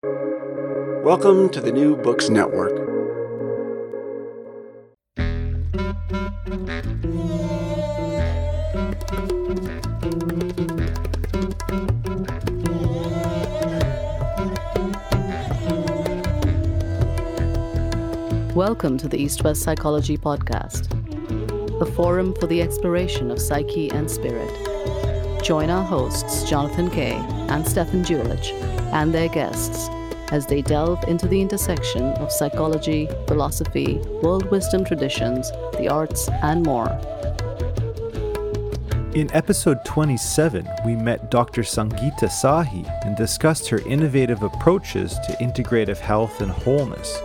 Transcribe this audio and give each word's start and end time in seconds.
Welcome 0.00 1.48
to 1.48 1.60
the 1.60 1.72
New 1.72 1.96
Books 1.96 2.28
Network. 2.28 2.70
Welcome 18.54 18.98
to 18.98 19.08
the 19.08 19.16
East 19.18 19.42
West 19.42 19.62
Psychology 19.62 20.16
Podcast, 20.16 20.88
the 21.80 21.86
forum 21.86 22.36
for 22.36 22.46
the 22.46 22.62
exploration 22.62 23.32
of 23.32 23.40
psyche 23.40 23.90
and 23.90 24.08
spirit. 24.08 24.54
Join 25.42 25.70
our 25.70 25.84
hosts, 25.84 26.48
Jonathan 26.48 26.88
Kay 26.88 27.14
and 27.48 27.66
Stefan 27.66 28.04
Julich, 28.04 28.52
and 28.92 29.12
their 29.14 29.28
guests 29.28 29.88
as 30.30 30.46
they 30.46 30.62
delve 30.62 31.02
into 31.08 31.26
the 31.26 31.40
intersection 31.40 32.02
of 32.14 32.30
psychology, 32.30 33.08
philosophy, 33.26 33.98
world 34.22 34.50
wisdom 34.50 34.84
traditions, 34.84 35.50
the 35.78 35.88
arts, 35.88 36.28
and 36.42 36.64
more. 36.64 36.88
In 39.14 39.32
episode 39.32 39.84
27, 39.84 40.68
we 40.84 40.94
met 40.94 41.30
Dr. 41.30 41.62
Sangeeta 41.62 42.28
Sahi 42.28 42.86
and 43.06 43.16
discussed 43.16 43.68
her 43.68 43.80
innovative 43.80 44.42
approaches 44.42 45.18
to 45.26 45.32
integrative 45.40 45.98
health 45.98 46.40
and 46.42 46.50
wholeness, 46.50 47.18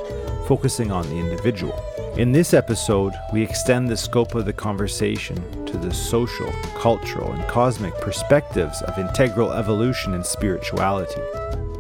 focusing 0.48 0.92
on 0.92 1.08
the 1.10 1.18
individual. 1.18 1.83
In 2.16 2.32
this 2.32 2.54
episode, 2.54 3.14
we 3.34 3.42
extend 3.42 3.90
the 3.90 3.98
scope 3.98 4.36
of 4.36 4.46
the 4.46 4.54
conversation 4.54 5.36
to 5.66 5.78
the 5.78 5.92
social, 5.92 6.52
cultural, 6.78 7.32
and 7.32 7.44
cosmic 7.48 7.96
perspectives 7.96 8.84
of 8.84 9.00
integral 9.00 9.52
evolution 9.52 10.14
and 10.14 10.24
spirituality. 10.24 11.20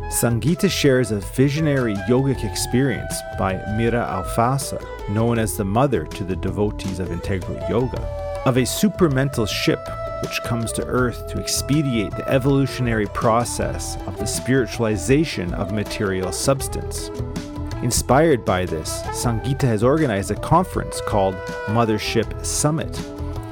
Sangeeta 0.09 0.71
shares 0.71 1.11
a 1.11 1.19
visionary 1.19 1.93
yogic 2.09 2.43
experience 2.43 3.13
by 3.37 3.63
Mira 3.77 4.07
Alfassa, 4.09 4.83
known 5.07 5.37
as 5.37 5.55
the 5.55 5.65
mother 5.65 6.03
to 6.07 6.23
the 6.23 6.35
devotees 6.35 6.99
of 6.99 7.11
integral 7.11 7.59
yoga, 7.69 8.01
of 8.47 8.57
a 8.57 8.61
supramental 8.61 9.47
ship 9.47 9.87
which 10.23 10.41
comes 10.41 10.71
to 10.71 10.83
Earth 10.85 11.27
to 11.27 11.37
expedite 11.37 12.09
the 12.17 12.27
evolutionary 12.27 13.05
process 13.05 13.97
of 14.07 14.17
the 14.17 14.25
spiritualization 14.25 15.53
of 15.53 15.71
material 15.71 16.31
substance. 16.31 17.11
Inspired 17.83 18.45
by 18.45 18.65
this, 18.65 19.01
Sangeeta 19.07 19.63
has 19.63 19.83
organized 19.83 20.31
a 20.31 20.35
conference 20.35 21.01
called 21.01 21.35
Mothership 21.67 22.45
Summit, 22.45 22.95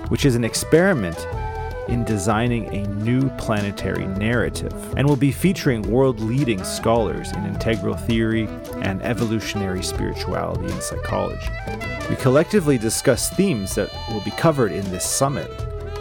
which 0.07 0.23
is 0.23 0.35
an 0.35 0.45
experiment 0.45 1.27
in 1.89 2.05
designing 2.05 2.73
a 2.73 2.87
new 2.87 3.29
planetary 3.31 4.07
narrative 4.07 4.73
and 4.95 5.05
will 5.05 5.17
be 5.17 5.33
featuring 5.33 5.81
world 5.81 6.21
leading 6.21 6.63
scholars 6.63 7.29
in 7.33 7.45
integral 7.45 7.97
theory 7.97 8.47
and 8.83 9.01
evolutionary 9.01 9.83
spirituality 9.83 10.71
and 10.71 10.81
psychology. 10.81 11.49
We 12.09 12.15
collectively 12.15 12.77
discuss 12.77 13.29
themes 13.29 13.75
that 13.75 13.91
will 14.13 14.21
be 14.21 14.31
covered 14.31 14.71
in 14.71 14.89
this 14.91 15.03
summit 15.03 15.51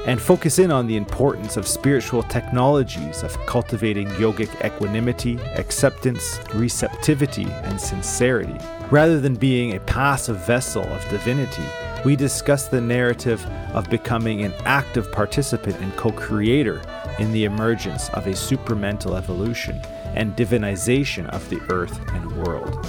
and 0.07 0.21
focus 0.21 0.59
in 0.59 0.71
on 0.71 0.87
the 0.87 0.97
importance 0.97 1.57
of 1.57 1.67
spiritual 1.67 2.23
technologies 2.25 3.23
of 3.23 3.39
cultivating 3.47 4.09
yogic 4.11 4.49
equanimity, 4.65 5.39
acceptance, 5.57 6.41
receptivity, 6.55 7.47
and 7.65 7.81
sincerity. 7.81 8.57
Rather 8.91 9.21
than 9.21 9.35
being 9.35 9.77
a 9.77 9.81
passive 9.81 10.39
vessel 10.47 10.83
of 10.85 11.09
divinity, 11.09 11.65
we 12.05 12.17
discuss 12.17 12.67
the 12.67 12.81
narrative 12.81 13.45
of 13.75 13.91
becoming 13.91 14.43
an 14.43 14.55
active 14.65 15.13
participant 15.13 15.77
and 15.81 15.95
co 15.97 16.11
creator 16.11 16.81
in 17.19 17.31
the 17.33 17.45
emergence 17.45 18.09
of 18.11 18.27
a 18.27 18.31
supramental 18.31 19.17
evolution 19.17 19.81
and 20.15 20.35
divinization 20.35 21.29
of 21.29 21.49
the 21.51 21.61
earth 21.71 22.01
and 22.15 22.33
world. 22.43 22.87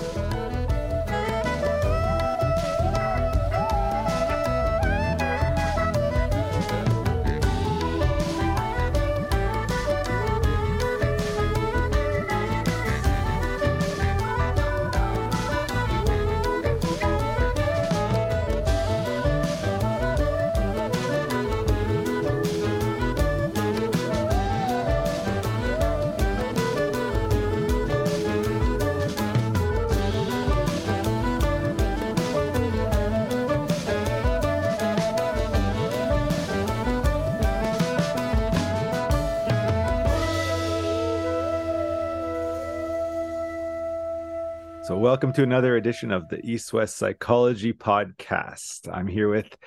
Welcome 45.01 45.33
to 45.33 45.41
another 45.41 45.77
edition 45.77 46.11
of 46.11 46.29
the 46.29 46.39
East 46.45 46.71
West 46.73 46.95
Psychology 46.95 47.73
Podcast. 47.73 48.87
I'm 48.93 49.07
here 49.07 49.29
with 49.29 49.57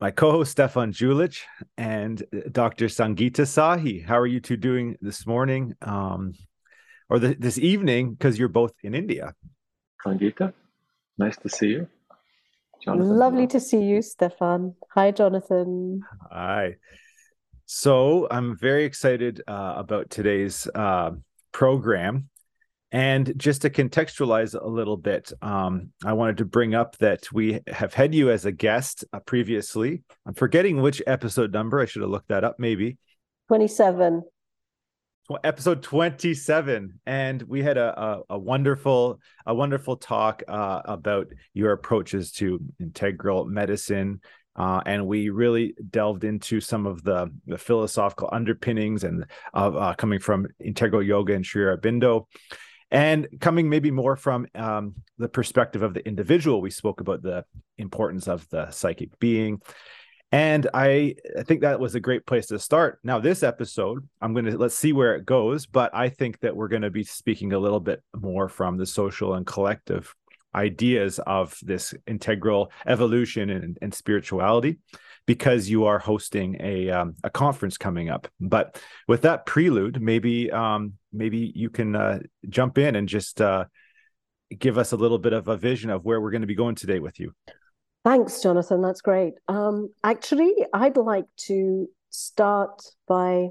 my 0.00 0.12
co 0.12 0.30
host, 0.30 0.52
Stefan 0.52 0.92
Julich, 0.92 1.40
and 1.76 2.22
Dr. 2.52 2.86
Sangeeta 2.86 3.42
Sahi. 3.42 4.06
How 4.06 4.16
are 4.16 4.26
you 4.26 4.38
two 4.38 4.56
doing 4.56 4.96
this 5.02 5.26
morning 5.26 5.74
um, 5.82 6.32
or 7.08 7.18
the, 7.18 7.34
this 7.34 7.58
evening? 7.58 8.12
Because 8.12 8.38
you're 8.38 8.46
both 8.46 8.72
in 8.84 8.94
India. 8.94 9.34
Sangeeta, 10.06 10.52
nice 11.18 11.36
to 11.38 11.48
see 11.48 11.70
you. 11.70 11.88
Jonathan, 12.84 13.18
Lovely 13.18 13.38
hello. 13.40 13.48
to 13.48 13.60
see 13.60 13.82
you, 13.82 14.00
Stefan. 14.00 14.76
Hi, 14.94 15.10
Jonathan. 15.10 16.02
Hi. 16.30 16.76
So, 17.64 18.28
I'm 18.30 18.56
very 18.56 18.84
excited 18.84 19.42
uh, 19.48 19.74
about 19.76 20.08
today's 20.08 20.68
uh, 20.72 21.10
program. 21.50 22.28
And 22.92 23.32
just 23.36 23.62
to 23.62 23.70
contextualize 23.70 24.58
a 24.60 24.66
little 24.66 24.96
bit, 24.96 25.32
um, 25.42 25.90
I 26.04 26.12
wanted 26.12 26.36
to 26.38 26.44
bring 26.44 26.74
up 26.74 26.96
that 26.98 27.32
we 27.32 27.60
have 27.66 27.92
had 27.92 28.14
you 28.14 28.30
as 28.30 28.44
a 28.44 28.52
guest 28.52 29.04
uh, 29.12 29.18
previously. 29.20 30.02
I'm 30.24 30.34
forgetting 30.34 30.80
which 30.80 31.02
episode 31.06 31.52
number. 31.52 31.80
I 31.80 31.86
should 31.86 32.02
have 32.02 32.10
looked 32.10 32.28
that 32.28 32.44
up, 32.44 32.56
maybe. 32.58 32.98
27. 33.48 34.22
Episode 35.42 35.82
27. 35.82 37.00
And 37.06 37.42
we 37.42 37.60
had 37.60 37.76
a, 37.76 38.00
a, 38.00 38.22
a 38.30 38.38
wonderful, 38.38 39.20
a 39.44 39.54
wonderful 39.54 39.96
talk 39.96 40.44
uh, 40.46 40.82
about 40.84 41.26
your 41.54 41.72
approaches 41.72 42.30
to 42.32 42.60
integral 42.78 43.46
medicine. 43.46 44.20
Uh, 44.54 44.80
and 44.86 45.06
we 45.06 45.28
really 45.28 45.74
delved 45.90 46.22
into 46.22 46.60
some 46.60 46.86
of 46.86 47.02
the, 47.02 47.30
the 47.46 47.58
philosophical 47.58 48.28
underpinnings 48.30 49.02
and 49.02 49.26
of 49.52 49.76
uh, 49.76 49.94
coming 49.94 50.20
from 50.20 50.46
integral 50.60 51.02
yoga 51.02 51.34
and 51.34 51.44
Sri 51.44 51.64
Aurobindo 51.64 52.26
and 52.90 53.26
coming 53.40 53.68
maybe 53.68 53.90
more 53.90 54.16
from 54.16 54.46
um, 54.54 54.94
the 55.18 55.28
perspective 55.28 55.82
of 55.82 55.94
the 55.94 56.06
individual 56.06 56.60
we 56.60 56.70
spoke 56.70 57.00
about 57.00 57.22
the 57.22 57.44
importance 57.78 58.28
of 58.28 58.48
the 58.50 58.70
psychic 58.70 59.18
being. 59.18 59.60
And 60.32 60.68
I, 60.74 61.14
I 61.38 61.44
think 61.44 61.60
that 61.60 61.80
was 61.80 61.94
a 61.94 62.00
great 62.00 62.26
place 62.26 62.46
to 62.46 62.58
start. 62.58 62.98
Now 63.04 63.18
this 63.18 63.42
episode 63.42 64.08
i'm 64.20 64.32
going 64.32 64.46
to 64.46 64.58
let's 64.58 64.74
see 64.74 64.92
where 64.92 65.14
it 65.14 65.24
goes 65.24 65.66
but 65.66 65.94
i 65.94 66.08
think 66.08 66.40
that 66.40 66.54
we're 66.54 66.68
going 66.68 66.82
to 66.82 66.90
be 66.90 67.04
speaking 67.04 67.52
a 67.52 67.58
little 67.58 67.80
bit 67.80 68.02
more 68.14 68.48
from 68.48 68.76
the 68.76 68.86
social 68.86 69.34
and 69.34 69.46
collective 69.46 70.14
ideas 70.54 71.20
of 71.26 71.56
this 71.62 71.94
integral 72.06 72.72
evolution 72.86 73.50
and, 73.50 73.78
and 73.82 73.94
spirituality 73.94 74.78
because 75.26 75.68
you 75.68 75.84
are 75.84 75.98
hosting 75.98 76.56
a 76.60 76.90
um, 76.90 77.16
a 77.24 77.30
conference 77.30 77.76
coming 77.76 78.08
up. 78.08 78.28
But 78.40 78.80
with 79.08 79.22
that 79.22 79.44
prelude, 79.44 80.00
maybe 80.00 80.50
um, 80.50 80.94
maybe 81.12 81.52
you 81.54 81.70
can 81.70 81.96
uh, 81.96 82.20
jump 82.48 82.78
in 82.78 82.96
and 82.96 83.08
just 83.08 83.40
uh, 83.40 83.64
give 84.56 84.78
us 84.78 84.92
a 84.92 84.96
little 84.96 85.18
bit 85.18 85.32
of 85.32 85.48
a 85.48 85.56
vision 85.56 85.90
of 85.90 86.04
where 86.04 86.20
we're 86.20 86.30
going 86.30 86.42
to 86.42 86.46
be 86.46 86.54
going 86.54 86.76
today 86.76 87.00
with 87.00 87.18
you. 87.18 87.32
Thanks, 88.04 88.40
Jonathan. 88.40 88.82
That's 88.82 89.00
great. 89.00 89.34
Um, 89.48 89.92
actually, 90.04 90.54
I'd 90.72 90.96
like 90.96 91.26
to 91.48 91.88
start 92.10 92.82
by 93.08 93.48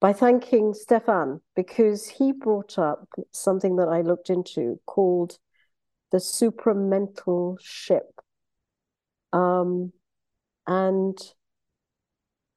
by 0.00 0.12
thanking 0.12 0.74
Stefan 0.74 1.40
because 1.54 2.08
he 2.08 2.32
brought 2.32 2.78
up 2.78 3.08
something 3.32 3.76
that 3.76 3.88
I 3.88 4.00
looked 4.00 4.30
into 4.30 4.80
called 4.86 5.38
the 6.10 6.18
supramental 6.18 7.56
ship. 7.60 8.20
Um, 9.32 9.92
and 10.66 11.18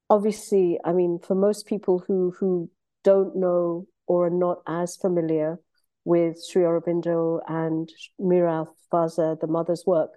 obviously, 0.09 0.79
I 0.83 0.93
mean, 0.93 1.19
for 1.19 1.35
most 1.35 1.65
people 1.65 2.03
who 2.07 2.33
who 2.39 2.69
don't 3.03 3.35
know 3.35 3.87
or 4.07 4.27
are 4.27 4.29
not 4.29 4.61
as 4.67 4.95
familiar 4.95 5.59
with 6.03 6.43
Sri 6.43 6.63
Aurobindo 6.63 7.39
and 7.47 7.89
Mira 8.19 8.65
Alfassa, 8.65 9.39
the 9.39 9.47
mother's 9.47 9.83
work, 9.85 10.11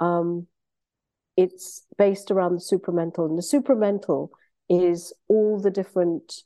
um, 0.00 0.46
it's 1.36 1.86
based 1.96 2.30
around 2.30 2.54
the 2.54 2.76
supramental. 2.76 3.28
And 3.28 3.38
the 3.38 3.42
supramental 3.42 4.30
is 4.68 5.12
all 5.28 5.60
the 5.60 5.70
different 5.70 6.42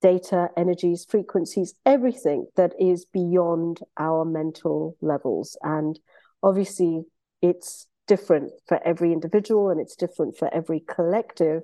data, 0.00 0.48
energies, 0.56 1.04
frequencies, 1.08 1.74
everything 1.86 2.46
that 2.56 2.72
is 2.80 3.04
beyond 3.04 3.80
our 3.98 4.24
mental 4.24 4.96
levels. 5.00 5.56
And 5.62 5.98
obviously, 6.42 7.04
it's 7.42 7.86
different 8.08 8.50
for 8.66 8.80
every 8.84 9.12
individual 9.12 9.70
and 9.70 9.80
it's 9.80 9.94
different 9.94 10.36
for 10.36 10.52
every 10.52 10.80
collective 10.80 11.62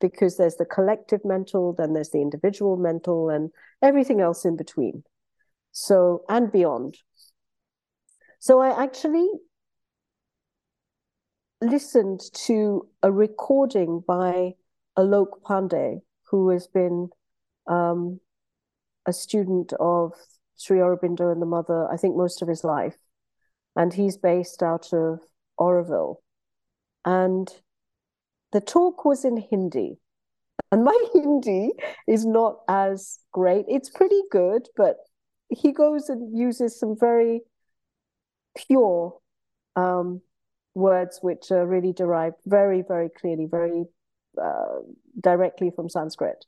because 0.00 0.36
there's 0.36 0.56
the 0.56 0.66
collective 0.66 1.24
mental, 1.24 1.72
then 1.72 1.94
there's 1.94 2.10
the 2.10 2.20
individual 2.20 2.76
mental, 2.76 3.30
and 3.30 3.50
everything 3.80 4.20
else 4.20 4.44
in 4.44 4.56
between. 4.56 5.02
So, 5.72 6.24
and 6.28 6.52
beyond. 6.52 6.98
So, 8.38 8.60
I 8.60 8.82
actually 8.82 9.28
listened 11.62 12.20
to 12.46 12.86
a 13.02 13.10
recording 13.10 14.02
by 14.06 14.52
Alok 14.98 15.40
Pandey, 15.46 16.00
who 16.30 16.50
has 16.50 16.66
been 16.66 17.08
um, 17.66 18.20
a 19.06 19.12
student 19.12 19.72
of 19.80 20.12
Sri 20.56 20.78
Aurobindo 20.78 21.32
and 21.32 21.40
the 21.40 21.46
mother, 21.46 21.88
I 21.90 21.96
think, 21.96 22.16
most 22.16 22.42
of 22.42 22.48
his 22.48 22.64
life. 22.64 22.96
And 23.76 23.92
he's 23.92 24.16
based 24.16 24.62
out 24.62 24.92
of 24.92 25.20
Auroville. 25.58 26.16
And 27.04 27.48
the 28.52 28.60
talk 28.60 29.04
was 29.04 29.24
in 29.24 29.36
Hindi. 29.36 29.98
And 30.70 30.84
my 30.84 31.04
Hindi 31.12 31.72
is 32.06 32.24
not 32.24 32.58
as 32.68 33.18
great. 33.32 33.66
It's 33.68 33.90
pretty 33.90 34.22
good, 34.30 34.68
but 34.76 34.96
he 35.48 35.72
goes 35.72 36.08
and 36.08 36.36
uses 36.36 36.78
some 36.78 36.96
very 36.98 37.42
pure 38.56 39.18
um, 39.76 40.22
words 40.74 41.18
which 41.22 41.50
are 41.50 41.66
really 41.66 41.92
derived 41.92 42.36
very, 42.46 42.82
very 42.86 43.08
clearly, 43.08 43.46
very 43.50 43.84
uh, 44.40 44.80
directly 45.20 45.70
from 45.74 45.88
Sanskrit. 45.88 46.44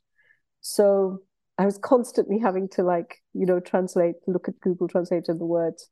So 0.61 1.19
I 1.57 1.65
was 1.65 1.77
constantly 1.77 2.39
having 2.39 2.67
to 2.69 2.83
like, 2.83 3.21
you 3.33 3.45
know, 3.45 3.59
translate, 3.59 4.15
look 4.27 4.47
at 4.47 4.59
Google 4.59 4.87
Translate 4.87 5.27
and 5.27 5.39
the 5.39 5.45
words. 5.45 5.89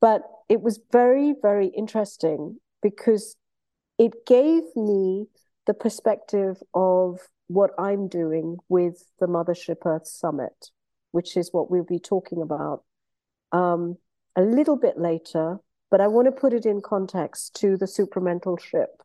But 0.00 0.22
it 0.48 0.60
was 0.60 0.80
very, 0.92 1.34
very 1.40 1.68
interesting 1.68 2.58
because 2.82 3.36
it 3.98 4.26
gave 4.26 4.62
me 4.76 5.26
the 5.66 5.74
perspective 5.74 6.56
of 6.72 7.20
what 7.48 7.70
I'm 7.78 8.08
doing 8.08 8.58
with 8.68 9.04
the 9.20 9.26
Mothership 9.26 9.84
Earth 9.84 10.06
Summit, 10.06 10.70
which 11.10 11.36
is 11.36 11.52
what 11.52 11.70
we'll 11.70 11.84
be 11.84 11.98
talking 11.98 12.42
about 12.42 12.84
um, 13.52 13.96
a 14.36 14.42
little 14.42 14.76
bit 14.76 14.98
later. 14.98 15.58
But 15.90 16.00
I 16.00 16.06
want 16.06 16.26
to 16.26 16.32
put 16.32 16.52
it 16.52 16.66
in 16.66 16.82
context 16.82 17.54
to 17.60 17.76
the 17.76 17.86
supramental 17.86 18.60
ship. 18.60 19.02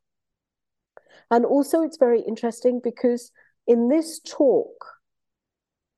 And 1.32 1.46
also, 1.46 1.82
it's 1.82 1.98
very 1.98 2.22
interesting 2.22 2.82
because 2.84 3.32
in 3.66 3.88
this 3.88 4.20
talk, 4.20 4.86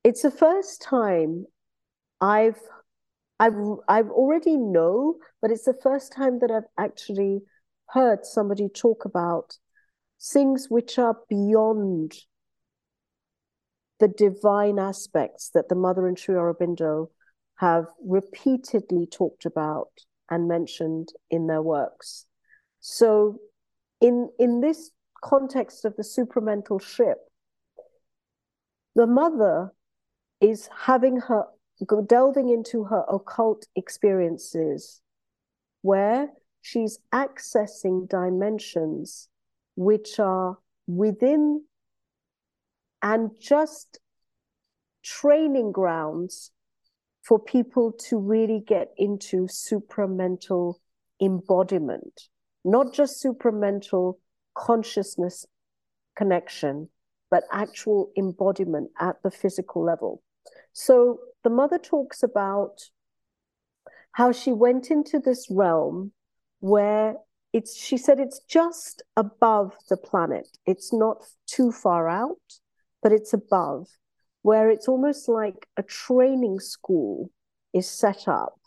it's 0.04 0.22
the 0.22 0.30
first 0.30 0.80
time 0.80 1.46
I've 2.20 2.60
I've 3.38 3.54
I've 3.88 4.10
already 4.10 4.56
know, 4.56 5.16
but 5.42 5.50
it's 5.50 5.64
the 5.64 5.78
first 5.82 6.12
time 6.12 6.38
that 6.40 6.50
I've 6.50 6.68
actually 6.78 7.42
heard 7.90 8.24
somebody 8.24 8.68
talk 8.68 9.04
about 9.04 9.58
things 10.20 10.66
which 10.68 10.98
are 10.98 11.16
beyond 11.28 12.14
the 14.00 14.08
divine 14.08 14.78
aspects 14.78 15.50
that 15.54 15.68
the 15.68 15.74
mother 15.74 16.06
and 16.06 16.18
Sri 16.18 16.34
Aurobindo 16.34 17.10
have 17.56 17.86
repeatedly 18.04 19.06
talked 19.06 19.46
about 19.46 19.90
and 20.30 20.48
mentioned 20.48 21.10
in 21.30 21.46
their 21.46 21.62
works. 21.62 22.26
So 22.80 23.38
in 24.00 24.30
in 24.38 24.60
this 24.60 24.90
context 25.22 25.84
of 25.84 25.96
the 25.96 26.02
supramental 26.02 26.80
ship, 26.80 27.18
the 28.94 29.06
mother 29.06 29.72
is 30.40 30.68
having 30.84 31.20
her 31.20 31.44
delving 32.06 32.48
into 32.48 32.84
her 32.84 33.04
occult 33.08 33.66
experiences 33.76 35.00
where 35.82 36.28
she's 36.62 36.98
accessing 37.12 38.08
dimensions 38.08 39.28
which 39.76 40.18
are 40.18 40.58
within 40.86 41.62
and 43.02 43.30
just 43.40 44.00
training 45.04 45.70
grounds 45.70 46.50
for 47.22 47.38
people 47.38 47.92
to 47.92 48.18
really 48.18 48.62
get 48.66 48.92
into 48.96 49.46
supramental 49.46 50.74
embodiment, 51.20 52.28
not 52.64 52.92
just 52.92 53.22
supramental 53.22 54.14
consciousness 54.54 55.44
connection, 56.16 56.88
but 57.30 57.44
actual 57.52 58.10
embodiment 58.16 58.90
at 58.98 59.22
the 59.22 59.30
physical 59.30 59.84
level. 59.84 60.22
So 60.78 61.20
the 61.42 61.48
mother 61.48 61.78
talks 61.78 62.22
about 62.22 62.82
how 64.12 64.30
she 64.30 64.52
went 64.52 64.90
into 64.90 65.18
this 65.18 65.46
realm 65.50 66.12
where 66.60 67.16
it's 67.54 67.74
she 67.74 67.96
said 67.96 68.20
it's 68.20 68.40
just 68.40 69.02
above 69.16 69.74
the 69.88 69.96
planet. 69.96 70.46
It's 70.66 70.92
not 70.92 71.24
too 71.46 71.72
far 71.72 72.10
out, 72.10 72.60
but 73.02 73.10
it's 73.10 73.32
above, 73.32 73.88
where 74.42 74.68
it's 74.68 74.86
almost 74.86 75.30
like 75.30 75.66
a 75.78 75.82
training 75.82 76.60
school 76.60 77.30
is 77.72 77.88
set 77.88 78.28
up 78.28 78.60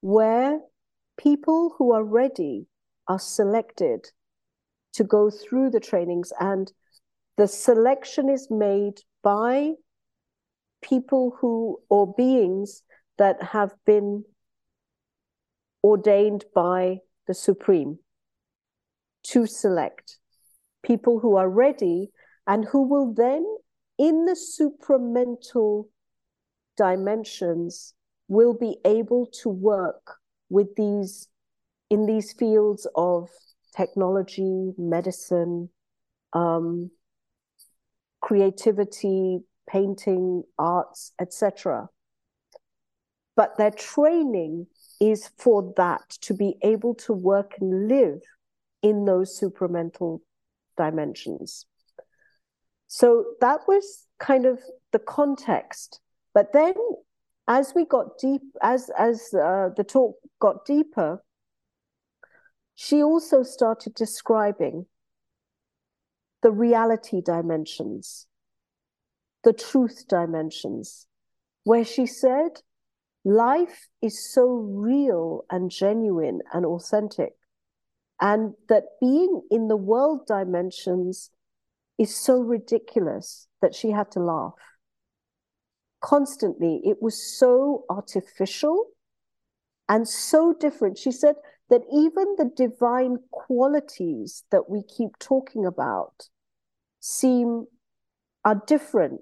where 0.00 0.60
people 1.18 1.74
who 1.76 1.92
are 1.92 2.04
ready 2.04 2.66
are 3.08 3.18
selected 3.18 4.06
to 4.94 5.04
go 5.04 5.28
through 5.28 5.68
the 5.68 5.80
trainings 5.80 6.32
and 6.40 6.72
the 7.36 7.46
selection 7.46 8.30
is 8.30 8.48
made 8.50 9.00
by 9.22 9.72
people 10.88 11.36
who 11.40 11.80
or 11.88 12.14
beings 12.14 12.82
that 13.18 13.42
have 13.42 13.74
been 13.84 14.24
ordained 15.82 16.44
by 16.54 16.98
the 17.26 17.34
Supreme 17.34 17.98
to 19.24 19.46
select 19.46 20.18
people 20.84 21.18
who 21.18 21.36
are 21.36 21.48
ready 21.48 22.10
and 22.46 22.64
who 22.64 22.82
will 22.82 23.12
then, 23.12 23.44
in 23.98 24.24
the 24.24 24.36
supramental 24.36 25.86
dimensions, 26.76 27.94
will 28.28 28.54
be 28.54 28.76
able 28.84 29.26
to 29.42 29.48
work 29.48 30.16
with 30.48 30.68
these 30.76 31.28
in 31.90 32.06
these 32.06 32.32
fields 32.32 32.86
of 32.96 33.28
technology, 33.76 34.72
medicine, 34.76 35.68
um, 36.32 36.90
creativity, 38.20 39.38
painting, 39.68 40.44
arts, 40.58 41.12
etc. 41.20 41.88
But 43.34 43.58
their 43.58 43.70
training 43.70 44.66
is 45.00 45.30
for 45.38 45.74
that 45.76 46.08
to 46.22 46.34
be 46.34 46.56
able 46.62 46.94
to 46.94 47.12
work 47.12 47.54
and 47.60 47.88
live 47.88 48.20
in 48.82 49.04
those 49.04 49.38
supramental 49.38 50.20
dimensions. 50.76 51.66
So 52.88 53.24
that 53.40 53.60
was 53.66 54.06
kind 54.18 54.46
of 54.46 54.60
the 54.92 54.98
context. 54.98 56.00
But 56.32 56.52
then, 56.52 56.74
as 57.48 57.72
we 57.74 57.84
got 57.84 58.18
deep, 58.18 58.42
as 58.62 58.90
as 58.98 59.34
uh, 59.34 59.70
the 59.76 59.84
talk 59.84 60.16
got 60.40 60.64
deeper, 60.64 61.22
she 62.74 63.02
also 63.02 63.42
started 63.42 63.94
describing 63.94 64.86
the 66.42 66.50
reality 66.50 67.20
dimensions, 67.20 68.26
the 69.46 69.52
truth 69.52 70.06
dimensions, 70.08 71.06
where 71.62 71.84
she 71.84 72.04
said 72.04 72.60
life 73.24 73.86
is 74.02 74.32
so 74.34 74.44
real 74.44 75.44
and 75.48 75.70
genuine 75.70 76.40
and 76.52 76.66
authentic, 76.66 77.34
and 78.20 78.54
that 78.68 78.82
being 79.00 79.42
in 79.48 79.68
the 79.68 79.76
world 79.76 80.26
dimensions 80.26 81.30
is 81.96 82.12
so 82.12 82.40
ridiculous 82.40 83.46
that 83.62 83.72
she 83.72 83.92
had 83.92 84.10
to 84.10 84.18
laugh. 84.18 84.54
Constantly, 86.00 86.80
it 86.84 87.00
was 87.00 87.16
so 87.38 87.84
artificial 87.88 88.86
and 89.88 90.08
so 90.08 90.52
different. 90.58 90.98
She 90.98 91.12
said 91.12 91.36
that 91.70 91.82
even 91.92 92.34
the 92.36 92.50
divine 92.56 93.18
qualities 93.30 94.42
that 94.50 94.68
we 94.68 94.82
keep 94.82 95.16
talking 95.20 95.64
about 95.64 96.30
seem 96.98 97.66
are 98.44 98.60
different 98.66 99.20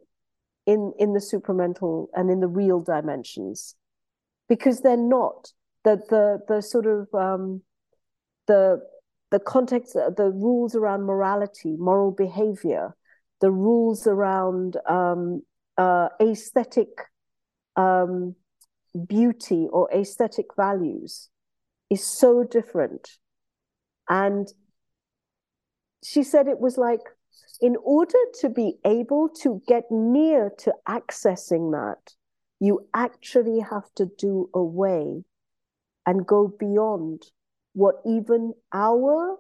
in 0.67 0.93
in 0.99 1.13
the 1.13 1.21
supramental 1.21 2.09
and 2.15 2.31
in 2.31 2.41
the 2.41 2.49
real 2.49 2.81
dimensions. 2.81 3.75
Because 4.49 4.81
they're 4.81 4.97
not. 4.97 5.53
The 5.85 5.97
the 6.09 6.41
the 6.49 6.63
sort 6.63 6.87
of 6.87 7.09
um, 7.15 7.63
the 8.47 8.81
the 9.31 9.39
context 9.41 9.95
the 9.95 10.31
rules 10.33 10.75
around 10.75 11.05
morality 11.05 11.75
moral 11.77 12.13
behavior 12.13 12.95
the 13.41 13.51
rules 13.51 14.07
around 14.07 14.77
um, 14.89 15.43
uh, 15.77 16.09
aesthetic 16.21 16.89
um, 17.77 18.35
beauty 19.07 19.67
or 19.71 19.93
aesthetic 19.93 20.47
values 20.57 21.29
is 21.91 22.07
so 22.07 22.45
different. 22.45 23.19
And 24.09 24.49
she 26.03 26.23
said 26.23 26.49
it 26.49 26.61
was 26.61 26.79
like 26.79 27.01
in 27.65 27.77
order 27.83 28.19
to 28.43 28.51
be 28.51 28.75
able 28.85 29.27
to 29.27 29.63
get 29.67 29.85
near 29.91 30.53
to 30.59 30.71
accessing 30.87 31.73
that, 31.73 32.13
you 32.61 32.87
actually 32.93 33.59
have 33.59 33.89
to 33.95 34.05
do 34.19 34.51
away 34.53 35.25
and 36.05 36.27
go 36.27 36.47
beyond 36.61 37.23
what 37.73 37.95
even 38.05 38.53
our 38.75 39.39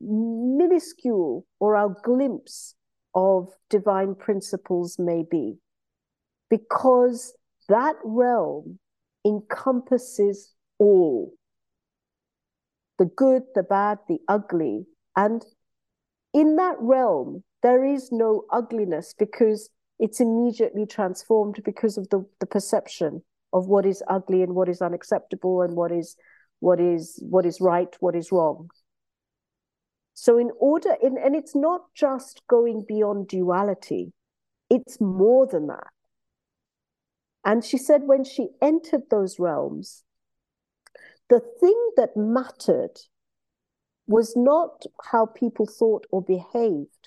minuscule 0.00 1.44
or 1.58 1.74
our 1.74 1.88
glimpse 2.04 2.76
of 3.16 3.48
divine 3.68 4.14
principles 4.14 4.96
may 4.96 5.24
be. 5.28 5.56
Because 6.48 7.34
that 7.68 7.96
realm 8.04 8.78
encompasses 9.26 10.54
all 10.78 11.32
the 12.98 13.06
good, 13.06 13.42
the 13.56 13.64
bad, 13.64 13.98
the 14.06 14.20
ugly. 14.28 14.86
And 15.16 15.44
in 16.32 16.54
that 16.54 16.76
realm, 16.78 17.42
there 17.62 17.84
is 17.84 18.10
no 18.12 18.44
ugliness 18.52 19.14
because 19.18 19.70
it's 19.98 20.20
immediately 20.20 20.86
transformed 20.86 21.60
because 21.64 21.98
of 21.98 22.08
the, 22.10 22.24
the 22.40 22.46
perception 22.46 23.22
of 23.52 23.66
what 23.66 23.86
is 23.86 24.02
ugly 24.08 24.42
and 24.42 24.54
what 24.54 24.68
is 24.68 24.80
unacceptable 24.80 25.62
and 25.62 25.74
what 25.74 25.90
is 25.90 26.16
what 26.60 26.80
is 26.80 27.22
what 27.22 27.46
is 27.46 27.60
right, 27.60 27.96
what 28.00 28.14
is 28.14 28.32
wrong. 28.32 28.68
So 30.14 30.36
in 30.36 30.50
order 30.58 30.96
in, 31.00 31.16
and 31.16 31.36
it's 31.36 31.54
not 31.54 31.82
just 31.94 32.42
going 32.48 32.84
beyond 32.86 33.28
duality, 33.28 34.12
it's 34.68 35.00
more 35.00 35.46
than 35.46 35.68
that. 35.68 35.88
And 37.44 37.64
she 37.64 37.78
said 37.78 38.02
when 38.04 38.24
she 38.24 38.48
entered 38.60 39.02
those 39.10 39.38
realms, 39.38 40.02
the 41.28 41.40
thing 41.60 41.90
that 41.96 42.16
mattered 42.16 42.98
was 44.08 44.34
not 44.36 44.82
how 45.10 45.26
people 45.26 45.66
thought 45.66 46.04
or 46.10 46.22
behaved, 46.22 46.97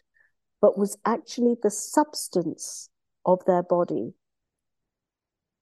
but 0.62 0.77
was 0.77 0.98
actually 1.03 1.56
the 1.62 1.72
substance 1.72 2.89
of 3.25 3.44
their 3.46 3.63
body. 3.63 4.13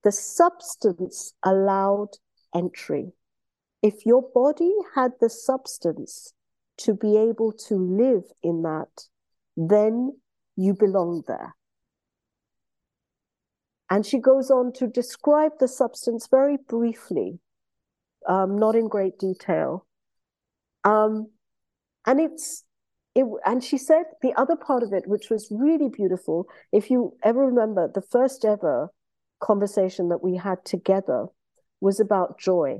The 0.04 0.12
substance 0.12 1.34
allowed 1.44 2.18
entry. 2.54 3.14
If 3.82 4.06
your 4.06 4.22
body 4.22 4.74
had 4.96 5.14
the 5.22 5.30
substance 5.30 6.34
to 6.80 6.94
be 6.94 7.18
able 7.18 7.54
to 7.54 7.76
live 7.76 8.24
in 8.44 8.62
that, 8.64 9.08
then 9.56 10.18
you 10.56 10.74
belong 10.74 11.24
there. 11.28 11.56
And 13.90 14.06
she 14.06 14.20
goes 14.20 14.52
on 14.52 14.72
to 14.74 14.88
describe 14.88 15.54
the 15.60 15.68
substance 15.68 16.28
very 16.30 16.58
briefly, 16.68 17.40
um, 18.28 18.58
not 18.58 18.76
in 18.76 18.88
great 18.88 19.18
detail. 19.18 19.86
Um, 20.84 21.32
and 22.06 22.20
it's 22.20 22.64
it, 23.16 23.26
and 23.46 23.64
she 23.64 23.78
said 23.78 24.04
the 24.22 24.34
other 24.36 24.56
part 24.56 24.84
of 24.84 24.94
it, 24.94 25.08
which 25.08 25.30
was 25.30 25.48
really 25.52 25.90
beautiful. 25.90 26.48
If 26.72 26.90
you 26.90 27.16
ever 27.24 27.46
remember, 27.46 27.90
the 27.94 28.02
first 28.02 28.46
ever 28.46 28.90
conversation 29.40 30.10
that 30.10 30.24
we 30.24 30.36
had 30.36 30.64
together 30.66 31.28
was 31.82 32.00
about 32.00 32.40
joy. 32.40 32.80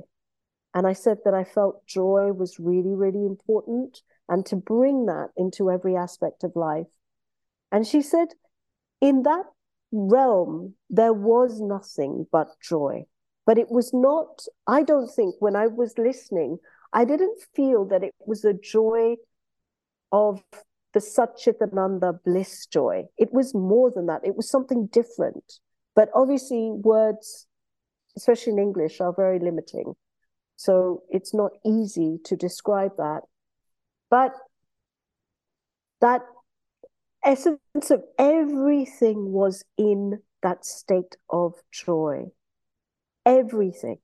And 0.74 0.86
I 0.86 0.92
said 0.92 1.18
that 1.24 1.34
I 1.34 1.44
felt 1.44 1.86
joy 1.86 2.32
was 2.32 2.60
really, 2.60 2.94
really 2.94 3.24
important 3.26 4.02
and 4.28 4.46
to 4.46 4.56
bring 4.56 5.06
that 5.06 5.30
into 5.36 5.70
every 5.70 5.96
aspect 5.96 6.44
of 6.44 6.54
life. 6.54 6.86
And 7.72 7.86
she 7.86 8.02
said, 8.02 8.28
in 9.00 9.22
that 9.24 9.44
realm, 9.90 10.74
there 10.88 11.12
was 11.12 11.60
nothing 11.60 12.26
but 12.30 12.48
joy. 12.62 13.06
But 13.46 13.58
it 13.58 13.70
was 13.70 13.92
not, 13.92 14.44
I 14.66 14.84
don't 14.84 15.10
think, 15.10 15.34
when 15.40 15.56
I 15.56 15.66
was 15.66 15.98
listening, 15.98 16.58
I 16.92 17.04
didn't 17.04 17.40
feel 17.56 17.84
that 17.86 18.04
it 18.04 18.14
was 18.24 18.44
a 18.44 18.52
joy 18.52 19.16
of 20.12 20.42
the 20.92 21.00
Satchitananda 21.00 22.22
bliss 22.24 22.66
joy. 22.66 23.04
It 23.16 23.32
was 23.32 23.54
more 23.54 23.90
than 23.90 24.06
that, 24.06 24.22
it 24.24 24.36
was 24.36 24.50
something 24.50 24.86
different. 24.86 25.60
But 25.94 26.08
obviously, 26.14 26.70
words, 26.70 27.46
especially 28.16 28.52
in 28.54 28.58
English, 28.58 29.00
are 29.00 29.12
very 29.14 29.38
limiting. 29.38 29.94
So 30.56 31.02
it's 31.08 31.34
not 31.34 31.52
easy 31.64 32.18
to 32.24 32.36
describe 32.36 32.96
that. 32.96 33.22
But 34.10 34.34
that 36.00 36.22
essence 37.24 37.90
of 37.90 38.02
everything 38.18 39.32
was 39.32 39.64
in 39.76 40.20
that 40.42 40.64
state 40.64 41.16
of 41.28 41.54
joy. 41.72 42.26
Everything. 43.26 43.98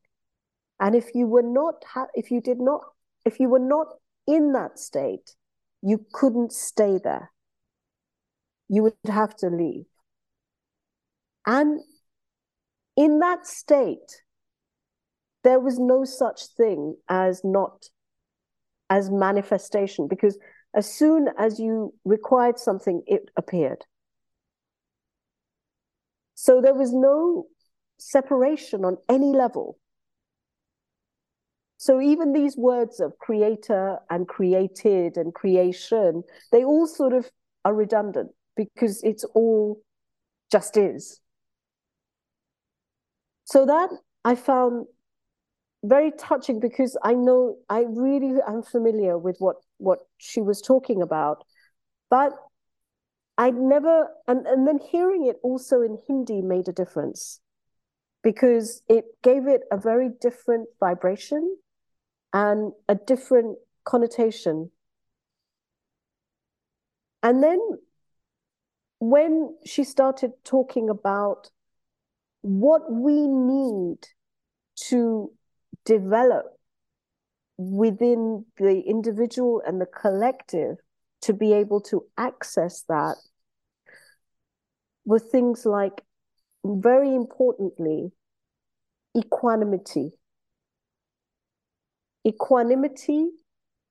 And 0.78 0.94
if 0.94 1.14
you 1.14 1.26
were 1.26 1.42
not, 1.42 1.82
ha- 1.86 2.08
if 2.14 2.30
you 2.30 2.40
did 2.40 2.60
not, 2.60 2.82
if 3.24 3.40
you 3.40 3.48
were 3.48 3.58
not 3.58 3.88
in 4.26 4.52
that 4.52 4.78
state, 4.78 5.34
you 5.86 6.04
couldn't 6.12 6.52
stay 6.52 6.98
there. 7.02 7.30
You 8.68 8.82
would 8.82 8.94
have 9.06 9.36
to 9.36 9.46
leave. 9.46 9.84
And 11.46 11.78
in 12.96 13.20
that 13.20 13.46
state, 13.46 14.22
there 15.44 15.60
was 15.60 15.78
no 15.78 16.04
such 16.04 16.46
thing 16.56 16.96
as 17.08 17.42
not 17.44 17.86
as 18.90 19.12
manifestation 19.12 20.08
because 20.08 20.36
as 20.74 20.92
soon 20.92 21.28
as 21.38 21.60
you 21.60 21.94
required 22.04 22.58
something, 22.58 23.02
it 23.06 23.30
appeared. 23.36 23.84
So 26.34 26.60
there 26.60 26.74
was 26.74 26.92
no 26.92 27.46
separation 27.98 28.84
on 28.84 28.96
any 29.08 29.32
level. 29.32 29.78
So 31.78 32.00
even 32.00 32.32
these 32.32 32.56
words 32.56 33.00
of 33.00 33.18
creator 33.18 33.98
and 34.08 34.26
created 34.26 35.16
and 35.16 35.34
creation, 35.34 36.22
they 36.50 36.64
all 36.64 36.86
sort 36.86 37.12
of 37.12 37.30
are 37.64 37.74
redundant 37.74 38.30
because 38.56 39.02
it's 39.02 39.24
all 39.34 39.82
just 40.50 40.76
is. 40.76 41.20
So 43.44 43.66
that 43.66 43.90
I 44.24 44.34
found 44.34 44.86
very 45.84 46.10
touching 46.18 46.58
because 46.58 46.96
I 47.04 47.14
know 47.14 47.58
I 47.68 47.84
really 47.88 48.40
am 48.46 48.62
familiar 48.62 49.18
with 49.18 49.36
what 49.38 49.56
what 49.78 50.00
she 50.18 50.40
was 50.40 50.60
talking 50.60 51.02
about, 51.02 51.44
but 52.10 52.32
I'd 53.38 53.54
never 53.54 54.08
and 54.26 54.46
and 54.46 54.66
then 54.66 54.78
hearing 54.78 55.26
it 55.26 55.36
also 55.42 55.82
in 55.82 55.98
Hindi 56.08 56.40
made 56.40 56.68
a 56.68 56.72
difference 56.72 57.40
because 58.22 58.82
it 58.88 59.04
gave 59.22 59.46
it 59.46 59.60
a 59.70 59.76
very 59.76 60.08
different 60.20 60.68
vibration 60.80 61.56
and 62.32 62.72
a 62.88 62.94
different 62.94 63.58
connotation. 63.84 64.70
And 67.22 67.42
then 67.42 67.60
when 68.98 69.56
she 69.64 69.84
started 69.84 70.32
talking 70.44 70.88
about 70.88 71.50
what 72.42 72.90
we 72.90 73.26
need 73.26 73.98
to 74.88 75.32
develop 75.84 76.46
within 77.58 78.44
the 78.58 78.80
individual 78.80 79.62
and 79.66 79.80
the 79.80 79.86
collective 79.86 80.76
to 81.22 81.32
be 81.32 81.52
able 81.52 81.80
to 81.80 82.04
access 82.18 82.82
that 82.88 83.16
were 85.04 85.18
things 85.18 85.64
like, 85.64 86.02
very 86.64 87.14
importantly, 87.14 88.12
equanimity. 89.16 90.10
Equanimity 92.26 93.28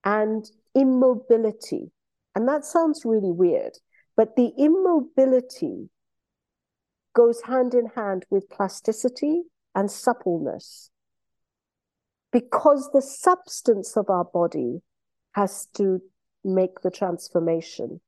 and 0.03 0.49
immobility. 0.75 1.91
And 2.35 2.47
that 2.47 2.65
sounds 2.65 3.03
really 3.05 3.31
weird, 3.31 3.77
but 4.17 4.35
the 4.35 4.51
immobility 4.57 5.89
goes 7.13 7.41
hand 7.43 7.73
in 7.73 7.87
hand 7.95 8.25
with 8.29 8.49
plasticity 8.49 9.43
and 9.73 9.89
suppleness 9.89 10.89
because 12.31 12.89
the 12.91 13.01
substance 13.01 13.95
of 13.95 14.09
our 14.09 14.25
body 14.25 14.81
has 15.31 15.67
to 15.77 16.01
make 16.43 16.81
the 16.81 16.91
transformation, 16.91 18.01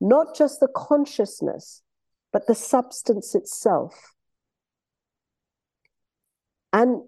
not 0.00 0.36
just 0.36 0.60
the 0.60 0.68
consciousness, 0.68 1.82
but 2.30 2.46
the 2.46 2.54
substance 2.54 3.34
itself. 3.34 4.14
And 6.74 7.04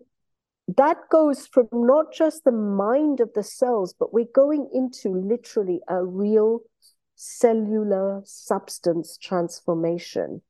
that 0.76 0.98
goes 1.10 1.46
from 1.46 1.68
not 1.72 2.12
just 2.12 2.44
the 2.44 2.52
mind 2.52 3.20
of 3.20 3.32
the 3.34 3.42
cells, 3.42 3.94
but 3.98 4.12
we're 4.12 4.26
going 4.34 4.68
into 4.72 5.10
literally 5.10 5.80
a 5.88 6.04
real 6.04 6.60
cellular 7.14 8.22
substance 8.24 9.16
transformation. 9.16 10.42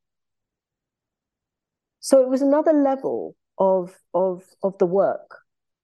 So 2.00 2.22
it 2.22 2.28
was 2.28 2.42
another 2.42 2.72
level 2.72 3.36
of, 3.58 3.94
of, 4.14 4.44
of 4.62 4.76
the 4.78 4.86
work. 4.86 5.38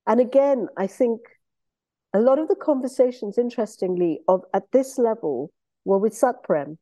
And 0.06 0.20
again, 0.20 0.68
I 0.76 0.86
think 0.86 1.20
a 2.12 2.20
lot 2.20 2.38
of 2.38 2.48
the 2.48 2.56
conversations, 2.56 3.38
interestingly, 3.38 4.20
of 4.28 4.42
at 4.52 4.70
this 4.72 4.98
level 4.98 5.52
were 5.84 5.98
with 5.98 6.12
Satprem. 6.12 6.78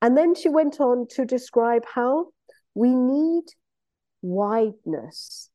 And 0.00 0.16
then 0.16 0.34
she 0.34 0.48
went 0.48 0.80
on 0.80 1.06
to 1.10 1.24
describe 1.24 1.84
how 1.86 2.28
we 2.74 2.94
need 2.94 3.44
wideness. 4.24 5.50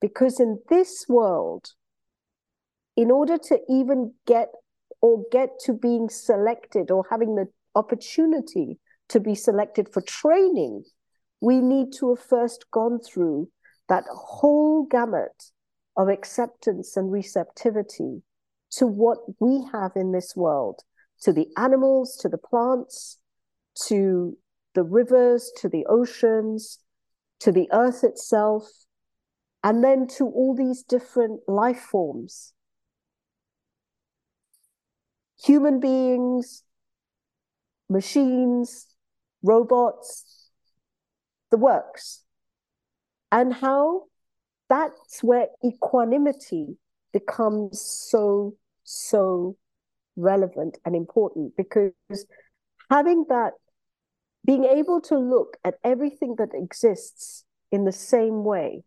Because 0.00 0.40
in 0.40 0.60
this 0.68 1.04
world, 1.08 1.72
in 2.96 3.10
order 3.10 3.36
to 3.36 3.58
even 3.68 4.14
get 4.26 4.48
or 5.00 5.24
get 5.30 5.50
to 5.60 5.72
being 5.72 6.08
selected 6.08 6.90
or 6.90 7.04
having 7.10 7.36
the 7.36 7.46
opportunity 7.74 8.78
to 9.08 9.20
be 9.20 9.34
selected 9.34 9.88
for 9.92 10.00
training, 10.02 10.84
we 11.40 11.60
need 11.60 11.92
to 11.92 12.14
have 12.14 12.24
first 12.24 12.64
gone 12.72 12.98
through 12.98 13.48
that 13.88 14.04
whole 14.10 14.84
gamut 14.84 15.44
of 15.96 16.08
acceptance 16.08 16.96
and 16.96 17.12
receptivity 17.12 18.22
to 18.70 18.86
what 18.86 19.18
we 19.40 19.64
have 19.72 19.92
in 19.96 20.12
this 20.12 20.34
world, 20.36 20.82
to 21.22 21.32
the 21.32 21.46
animals, 21.56 22.16
to 22.16 22.28
the 22.28 22.38
plants, 22.38 23.18
to 23.86 24.36
the 24.74 24.82
rivers, 24.82 25.50
to 25.56 25.68
the 25.68 25.86
oceans, 25.86 26.78
to 27.40 27.52
the 27.52 27.68
earth 27.72 28.04
itself, 28.04 28.68
and 29.62 29.82
then 29.82 30.06
to 30.06 30.24
all 30.24 30.54
these 30.54 30.82
different 30.82 31.40
life 31.48 31.80
forms. 31.80 32.52
Human 35.44 35.78
beings, 35.80 36.64
machines, 37.88 38.86
robots, 39.42 40.50
the 41.50 41.56
works. 41.56 42.24
And 43.30 43.52
how 43.54 44.04
that's 44.68 45.22
where 45.22 45.48
equanimity 45.64 46.76
becomes 47.12 47.80
so, 47.80 48.56
so 48.84 49.56
relevant 50.16 50.78
and 50.84 50.94
important 50.94 51.56
because 51.56 51.92
having 52.90 53.24
that, 53.28 53.52
being 54.48 54.64
able 54.64 54.98
to 54.98 55.18
look 55.18 55.58
at 55.62 55.74
everything 55.84 56.36
that 56.38 56.54
exists 56.54 57.44
in 57.70 57.84
the 57.84 57.92
same 57.92 58.44
way, 58.44 58.82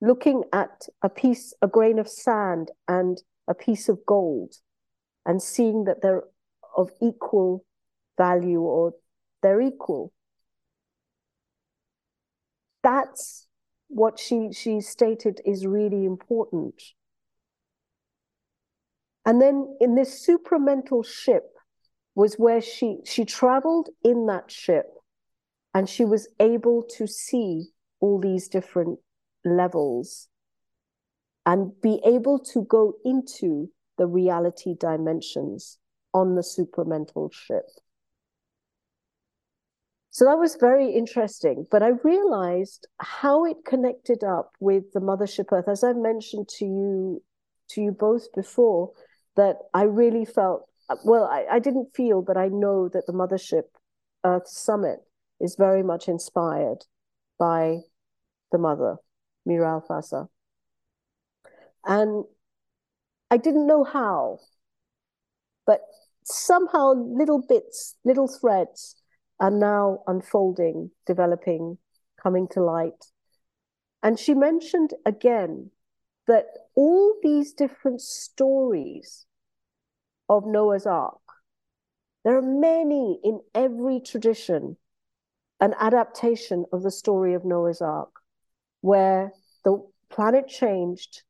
looking 0.00 0.44
at 0.52 0.86
a 1.02 1.08
piece, 1.08 1.52
a 1.60 1.66
grain 1.66 1.98
of 1.98 2.08
sand 2.08 2.70
and 2.86 3.20
a 3.48 3.54
piece 3.54 3.88
of 3.88 3.98
gold, 4.06 4.54
and 5.26 5.42
seeing 5.42 5.82
that 5.86 6.02
they're 6.02 6.22
of 6.76 6.92
equal 7.02 7.64
value 8.16 8.60
or 8.60 8.94
they're 9.42 9.60
equal. 9.60 10.12
That's 12.84 13.48
what 13.88 14.20
she 14.20 14.52
she 14.52 14.80
stated 14.80 15.40
is 15.44 15.66
really 15.66 16.04
important. 16.04 16.80
And 19.26 19.42
then 19.42 19.76
in 19.80 19.96
this 19.96 20.24
supramental 20.24 21.04
ship 21.04 21.53
was 22.14 22.34
where 22.36 22.60
she 22.60 22.98
she 23.04 23.24
traveled 23.24 23.88
in 24.02 24.26
that 24.26 24.50
ship 24.50 24.86
and 25.72 25.88
she 25.88 26.04
was 26.04 26.28
able 26.38 26.82
to 26.82 27.06
see 27.06 27.66
all 28.00 28.20
these 28.20 28.48
different 28.48 28.98
levels 29.44 30.28
and 31.46 31.72
be 31.80 32.00
able 32.04 32.38
to 32.38 32.62
go 32.64 32.94
into 33.04 33.70
the 33.98 34.06
reality 34.06 34.74
dimensions 34.78 35.78
on 36.12 36.34
the 36.34 36.42
supramental 36.42 37.32
ship. 37.32 37.66
So 40.10 40.24
that 40.26 40.38
was 40.38 40.54
very 40.54 40.92
interesting. 40.92 41.66
But 41.70 41.82
I 41.82 41.88
realized 42.04 42.86
how 43.00 43.44
it 43.44 43.56
connected 43.66 44.22
up 44.22 44.52
with 44.60 44.92
the 44.92 45.00
Mothership 45.00 45.50
Earth, 45.50 45.68
as 45.68 45.82
I 45.82 45.92
mentioned 45.92 46.48
to 46.60 46.64
you, 46.64 47.22
to 47.70 47.80
you 47.82 47.90
both 47.90 48.32
before, 48.32 48.92
that 49.34 49.56
I 49.74 49.82
really 49.82 50.24
felt 50.24 50.68
Uh, 50.88 50.96
well, 51.04 51.24
I, 51.24 51.46
I 51.52 51.58
didn't 51.58 51.94
feel, 51.94 52.22
but 52.22 52.36
I 52.36 52.48
know 52.48 52.88
that 52.88 53.06
the 53.06 53.12
Mothership 53.12 53.64
Earth 54.24 54.48
Summit 54.48 55.00
is 55.40 55.56
very 55.56 55.82
much 55.82 56.08
inspired 56.08 56.84
by 57.38 57.80
the 58.52 58.58
mother, 58.58 58.96
Mira 59.46 59.80
Alfassa. 59.80 60.28
And 61.86 62.24
I 63.30 63.36
didn't 63.36 63.66
know 63.66 63.84
how, 63.84 64.38
but 65.66 65.80
somehow 66.24 66.92
little 66.92 67.42
bits, 67.46 67.96
little 68.04 68.28
threads 68.28 68.96
are 69.40 69.50
now 69.50 70.02
unfolding, 70.06 70.90
developing, 71.06 71.78
coming 72.22 72.46
to 72.52 72.62
light. 72.62 73.10
And 74.02 74.18
she 74.18 74.34
mentioned 74.34 74.92
again 75.04 75.70
that 76.26 76.46
all 76.74 77.16
these 77.22 77.52
different 77.52 78.00
stories 78.00 79.26
of 80.28 80.46
Noah's 80.46 80.86
Ark, 80.86 81.20
there 82.24 82.36
are 82.36 82.42
many 82.42 83.20
in 83.22 83.40
every 83.54 84.00
tradition, 84.00 84.76
an 85.60 85.74
adaptation 85.78 86.64
of 86.72 86.82
the 86.82 86.90
story 86.90 87.34
of 87.34 87.44
Noah's 87.44 87.80
Ark, 87.80 88.10
where 88.80 89.32
the 89.64 89.86
planet 90.10 90.48
changed 90.48 91.22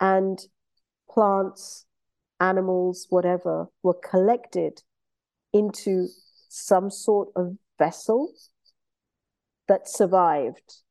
and 0.00 0.38
plants, 1.10 1.86
animals, 2.40 3.06
whatever, 3.10 3.66
were 3.82 3.94
collected 3.94 4.82
into 5.52 6.08
some 6.48 6.90
sort 6.90 7.28
of 7.36 7.56
vessel 7.78 8.32
that 9.68 9.88
survived 9.88 10.82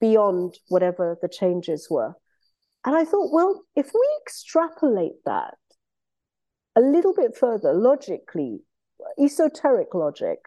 beyond 0.00 0.58
whatever 0.68 1.18
the 1.20 1.28
changes 1.28 1.88
were. 1.90 2.14
And 2.84 2.96
I 2.96 3.04
thought, 3.04 3.32
well, 3.32 3.64
if 3.76 3.90
we 3.92 4.08
extrapolate 4.22 5.24
that 5.26 5.58
a 6.76 6.80
little 6.80 7.14
bit 7.14 7.36
further, 7.36 7.74
logically, 7.74 8.60
esoteric 9.18 9.94
logic, 9.94 10.38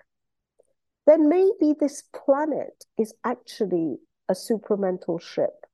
then 1.05 1.29
maybe 1.29 1.75
this 1.79 2.03
planet 2.13 2.85
is 2.97 3.13
actually 3.23 3.97
a 4.29 4.33
supramental 4.33 5.21
ship 5.21 5.65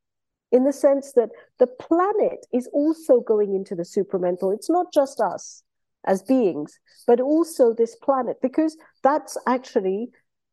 in 0.52 0.64
the 0.64 0.74
sense 0.74 1.14
that 1.14 1.30
the 1.60 1.68
planet 1.68 2.46
is 2.52 2.68
also 2.74 3.20
going 3.20 3.54
into 3.54 3.76
the 3.76 3.84
supramental. 3.84 4.54
It's 4.54 4.70
not 4.70 4.92
just 4.92 5.22
us 5.22 5.64
as 6.06 6.24
beings, 6.24 6.80
but 7.06 7.20
also 7.20 7.74
this 7.74 7.96
planet, 7.96 8.38
because 8.42 8.76
that's 9.04 9.38
actually 9.48 10.10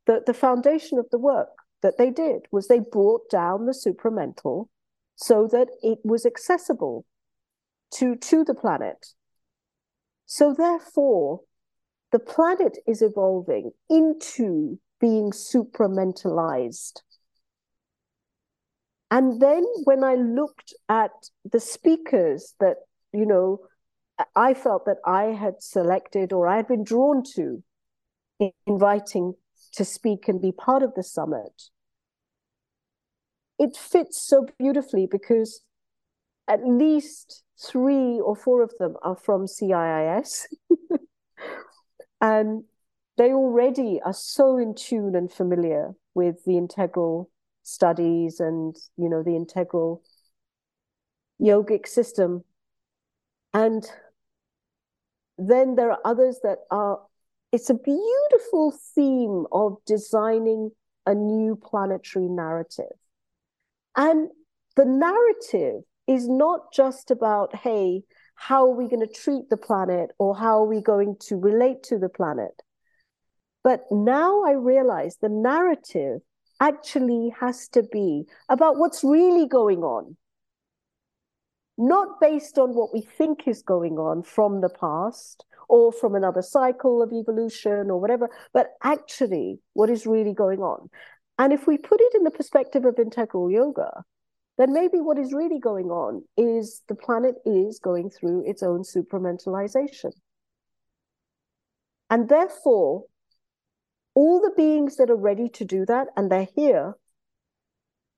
the, 0.07 0.23
the 0.27 0.35
foundation 0.35 0.99
of 0.99 1.07
the 1.11 1.19
work 1.19 1.49
that 1.83 1.99
they 1.99 2.11
did 2.11 2.43
was 2.53 2.69
they 2.69 2.81
brought 2.81 3.31
down 3.31 3.67
the 3.67 3.73
supramental 3.73 4.69
so 5.17 5.49
that 5.51 5.69
it 5.83 5.99
was 6.05 6.25
accessible 6.25 7.05
to, 7.95 8.15
to 8.17 8.45
the 8.45 8.55
planet. 8.55 9.09
So 10.27 10.55
therefore, 10.55 11.41
the 12.13 12.19
planet 12.19 12.79
is 12.87 13.03
evolving 13.03 13.73
into 13.91 14.79
being 15.01 15.31
supramentalized. 15.31 17.01
And 19.11 19.41
then 19.41 19.65
when 19.85 20.03
I 20.03 20.15
looked 20.15 20.75
at 20.89 21.13
the 21.51 21.61
speakers 21.61 22.55
that, 22.61 22.77
you 23.13 23.25
know, 23.27 23.61
I 24.35 24.55
felt 24.55 24.87
that 24.87 24.99
I 25.05 25.25
had 25.25 25.63
selected 25.63 26.33
or 26.33 26.49
I 26.49 26.57
had 26.57 26.69
been 26.69 26.85
drawn 26.85 27.23
to 27.35 27.63
inviting 28.67 29.35
to 29.73 29.85
speak 29.85 30.29
and 30.29 30.41
be 30.41 30.53
part 30.53 30.83
of 30.83 30.95
the 30.95 31.03
summit, 31.03 31.71
it 33.59 33.77
fits 33.77 34.21
so 34.23 34.47
beautifully 34.59 35.07
because 35.11 35.63
at 36.49 36.67
least 36.67 37.43
three 37.59 38.21
or 38.21 38.37
four 38.37 38.63
of 38.63 38.73
them 38.79 38.97
are 39.03 39.17
from 39.17 39.47
CIIS. 39.47 40.47
and 42.21 42.65
they 43.17 43.33
already 43.33 44.01
are 44.05 44.13
so 44.13 44.59
in 44.59 44.75
tune 44.75 45.15
and 45.15 45.33
familiar 45.33 45.95
with 46.15 46.45
the 46.45 46.57
integral 46.57 47.31
studies 47.63 48.39
and 48.39 48.77
you 48.97 49.09
know 49.09 49.25
the 49.25 49.35
integral 49.35 50.01
yogic 51.41 51.87
system 51.87 52.45
and 53.53 53.91
then 55.37 55.75
there 55.75 55.91
are 55.91 55.99
others 56.05 56.39
that 56.45 56.59
are 56.71 57.01
it's 57.53 57.69
a 57.69 57.75
beautiful 57.75 58.73
theme 58.95 59.47
of 59.51 59.77
designing 59.85 60.71
a 61.07 61.15
new 61.15 61.57
planetary 61.57 62.29
narrative 62.29 62.97
and 63.97 64.29
the 64.77 64.85
narrative 64.85 65.83
is 66.07 66.29
not 66.29 66.73
just 66.73 67.11
about 67.11 67.55
hey 67.57 68.03
how 68.35 68.67
are 68.67 68.75
we 68.75 68.89
going 68.89 69.07
to 69.07 69.13
treat 69.13 69.49
the 69.49 69.57
planet 69.57 70.11
or 70.19 70.37
how 70.37 70.63
are 70.63 70.67
we 70.67 70.81
going 70.81 71.17
to 71.19 71.37
relate 71.37 71.83
to 71.83 71.99
the 71.99 72.09
planet 72.09 72.63
but 73.65 73.85
now 73.91 74.43
i 74.45 74.53
realize 74.53 75.17
the 75.17 75.29
narrative 75.29 76.21
actually 76.61 77.35
has 77.39 77.69
to 77.69 77.83
be 77.83 78.25
about 78.49 78.77
what's 78.77 79.05
really 79.05 79.47
going 79.47 79.83
on, 79.83 80.17
not 81.79 82.21
based 82.21 82.59
on 82.59 82.75
what 82.75 82.93
we 82.93 83.01
think 83.01 83.47
is 83.47 83.63
going 83.63 83.99
on 83.99 84.23
from 84.23 84.61
the 84.61 84.69
past 84.69 85.45
or 85.69 85.93
from 85.93 86.15
another 86.15 86.43
cycle 86.43 87.03
of 87.03 87.13
evolution 87.13 87.91
or 87.91 88.01
whatever, 88.01 88.31
but 88.55 88.75
actually 88.83 89.59
what 89.75 89.91
is 89.91 90.07
really 90.07 90.33
going 90.33 90.61
on. 90.61 90.89
And 91.39 91.53
if 91.53 91.67
we 91.67 91.77
put 91.77 92.01
it 92.01 92.15
in 92.15 92.25
the 92.25 92.31
perspective 92.31 92.85
of 92.85 92.99
integral 92.99 93.51
yoga, 93.51 94.05
then 94.59 94.73
maybe 94.73 94.99
what 94.99 95.19
is 95.19 95.35
really 95.35 95.59
going 95.59 95.91
on 95.91 96.25
is 96.37 96.83
the 96.89 96.95
planet 96.95 97.35
is 97.45 97.79
going 97.79 98.11
through 98.11 98.49
its 98.49 98.63
own 98.63 98.83
supramentalization. 98.83 100.13
And 102.09 102.29
therefore, 102.29 103.05
all 104.15 104.41
the 104.41 104.55
beings 104.57 104.97
that 104.97 105.11
are 105.11 105.17
ready 105.17 105.49
to 105.51 105.65
do 105.65 105.85
that, 105.87 106.09
and 106.17 106.31
they're 106.31 106.49
here, 106.57 106.95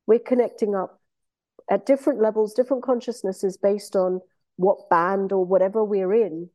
we're 0.07 0.21
connecting 0.21 0.77
up 0.77 1.01
at 1.69 1.87
different 1.87 2.21
levels, 2.21 2.55
different 2.55 2.85
consciousnesses 2.85 3.57
based 3.57 3.97
on 3.97 4.21
what 4.57 4.89
band 4.89 5.33
or 5.33 5.45
whatever 5.45 5.83
we're 5.83 6.15
in 6.15 6.51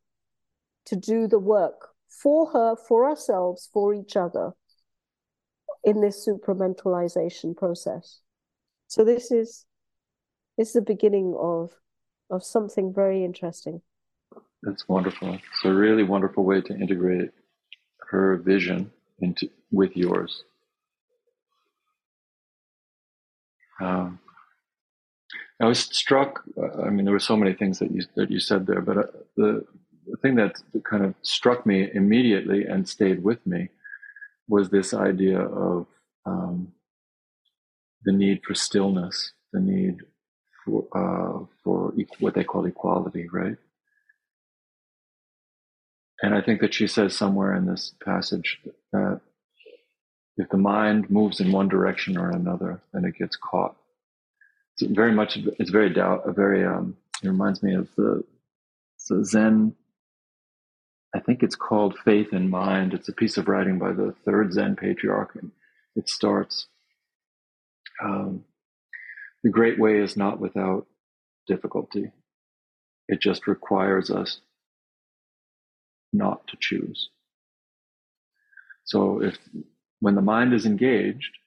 to 0.85 0.95
do 0.95 1.27
the 1.27 1.39
work 1.39 1.89
for 2.07 2.49
her, 2.51 2.75
for 2.75 3.09
ourselves, 3.09 3.69
for 3.73 3.93
each 3.93 4.15
other 4.15 4.53
in 5.83 6.01
this 6.01 6.27
supramentalization 6.27 7.55
process. 7.55 8.19
So 8.87 9.03
this 9.03 9.31
is 9.31 9.65
this 10.57 10.69
is 10.69 10.73
the 10.73 10.81
beginning 10.81 11.35
of 11.39 11.71
of 12.29 12.43
something 12.43 12.93
very 12.93 13.23
interesting. 13.23 13.81
That's 14.61 14.87
wonderful. 14.87 15.33
It's 15.33 15.65
a 15.65 15.73
really 15.73 16.03
wonderful 16.03 16.43
way 16.43 16.61
to 16.61 16.73
integrate 16.73 17.31
her 18.09 18.37
vision 18.37 18.91
into 19.19 19.49
with 19.71 19.97
yours. 19.97 20.43
Um, 23.81 24.19
I 25.61 25.65
was 25.65 25.79
struck. 25.79 26.43
I 26.85 26.89
mean, 26.89 27.05
there 27.05 27.13
were 27.13 27.19
so 27.19 27.35
many 27.35 27.53
things 27.53 27.79
that 27.79 27.91
you 27.91 28.03
that 28.15 28.31
you 28.31 28.39
said 28.39 28.65
there, 28.65 28.81
but 28.81 28.97
uh, 28.97 29.03
the, 29.35 29.65
the 30.07 30.17
thing 30.17 30.35
that 30.35 30.55
kind 30.83 31.03
of 31.03 31.15
struck 31.21 31.65
me 31.65 31.89
immediately 31.93 32.65
and 32.65 32.87
stayed 32.87 33.23
with 33.23 33.45
me 33.45 33.69
was 34.47 34.69
this 34.69 34.93
idea 34.93 35.39
of 35.39 35.87
um, 36.25 36.73
the 38.03 38.11
need 38.11 38.41
for 38.45 38.53
stillness, 38.53 39.31
the 39.51 39.59
need 39.59 39.99
for 40.65 40.87
uh, 40.93 41.45
for 41.63 41.93
what 42.19 42.33
they 42.33 42.43
call 42.43 42.65
equality, 42.65 43.27
right? 43.31 43.57
And 46.21 46.33
I 46.33 46.41
think 46.41 46.61
that 46.61 46.73
she 46.73 46.87
says 46.87 47.15
somewhere 47.15 47.53
in 47.53 47.65
this 47.65 47.93
passage 48.03 48.59
that 48.93 49.19
if 50.37 50.49
the 50.49 50.57
mind 50.57 51.09
moves 51.09 51.39
in 51.39 51.51
one 51.51 51.67
direction 51.67 52.17
or 52.17 52.29
another, 52.31 52.81
then 52.93 53.05
it 53.05 53.17
gets 53.17 53.35
caught. 53.35 53.75
It's 54.77 54.89
very 54.91 55.11
much, 55.11 55.37
it's 55.59 55.69
very 55.69 55.93
doubt, 55.93 56.23
a 56.25 56.31
very, 56.31 56.65
um, 56.65 56.95
it 57.21 57.27
reminds 57.27 57.61
me 57.61 57.75
of 57.75 57.89
the, 57.95 58.23
the 59.09 59.23
Zen, 59.25 59.75
I 61.15 61.19
think 61.19 61.43
it's 61.43 61.55
called 61.55 61.97
Faith 62.03 62.33
in 62.33 62.49
Mind. 62.49 62.93
It's 62.93 63.09
a 63.09 63.13
piece 63.13 63.37
of 63.37 63.47
writing 63.47 63.77
by 63.77 63.91
the 63.91 64.15
third 64.25 64.53
Zen 64.53 64.75
patriarch. 64.75 65.35
And 65.35 65.51
it 65.95 66.09
starts, 66.09 66.67
um, 68.03 68.45
the 69.43 69.51
great 69.51 69.79
way 69.79 69.97
is 69.99 70.17
not 70.17 70.39
without 70.39 70.87
difficulty. 71.47 72.11
It 73.07 73.21
just 73.21 73.45
requires 73.47 74.09
us 74.09 74.39
not 76.11 76.47
to 76.47 76.57
choose. 76.59 77.09
So 78.85 79.21
if 79.21 79.37
when 79.99 80.15
the 80.15 80.21
mind 80.21 80.53
is 80.53 80.65
engaged, 80.65 81.37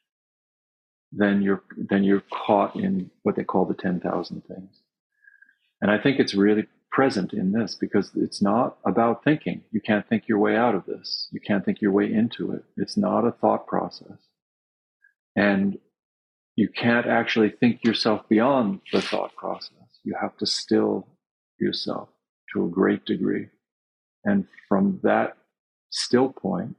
then 1.12 1.42
you're 1.42 1.62
then 1.76 2.04
you're 2.04 2.22
caught 2.32 2.76
in 2.76 3.10
what 3.22 3.36
they 3.36 3.44
call 3.44 3.64
the 3.64 3.74
10,000 3.74 4.42
things. 4.44 4.70
And 5.80 5.90
I 5.90 5.98
think 5.98 6.18
it's 6.18 6.34
really 6.34 6.66
present 6.96 7.34
in 7.34 7.52
this 7.52 7.74
because 7.74 8.10
it's 8.16 8.40
not 8.40 8.78
about 8.86 9.22
thinking. 9.22 9.60
You 9.70 9.82
can't 9.82 10.08
think 10.08 10.28
your 10.28 10.38
way 10.38 10.56
out 10.56 10.74
of 10.74 10.86
this. 10.86 11.28
You 11.30 11.40
can't 11.40 11.62
think 11.62 11.82
your 11.82 11.92
way 11.92 12.10
into 12.10 12.52
it. 12.52 12.64
It's 12.78 12.96
not 12.96 13.26
a 13.26 13.32
thought 13.32 13.66
process. 13.66 14.16
And 15.36 15.76
you 16.54 16.70
can't 16.70 17.06
actually 17.06 17.50
think 17.50 17.84
yourself 17.84 18.26
beyond 18.30 18.80
the 18.94 19.02
thought 19.02 19.36
process. 19.36 20.00
You 20.04 20.14
have 20.18 20.38
to 20.38 20.46
still 20.46 21.06
yourself 21.60 22.08
to 22.54 22.64
a 22.64 22.70
great 22.70 23.04
degree. 23.04 23.48
And 24.24 24.46
from 24.66 24.98
that 25.02 25.36
still 25.90 26.30
point, 26.30 26.76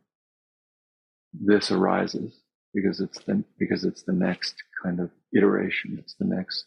this 1.32 1.70
arises 1.70 2.34
because 2.74 3.02
it's 3.02 3.20
the 3.20 3.44
because 3.60 3.84
it's 3.84 4.02
the 4.02 4.14
next 4.14 4.56
kind 4.84 5.00
of 5.00 5.12
iteration. 5.32 5.98
It's 6.00 6.16
the 6.16 6.26
next. 6.26 6.66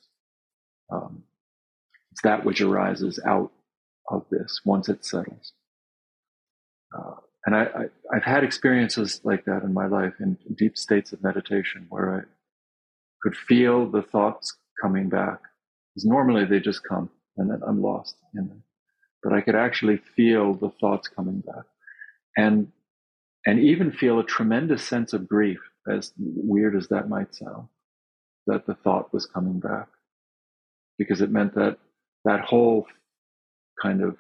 Um, 0.93 1.25
that 2.23 2.45
which 2.45 2.61
arises 2.61 3.21
out 3.27 3.53
of 4.11 4.27
this 4.31 4.61
once 4.65 4.89
it 4.89 5.05
settles. 5.05 5.53
Uh, 6.97 7.15
and 7.47 7.55
I, 7.55 7.63
I, 7.63 8.15
have 8.15 8.25
had 8.25 8.45
experiences 8.45 9.21
like 9.25 9.45
that 9.47 9.63
in 9.63 9.73
my 9.73 9.87
life 9.87 10.15
in 10.21 10.37
deep 10.57 10.77
states 10.77 11.13
of 11.13 11.23
meditation 11.23 11.87
where 11.89 12.21
I 12.21 12.23
could 13.23 13.37
feel 13.37 13.87
the 13.87 14.03
thoughts 14.03 14.57
coming 14.81 15.09
back. 15.09 15.41
Because 15.95 16.05
normally 16.05 16.45
they 16.45 16.61
just 16.61 16.83
come 16.85 17.11
and 17.37 17.51
then 17.51 17.61
I'm 17.67 17.81
lost 17.81 18.17
in 18.35 18.49
them. 18.49 18.63
But 19.23 19.33
I 19.33 19.41
could 19.41 19.55
actually 19.55 19.99
feel 20.17 20.55
the 20.55 20.71
thoughts 20.81 21.09
coming 21.09 21.41
back. 21.41 21.65
And 22.37 22.73
and 23.47 23.59
even 23.59 23.91
feel 23.91 24.19
a 24.19 24.25
tremendous 24.25 24.85
sense 24.85 25.15
of 25.15 25.27
grief, 25.27 25.61
as 25.91 26.13
weird 26.19 26.77
as 26.77 26.89
that 26.89 27.09
might 27.09 27.35
sound, 27.35 27.69
that 28.47 28.67
the 28.67 28.75
thought 28.75 29.15
was 29.15 29.25
coming 29.25 29.61
back. 29.61 29.89
Because 30.99 31.23
it 31.23 31.31
meant 31.31 31.55
that 31.55 31.79
that 32.25 32.41
whole 32.41 32.87
kind 33.81 34.03
of 34.03 34.17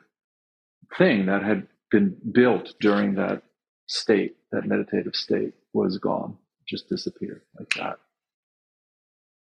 thing 0.96 1.26
that 1.26 1.42
had 1.42 1.66
been 1.90 2.16
built 2.32 2.74
during 2.80 3.14
that 3.14 3.42
state, 3.86 4.36
that 4.52 4.66
meditative 4.66 5.14
state, 5.14 5.54
was 5.72 5.98
gone, 5.98 6.36
just 6.68 6.88
disappeared 6.88 7.42
like 7.58 7.72
that. 7.74 7.98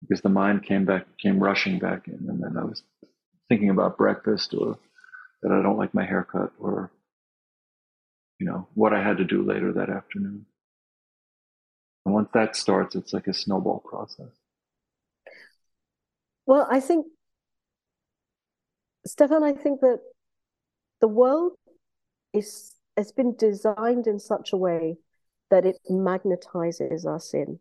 Because 0.02 0.20
the 0.20 0.28
mind 0.28 0.64
came 0.64 0.84
back, 0.84 1.06
came 1.18 1.42
rushing 1.42 1.78
back 1.78 2.08
in, 2.08 2.26
and 2.28 2.42
then 2.42 2.56
I 2.58 2.64
was 2.64 2.82
thinking 3.48 3.70
about 3.70 3.96
breakfast 3.96 4.54
or 4.54 4.78
that 5.42 5.52
I 5.52 5.62
don't 5.62 5.78
like 5.78 5.94
my 5.94 6.04
haircut 6.04 6.52
or 6.58 6.90
you 8.38 8.46
know, 8.46 8.66
what 8.74 8.92
I 8.92 9.02
had 9.02 9.18
to 9.18 9.24
do 9.24 9.42
later 9.42 9.72
that 9.72 9.90
afternoon. 9.90 10.46
And 12.04 12.14
once 12.14 12.28
that 12.34 12.56
starts, 12.56 12.94
it's 12.94 13.12
like 13.12 13.26
a 13.26 13.34
snowball 13.34 13.80
process. 13.80 14.32
Well, 16.46 16.66
I 16.70 16.80
think, 16.80 17.06
Stefan, 19.06 19.42
I 19.42 19.52
think 19.52 19.80
that 19.80 20.00
the 21.00 21.08
world 21.08 21.52
is 22.32 22.74
has 22.96 23.12
been 23.12 23.34
designed 23.36 24.06
in 24.06 24.18
such 24.18 24.52
a 24.52 24.56
way 24.56 24.96
that 25.50 25.66
it 25.66 25.78
magnetizes 25.90 27.04
us 27.06 27.34
in. 27.34 27.58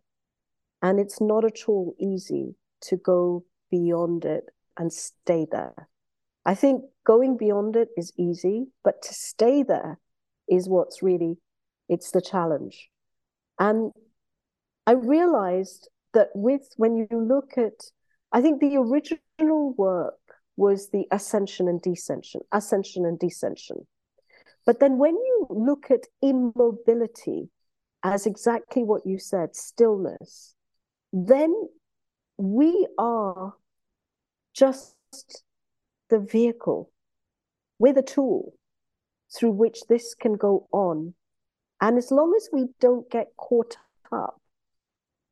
And 0.82 1.00
it's 1.00 1.20
not 1.20 1.44
at 1.44 1.68
all 1.68 1.96
easy 2.00 2.56
to 2.82 2.98
go 2.98 3.46
beyond 3.72 4.26
it 4.26 4.46
and 4.78 4.94
stay 4.94 5.48
there. 5.52 5.88
I 6.46 6.56
think 6.56 6.84
going 7.06 7.38
beyond 7.38 7.76
it 7.76 7.90
is 7.98 8.14
easy, 8.18 8.68
but 8.84 9.02
to 9.02 9.14
stay 9.14 9.64
there 9.64 9.98
is 10.48 10.68
what's 10.68 11.02
really 11.02 11.38
it's 11.90 12.12
the 12.12 12.22
challenge 12.22 12.90
and 13.60 13.92
i 14.88 14.92
realized 14.92 15.90
that 16.14 16.30
with 16.34 16.70
when 16.78 16.96
you 16.96 17.08
look 17.12 17.58
at 17.58 17.92
i 18.32 18.42
think 18.42 18.60
the 18.60 18.78
original 18.78 19.74
work 19.74 20.20
was 20.56 20.90
the 20.90 21.06
ascension 21.12 21.68
and 21.68 21.82
descension 21.82 22.42
ascension 22.52 23.06
and 23.06 23.20
descension 23.20 23.86
but 24.66 24.80
then 24.80 24.98
when 24.98 25.16
you 25.16 25.48
look 25.50 25.90
at 25.92 26.08
immobility 26.22 27.50
as 28.04 28.26
exactly 28.26 28.84
what 28.84 29.06
you 29.06 29.18
said 29.18 29.56
stillness 29.56 30.56
then 31.12 31.54
we 32.38 32.88
are 32.98 33.54
just 34.54 34.96
the 36.10 36.20
vehicle 36.20 36.92
we're 37.80 37.94
the 37.94 38.02
tool 38.02 38.54
through 39.34 39.52
which 39.52 39.82
this 39.90 40.14
can 40.14 40.34
go 40.34 40.68
on. 40.72 41.14
And 41.82 41.98
as 41.98 42.12
long 42.12 42.34
as 42.36 42.50
we 42.54 42.68
don't 42.80 43.10
get 43.10 43.36
caught 43.36 43.78
up 44.12 44.40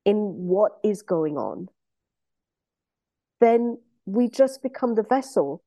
in 0.06 0.16
what 0.16 0.74
is 0.84 1.02
going 1.02 1.38
on, 1.38 1.70
then 3.40 3.78
we 4.12 4.28
just 4.28 4.62
become 4.62 4.96
the 4.96 5.04
vessel 5.04 5.64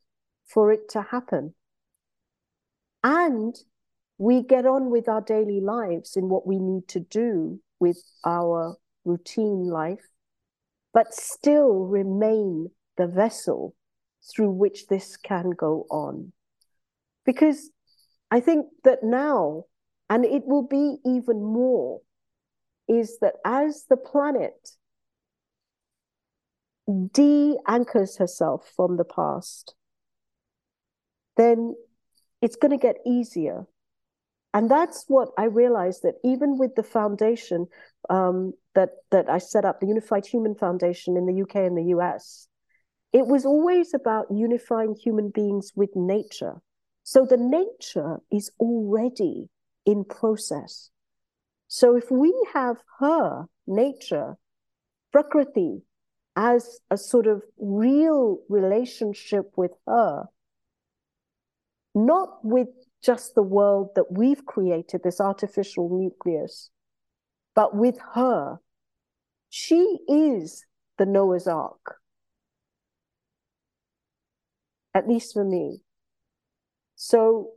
for 0.47 0.71
it 0.71 0.89
to 0.91 1.03
happen. 1.03 1.55
And 3.03 3.55
we 4.19 4.43
get 4.43 4.67
on 4.67 4.91
with 4.91 5.09
our 5.09 5.21
daily 5.21 5.61
lives 5.61 6.17
in 6.17 6.29
what 6.29 6.47
we 6.47 6.59
need 6.59 6.87
to 6.89 7.01
do 7.01 7.61
with 7.81 8.03
our 8.25 8.77
routine 9.05 9.65
life, 9.65 10.07
but 10.93 11.15
still 11.15 11.87
remain 11.87 12.71
the 12.97 13.07
vessel 13.07 13.75
through 14.31 14.51
which 14.51 14.87
this 14.87 15.17
can 15.17 15.51
go 15.51 15.87
on. 15.91 16.33
Because 17.25 17.71
I 18.31 18.41
think 18.41 18.67
that 18.85 19.03
now, 19.03 19.65
and 20.09 20.25
it 20.25 20.45
will 20.47 20.67
be 20.67 20.97
even 21.05 21.43
more, 21.43 22.01
is 22.89 23.19
that 23.21 23.35
as 23.45 23.87
the 23.89 23.97
planet 23.97 24.71
de 26.87 27.57
anchors 27.67 28.17
herself 28.17 28.71
from 28.77 28.97
the 28.97 29.05
past, 29.05 29.75
then 31.37 31.75
it's 32.43 32.57
going 32.57 32.71
to 32.71 32.83
get 32.83 32.97
easier. 33.07 33.67
And 34.53 34.71
that's 34.71 35.05
what 35.09 35.31
I 35.37 35.45
realized 35.45 36.03
that 36.03 36.15
even 36.23 36.59
with 36.59 36.77
the 36.77 36.83
foundation 36.83 37.67
um, 38.09 38.53
that 38.75 38.91
that 39.11 39.29
I 39.29 39.39
set 39.39 39.65
up, 39.65 39.81
the 39.81 39.87
Unified 39.87 40.27
Human 40.27 40.55
Foundation 40.55 41.17
in 41.17 41.27
the 41.27 41.43
UK 41.43 41.57
and 41.57 41.77
the 41.77 41.97
US, 41.97 42.47
it 43.13 43.27
was 43.27 43.47
always 43.47 43.95
about 43.95 44.27
unifying 44.31 44.95
human 44.95 45.31
beings 45.31 45.73
with 45.75 45.91
nature. 45.97 46.61
So 47.03 47.27
the 47.27 47.37
nature 47.37 48.19
is 48.31 48.51
already 48.61 49.49
in 49.85 50.05
process. 50.05 50.91
So 51.67 51.97
if 51.97 52.11
we 52.11 52.33
have 52.53 52.77
her 53.01 53.47
nature, 53.67 54.37
Prakriti, 55.13 55.83
as 56.37 56.81
a 56.91 56.97
sort 56.97 57.27
of 57.27 57.43
real 57.59 58.39
relationship 58.49 59.53
with 59.57 59.73
her, 59.87 60.25
not 61.95 62.45
with 62.45 62.69
just 63.03 63.35
the 63.35 63.43
world 63.43 63.91
that 63.95 64.11
we've 64.11 64.45
created, 64.47 65.03
this 65.05 65.21
artificial 65.21 65.89
nucleus, 65.91 66.71
but 67.55 67.77
with 67.77 67.99
her. 68.15 68.59
She 69.51 69.99
is 70.09 70.65
the 70.99 71.07
Noah's 71.07 71.47
Ark, 71.47 71.99
at 74.95 75.07
least 75.07 75.35
for 75.35 75.45
me. 75.45 75.83
So 76.97 77.51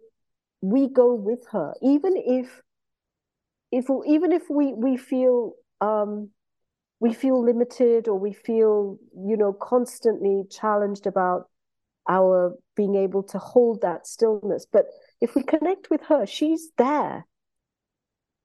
we 0.62 0.88
go 0.88 1.16
with 1.16 1.48
her, 1.52 1.74
even 1.82 2.14
if, 2.18 2.62
if 3.72 3.86
even 4.06 4.32
if 4.32 4.44
we 4.50 4.74
we 4.74 4.98
feel 4.98 5.54
um, 5.82 6.30
we 7.00 7.14
feel 7.14 7.44
limited 7.44 8.08
or 8.08 8.18
we 8.18 8.34
feel 8.34 8.98
you 9.16 9.38
know 9.38 9.54
constantly 9.54 10.44
challenged 10.50 11.06
about 11.06 11.50
our 12.10 12.56
being 12.76 12.96
able 12.96 13.24
to 13.24 13.38
hold 13.38 13.82
that 13.82 14.08
stillness. 14.08 14.66
But 14.72 14.86
if 15.20 15.36
we 15.36 15.44
connect 15.44 15.90
with 15.90 16.02
her, 16.04 16.26
she's 16.26 16.70
there. 16.78 17.26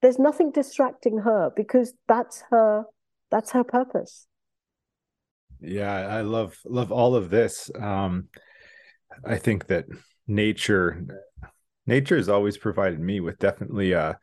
There's 0.00 0.18
nothing 0.18 0.50
distracting 0.50 1.18
her 1.18 1.50
because 1.54 1.94
that's 2.08 2.42
her 2.50 2.84
that's 3.30 3.52
her 3.52 3.64
purpose. 3.64 4.26
Yeah, 5.60 5.92
I 5.92 6.22
love 6.22 6.58
love 6.64 6.90
all 6.90 7.14
of 7.14 7.30
this. 7.30 7.70
Um 7.80 8.28
I 9.24 9.36
think 9.36 9.68
that 9.68 9.86
nature 10.26 11.06
nature 11.86 12.16
has 12.16 12.28
always 12.28 12.56
provided 12.56 12.98
me 12.98 13.20
with 13.20 13.38
definitely 13.38 13.92
a 13.92 14.18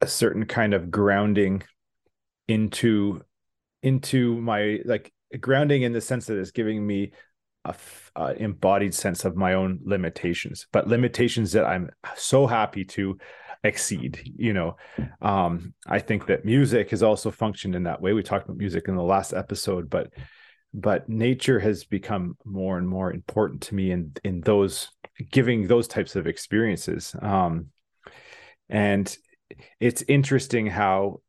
a 0.00 0.06
certain 0.06 0.46
kind 0.46 0.74
of 0.74 0.90
grounding 0.90 1.62
into 2.48 3.22
into 3.82 4.40
my 4.40 4.80
like 4.84 5.12
grounding 5.38 5.82
in 5.82 5.92
the 5.92 6.00
sense 6.00 6.26
that 6.26 6.38
it's 6.38 6.50
giving 6.50 6.84
me 6.84 7.12
a 7.64 7.70
f- 7.70 8.10
uh, 8.16 8.34
embodied 8.36 8.94
sense 8.94 9.24
of 9.24 9.36
my 9.36 9.54
own 9.54 9.78
limitations 9.84 10.66
but 10.72 10.88
limitations 10.88 11.52
that 11.52 11.64
i'm 11.64 11.90
so 12.16 12.46
happy 12.46 12.84
to 12.84 13.18
exceed 13.64 14.32
you 14.36 14.52
know? 14.52 14.76
Um 15.20 15.74
i 15.86 15.98
think 15.98 16.26
that 16.26 16.44
music 16.44 16.90
has 16.90 17.02
also 17.02 17.30
functioned 17.30 17.74
in 17.74 17.84
that 17.84 18.00
way. 18.00 18.12
We 18.12 18.22
talked 18.22 18.46
about 18.46 18.56
music 18.56 18.88
in 18.88 18.96
the 18.96 19.02
last 19.02 19.32
episode 19.32 19.90
but 19.90 20.12
but 20.74 21.08
nature 21.08 21.58
has 21.58 21.84
become 21.84 22.36
more 22.44 22.78
and 22.78 22.88
more 22.88 23.12
important 23.12 23.62
to 23.62 23.74
me 23.74 23.90
in 23.90 24.12
in 24.22 24.40
those 24.42 24.90
giving 25.30 25.66
those 25.66 25.88
types 25.88 26.14
of 26.14 26.26
experiences. 26.26 27.14
Um 27.20 27.66
and 28.68 29.16
it's 29.80 30.02
interesting 30.02 30.66
how 30.66 31.20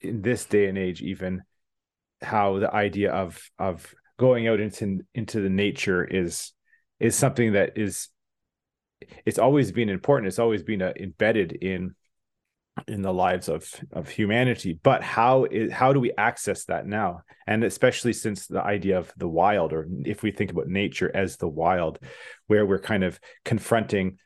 in 0.00 0.22
this 0.22 0.44
day 0.44 0.66
and 0.68 0.78
age 0.78 1.02
even 1.02 1.42
how 2.20 2.58
the 2.58 2.72
idea 2.72 3.12
of 3.12 3.40
of 3.58 3.94
going 4.18 4.48
out 4.48 4.60
into 4.60 5.00
into 5.14 5.40
the 5.40 5.50
nature 5.50 6.04
is 6.04 6.52
is 7.00 7.14
something 7.14 7.52
that 7.52 7.76
is 7.76 8.08
it's 9.24 9.38
always 9.38 9.70
been 9.72 9.88
important. 9.88 10.28
It's 10.28 10.38
always 10.38 10.62
been 10.62 10.82
uh, 10.82 10.92
embedded 10.98 11.52
in 11.52 11.94
in 12.86 13.02
the 13.02 13.12
lives 13.12 13.48
of 13.48 13.68
of 13.92 14.08
humanity. 14.08 14.78
But 14.82 15.02
how 15.02 15.44
is 15.44 15.72
how 15.72 15.92
do 15.92 16.00
we 16.00 16.12
access 16.16 16.64
that 16.64 16.86
now? 16.86 17.22
And 17.46 17.64
especially 17.64 18.12
since 18.12 18.46
the 18.46 18.62
idea 18.62 18.98
of 18.98 19.12
the 19.16 19.28
wild 19.28 19.72
or 19.72 19.86
if 20.04 20.22
we 20.22 20.32
think 20.32 20.50
about 20.50 20.68
nature 20.68 21.10
as 21.14 21.36
the 21.36 21.48
wild 21.48 21.98
where 22.46 22.66
we're 22.66 22.78
kind 22.78 23.04
of 23.04 23.18
confronting 23.44 24.18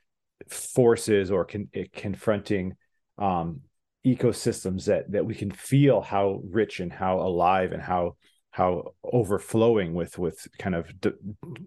forces 0.49 1.31
or 1.31 1.45
con- 1.45 1.69
eh, 1.75 1.85
confronting 1.93 2.77
um, 3.19 3.61
ecosystems 4.05 4.87
that 4.87 5.11
that 5.13 5.25
we 5.25 5.35
can 5.35 5.51
feel 5.51 6.01
how 6.01 6.41
rich 6.45 6.81
and 6.81 6.93
how 6.93 7.21
alive 7.21 7.73
and 7.73 7.83
how 7.83 8.17
how 8.51 8.95
overflowing 9.05 9.95
with 9.95 10.19
with 10.19 10.47
kind 10.59 10.75
of 10.75 11.01
d- 11.01 11.13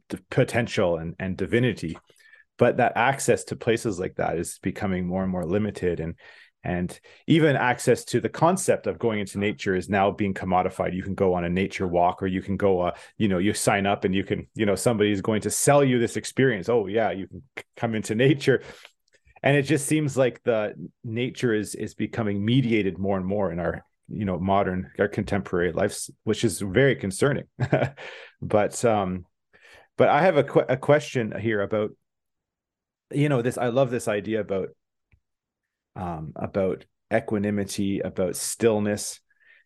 d- 0.09 0.17
potential 0.29 0.97
and 0.97 1.15
and 1.19 1.37
divinity. 1.37 1.97
But 2.57 2.77
that 2.77 2.93
access 2.95 3.43
to 3.45 3.55
places 3.55 3.99
like 3.99 4.15
that 4.15 4.37
is 4.37 4.59
becoming 4.61 5.07
more 5.07 5.23
and 5.23 5.31
more 5.31 5.45
limited. 5.45 5.99
And 5.99 6.15
and 6.63 6.99
even 7.27 7.55
access 7.55 8.03
to 8.05 8.19
the 8.19 8.29
concept 8.29 8.87
of 8.87 8.97
going 8.97 9.19
into 9.19 9.37
nature 9.37 9.75
is 9.75 9.87
now 9.87 10.11
being 10.11 10.33
commodified. 10.33 10.95
You 10.95 11.03
can 11.03 11.13
go 11.13 11.35
on 11.35 11.43
a 11.43 11.49
nature 11.49 11.87
walk 11.87 12.23
or 12.23 12.27
you 12.27 12.41
can 12.41 12.57
go 12.57 12.81
uh, 12.81 12.95
you 13.17 13.27
know 13.27 13.37
you 13.37 13.53
sign 13.53 13.85
up 13.85 14.03
and 14.03 14.13
you 14.13 14.23
can 14.23 14.47
you 14.55 14.65
know 14.65 14.75
somebody 14.75 15.11
is 15.11 15.21
going 15.21 15.41
to 15.41 15.49
sell 15.49 15.83
you 15.83 15.99
this 15.99 16.17
experience. 16.17 16.67
Oh 16.67 16.87
yeah 16.87 17.11
you 17.11 17.27
can 17.27 17.43
come 17.77 17.95
into 17.95 18.13
nature 18.13 18.61
and 19.45 19.55
it 19.55 19.61
just 19.61 19.85
seems 19.85 20.17
like 20.17 20.43
the 20.43 20.73
nature 21.03 21.53
is 21.53 21.75
is 21.75 21.93
becoming 21.93 22.43
mediated 22.43 22.97
more 22.97 23.15
and 23.15 23.25
more 23.25 23.51
in 23.51 23.59
our 23.59 23.85
you 24.09 24.25
know 24.25 24.37
modern 24.37 24.91
our 24.99 25.07
contemporary 25.07 25.71
lives 25.71 26.09
which 26.23 26.43
is 26.43 26.59
very 26.59 26.95
concerning. 26.95 27.45
But 28.41 28.83
um 28.83 29.25
but 29.97 30.09
i 30.09 30.21
have 30.21 30.37
a, 30.37 30.43
qu- 30.43 30.69
a 30.69 30.77
question 30.77 31.33
here 31.39 31.61
about 31.61 31.91
you 33.11 33.29
know 33.29 33.41
this 33.41 33.57
i 33.57 33.69
love 33.69 33.89
this 33.89 34.07
idea 34.07 34.41
about 34.41 34.69
um 35.95 36.33
about 36.35 36.85
equanimity 37.11 38.01
about 38.01 38.35
stillness 38.35 39.19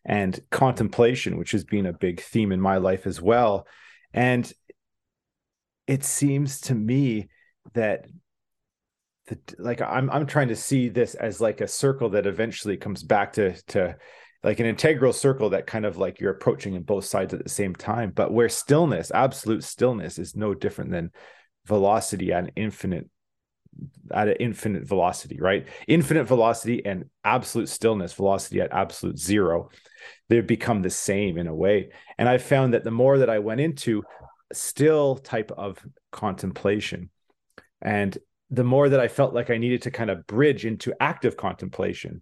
and 0.06 0.40
contemplation 0.50 1.38
which 1.38 1.52
has 1.52 1.64
been 1.64 1.86
a 1.86 1.94
big 1.94 2.22
theme 2.22 2.52
in 2.52 2.62
my 2.62 2.78
life 2.78 3.06
as 3.06 3.22
well. 3.22 3.68
And 4.14 4.52
it 5.88 6.04
seems 6.04 6.62
to 6.62 6.76
me 6.76 7.30
that 7.74 8.06
the 9.30 9.40
like 9.58 9.82
i'm 9.82 10.10
i'm 10.10 10.26
trying 10.26 10.50
to 10.50 10.56
see 10.56 10.90
this 10.90 11.16
as 11.16 11.40
like 11.40 11.62
a 11.62 11.68
circle 11.68 12.10
that 12.10 12.28
eventually 12.28 12.78
comes 12.78 13.02
back 13.02 13.34
to 13.34 13.54
to 13.68 13.96
like 14.44 14.60
an 14.60 14.66
integral 14.66 15.14
circle 15.14 15.50
that 15.50 15.68
kind 15.68 15.86
of 15.86 15.98
like 15.98 16.20
you're 16.20 16.32
approaching 16.32 16.74
in 16.74 16.84
both 16.84 17.06
sides 17.06 17.34
at 17.34 17.44
the 17.44 17.50
same 17.50 17.76
time. 17.76 18.12
But 18.12 18.34
where 18.34 18.50
stillness 18.50 19.12
absolute 19.12 19.64
stillness 19.64 20.18
is 20.18 20.36
no 20.36 20.54
different 20.54 20.92
than 20.92 21.12
velocity 21.66 22.32
at 22.32 22.46
an 22.46 22.52
infinite 22.56 23.10
at 24.12 24.28
an 24.28 24.36
infinite 24.40 24.88
velocity 24.88 25.40
right? 25.40 25.68
Infinite 25.88 26.26
velocity 26.26 26.86
and 26.86 27.06
absolute 27.24 27.70
stillness 27.70 28.14
velocity 28.14 28.62
at 28.62 28.74
absolute 28.74 29.20
zero 29.20 29.70
they 30.30 30.40
become 30.40 30.82
the 30.82 30.90
same 30.90 31.38
in 31.38 31.48
a 31.48 31.56
way. 31.56 31.90
And 32.18 32.30
i 32.30 32.38
found 32.38 32.74
that 32.74 32.84
the 32.84 32.92
more 32.92 33.20
that 33.20 33.30
i 33.30 33.40
went 33.40 33.62
into 33.62 34.04
still 34.54 35.18
type 35.18 35.52
of 35.52 35.86
contemplation. 36.12 37.10
And 37.82 38.18
the 38.52 38.64
more 38.64 38.90
that 38.90 39.00
i 39.00 39.08
felt 39.08 39.34
like 39.34 39.50
i 39.50 39.58
needed 39.58 39.82
to 39.82 39.92
kind 39.92 40.10
of 40.10 40.26
bridge 40.28 40.66
into 40.66 40.94
active 41.00 41.38
contemplation 41.38 42.22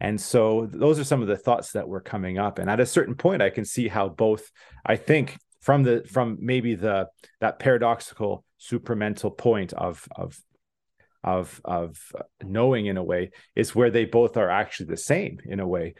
and 0.00 0.18
so 0.18 0.66
those 0.72 0.98
are 0.98 1.04
some 1.04 1.20
of 1.20 1.28
the 1.28 1.36
thoughts 1.36 1.72
that 1.72 1.86
were 1.86 2.00
coming 2.00 2.38
up. 2.38 2.58
And 2.58 2.70
at 2.70 2.80
a 2.80 2.86
certain 2.86 3.14
point, 3.14 3.42
I 3.42 3.50
can 3.50 3.66
see 3.66 3.86
how 3.86 4.08
both, 4.08 4.50
I 4.84 4.96
think, 4.96 5.36
from 5.60 5.82
the 5.82 6.04
from 6.10 6.38
maybe 6.40 6.74
the 6.74 7.08
that 7.40 7.58
paradoxical 7.58 8.44
supramental 8.58 9.36
point 9.36 9.74
of 9.74 10.08
of 10.16 10.38
of 11.22 11.60
of 11.66 11.98
knowing 12.42 12.86
in 12.86 12.96
a 12.96 13.02
way 13.02 13.30
is 13.54 13.74
where 13.74 13.90
they 13.90 14.06
both 14.06 14.38
are 14.38 14.48
actually 14.48 14.86
the 14.86 14.96
same 14.96 15.38
in 15.44 15.60
a 15.60 15.68
way. 15.68 15.94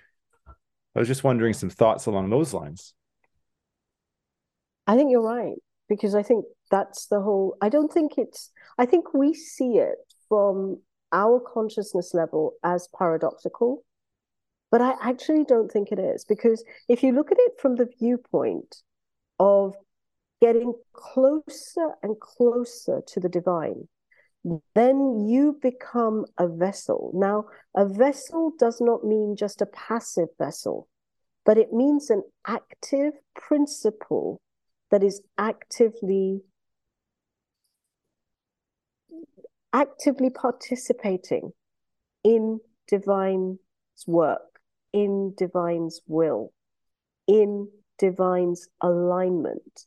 I 0.96 0.98
was 0.98 1.08
just 1.08 1.22
wondering 1.22 1.52
some 1.52 1.70
thoughts 1.70 2.06
along 2.06 2.30
those 2.30 2.54
lines. 2.54 2.94
I 4.86 4.96
think 4.96 5.10
you're 5.10 5.20
right 5.20 5.56
because 5.90 6.14
I 6.14 6.22
think 6.22 6.46
that's 6.70 7.06
the 7.06 7.20
whole 7.20 7.56
I 7.60 7.68
don't 7.68 7.92
think 7.92 8.12
it's 8.16 8.50
I 8.78 8.86
think 8.86 9.14
we 9.14 9.34
see 9.34 9.78
it 9.78 9.98
from 10.28 10.80
our 11.12 11.40
consciousness 11.40 12.14
level 12.14 12.54
as 12.62 12.88
paradoxical 12.96 13.84
but 14.70 14.80
I 14.80 14.94
actually 15.02 15.44
don't 15.44 15.70
think 15.70 15.90
it 15.90 15.98
is 15.98 16.24
because 16.24 16.64
if 16.88 17.02
you 17.02 17.12
look 17.12 17.32
at 17.32 17.38
it 17.40 17.52
from 17.60 17.74
the 17.76 17.88
viewpoint 17.98 18.76
of 19.38 19.74
getting 20.40 20.74
closer 20.92 21.94
and 22.02 22.18
closer 22.20 23.02
to 23.06 23.20
the 23.20 23.28
divine, 23.28 23.88
then 24.74 25.26
you 25.28 25.58
become 25.60 26.24
a 26.38 26.48
vessel. 26.48 27.10
Now, 27.14 27.46
a 27.76 27.86
vessel 27.86 28.52
does 28.58 28.80
not 28.80 29.04
mean 29.04 29.36
just 29.36 29.60
a 29.60 29.66
passive 29.66 30.28
vessel, 30.38 30.88
but 31.44 31.58
it 31.58 31.72
means 31.72 32.08
an 32.08 32.22
active 32.46 33.12
principle 33.34 34.40
that 34.90 35.02
is 35.02 35.20
actively 35.36 36.42
actively 39.72 40.30
participating 40.30 41.52
in 42.24 42.60
divine's 42.88 43.58
work 44.06 44.50
in 44.92 45.34
divine's 45.36 46.00
will, 46.06 46.52
in 47.26 47.68
divine's 47.98 48.68
alignment 48.80 49.86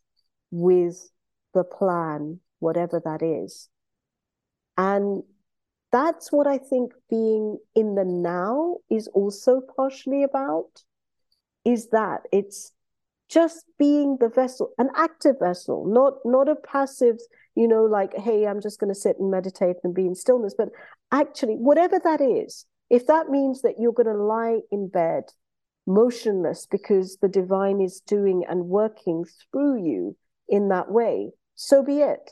with 0.52 1.10
the 1.54 1.63
plan, 1.63 2.39
whatever 2.60 3.02
that 3.04 3.22
is. 3.22 3.69
And 4.78 5.24
that's 5.91 6.32
what 6.32 6.48
I 6.48 6.58
think 6.58 6.93
being 7.10 7.58
in 7.76 7.96
the 7.96 8.06
now 8.06 8.78
is 8.89 9.08
also 9.10 9.62
partially 9.76 10.24
about 10.24 10.84
is 11.65 11.89
that 11.89 12.22
it's 12.32 12.72
just 13.30 13.65
being 13.78 14.17
the 14.19 14.30
vessel, 14.30 14.72
an 14.78 14.89
active 14.96 15.36
vessel, 15.39 15.86
not 15.86 16.13
not 16.26 16.50
a 16.50 16.56
passive, 16.56 17.17
you 17.56 17.68
know, 17.68 17.84
like, 17.84 18.16
hey, 18.18 18.48
I'm 18.48 18.62
just 18.62 18.80
going 18.80 18.94
to 18.94 19.00
sit 19.00 19.18
and 19.20 19.30
meditate 19.30 19.78
and 19.84 19.94
be 19.94 20.06
in 20.06 20.16
stillness, 20.16 20.56
but 20.58 20.70
actually, 21.12 21.56
whatever 21.56 22.00
that 22.04 22.22
is, 22.22 22.66
if 22.89 23.06
that 23.08 23.30
means 23.30 23.62
that 23.62 23.76
you're 23.80 23.94
going 23.94 24.08
to 24.08 24.24
lie 24.24 24.60
in 24.72 24.88
bed 24.88 25.24
motionless 25.86 26.66
because 26.70 27.18
the 27.22 27.28
divine 27.28 27.82
is 27.82 28.02
doing 28.08 28.44
and 28.48 28.70
working 28.70 29.26
through 29.52 29.84
you 29.84 30.16
in 30.48 30.70
that 30.70 30.89
way, 30.92 31.32
so 31.56 31.84
be 31.84 32.00
it. 32.00 32.32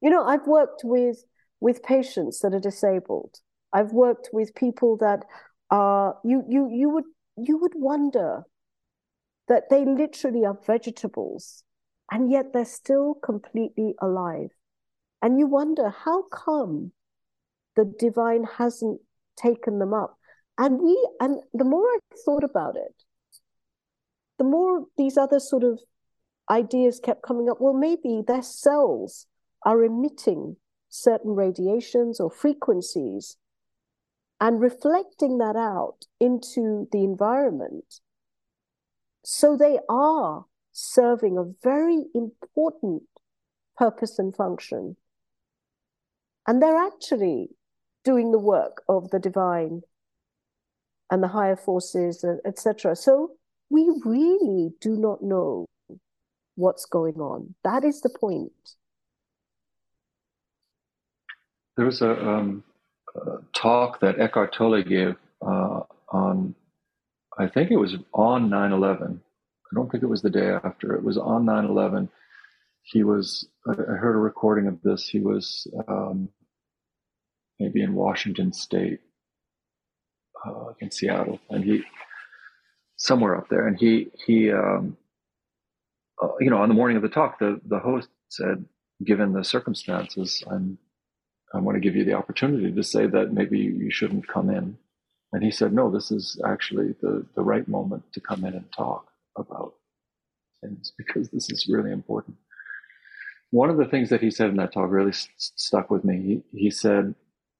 You 0.00 0.10
know, 0.10 0.24
I've 0.24 0.46
worked 0.46 0.82
with 0.84 1.24
with 1.60 1.82
patients 1.82 2.40
that 2.40 2.52
are 2.52 2.60
disabled. 2.60 3.38
I've 3.72 3.92
worked 3.92 4.28
with 4.32 4.54
people 4.54 4.98
that 4.98 5.24
are 5.70 6.18
you 6.24 6.44
you 6.48 6.68
you 6.70 6.90
would 6.90 7.04
you 7.38 7.56
would 7.58 7.72
wonder 7.74 8.44
that 9.48 9.70
they 9.70 9.84
literally 9.84 10.44
are 10.44 10.58
vegetables 10.66 11.64
and 12.10 12.30
yet 12.30 12.52
they're 12.52 12.64
still 12.64 13.14
completely 13.14 13.94
alive. 14.00 14.50
And 15.22 15.38
you 15.38 15.46
wonder 15.46 15.90
how 15.90 16.22
come 16.24 16.92
the 17.76 17.84
divine 17.98 18.44
hasn't 18.44 19.00
taken 19.36 19.78
them 19.78 19.94
up. 19.94 20.18
And 20.58 20.80
we 20.80 21.08
and 21.20 21.40
the 21.52 21.64
more 21.64 21.86
I 21.86 21.98
thought 22.24 22.44
about 22.44 22.76
it, 22.76 22.94
the 24.38 24.44
more 24.44 24.86
these 24.96 25.16
other 25.16 25.40
sort 25.40 25.64
of 25.64 25.80
ideas 26.50 27.00
kept 27.02 27.22
coming 27.22 27.48
up. 27.48 27.60
Well, 27.60 27.74
maybe 27.74 28.22
their 28.26 28.42
cells 28.42 29.26
are 29.64 29.82
emitting 29.82 30.56
certain 30.88 31.34
radiations 31.34 32.20
or 32.20 32.30
frequencies 32.30 33.36
and 34.40 34.60
reflecting 34.60 35.38
that 35.38 35.56
out 35.56 36.06
into 36.20 36.88
the 36.92 37.02
environment. 37.02 38.00
So 39.24 39.56
they 39.56 39.78
are 39.88 40.44
serving 40.74 41.38
a 41.38 41.52
very 41.62 42.04
important 42.14 43.04
purpose 43.76 44.18
and 44.18 44.34
function. 44.34 44.96
And 46.46 46.60
they're 46.60 46.76
actually 46.76 47.50
doing 48.04 48.32
the 48.32 48.38
work 48.38 48.82
of 48.88 49.10
the 49.10 49.18
divine 49.18 49.82
and 51.10 51.22
the 51.22 51.28
higher 51.28 51.56
forces, 51.56 52.24
etc. 52.44 52.96
So 52.96 53.32
we 53.70 53.90
really 54.04 54.72
do 54.80 54.96
not 54.96 55.22
know 55.22 55.66
what's 56.56 56.86
going 56.86 57.20
on. 57.20 57.54
That 57.62 57.84
is 57.84 58.00
the 58.00 58.10
point. 58.10 58.52
There 61.76 61.86
was 61.86 62.02
a, 62.02 62.10
um, 62.10 62.64
talk 63.54 64.00
that 64.00 64.18
Eckhart 64.18 64.54
Tolle 64.54 64.82
gave 64.82 65.14
uh, 65.40 65.80
on, 66.10 66.54
I 67.38 67.46
think 67.46 67.70
it 67.70 67.76
was 67.76 67.96
on 68.12 68.50
9 68.50 68.72
11. 68.72 69.20
I 69.74 69.76
don't 69.76 69.90
think 69.90 70.04
it 70.04 70.08
was 70.08 70.22
the 70.22 70.30
day 70.30 70.50
after. 70.50 70.94
It 70.94 71.02
was 71.02 71.18
on 71.18 71.46
9 71.46 71.64
11. 71.64 72.08
He 72.82 73.02
was, 73.02 73.48
I 73.66 73.74
heard 73.74 74.14
a 74.14 74.18
recording 74.18 74.68
of 74.68 74.80
this. 74.82 75.08
He 75.08 75.18
was 75.18 75.66
um, 75.88 76.28
maybe 77.58 77.82
in 77.82 77.94
Washington 77.94 78.52
State, 78.52 79.00
uh, 80.46 80.74
in 80.78 80.92
Seattle, 80.92 81.40
and 81.50 81.64
he 81.64 81.82
somewhere 82.96 83.36
up 83.36 83.48
there, 83.48 83.66
and 83.66 83.76
he 83.76 84.10
he 84.26 84.52
um, 84.52 84.96
uh, 86.22 86.28
you 86.38 86.50
know 86.50 86.58
on 86.58 86.68
the 86.68 86.74
morning 86.74 86.96
of 86.96 87.02
the 87.02 87.08
talk, 87.08 87.40
the 87.40 87.60
the 87.66 87.80
host 87.80 88.08
said, 88.28 88.64
given 89.02 89.32
the 89.32 89.42
circumstances, 89.42 90.44
I'm 90.46 90.78
I 91.52 91.58
want 91.58 91.74
to 91.74 91.80
give 91.80 91.96
you 91.96 92.04
the 92.04 92.14
opportunity 92.14 92.70
to 92.70 92.82
say 92.84 93.06
that 93.06 93.32
maybe 93.32 93.58
you 93.58 93.90
shouldn't 93.90 94.28
come 94.28 94.50
in. 94.50 94.76
And 95.32 95.42
he 95.42 95.50
said, 95.50 95.72
no, 95.72 95.90
this 95.90 96.12
is 96.12 96.40
actually 96.46 96.94
the, 97.00 97.26
the 97.34 97.42
right 97.42 97.66
moment 97.66 98.04
to 98.12 98.20
come 98.20 98.44
in 98.44 98.54
and 98.54 98.70
talk 98.70 99.08
about 99.36 99.74
things 100.62 100.92
because 100.96 101.30
this 101.30 101.50
is 101.50 101.68
really 101.68 101.92
important. 101.92 102.36
One 103.50 103.70
of 103.70 103.76
the 103.76 103.86
things 103.86 104.10
that 104.10 104.20
he 104.20 104.30
said 104.30 104.50
in 104.50 104.56
that 104.56 104.72
talk 104.72 104.90
really 104.90 105.12
st- 105.12 105.30
stuck 105.38 105.90
with 105.90 106.04
me. 106.04 106.42
He, 106.52 106.58
he 106.64 106.70
said, 106.70 107.14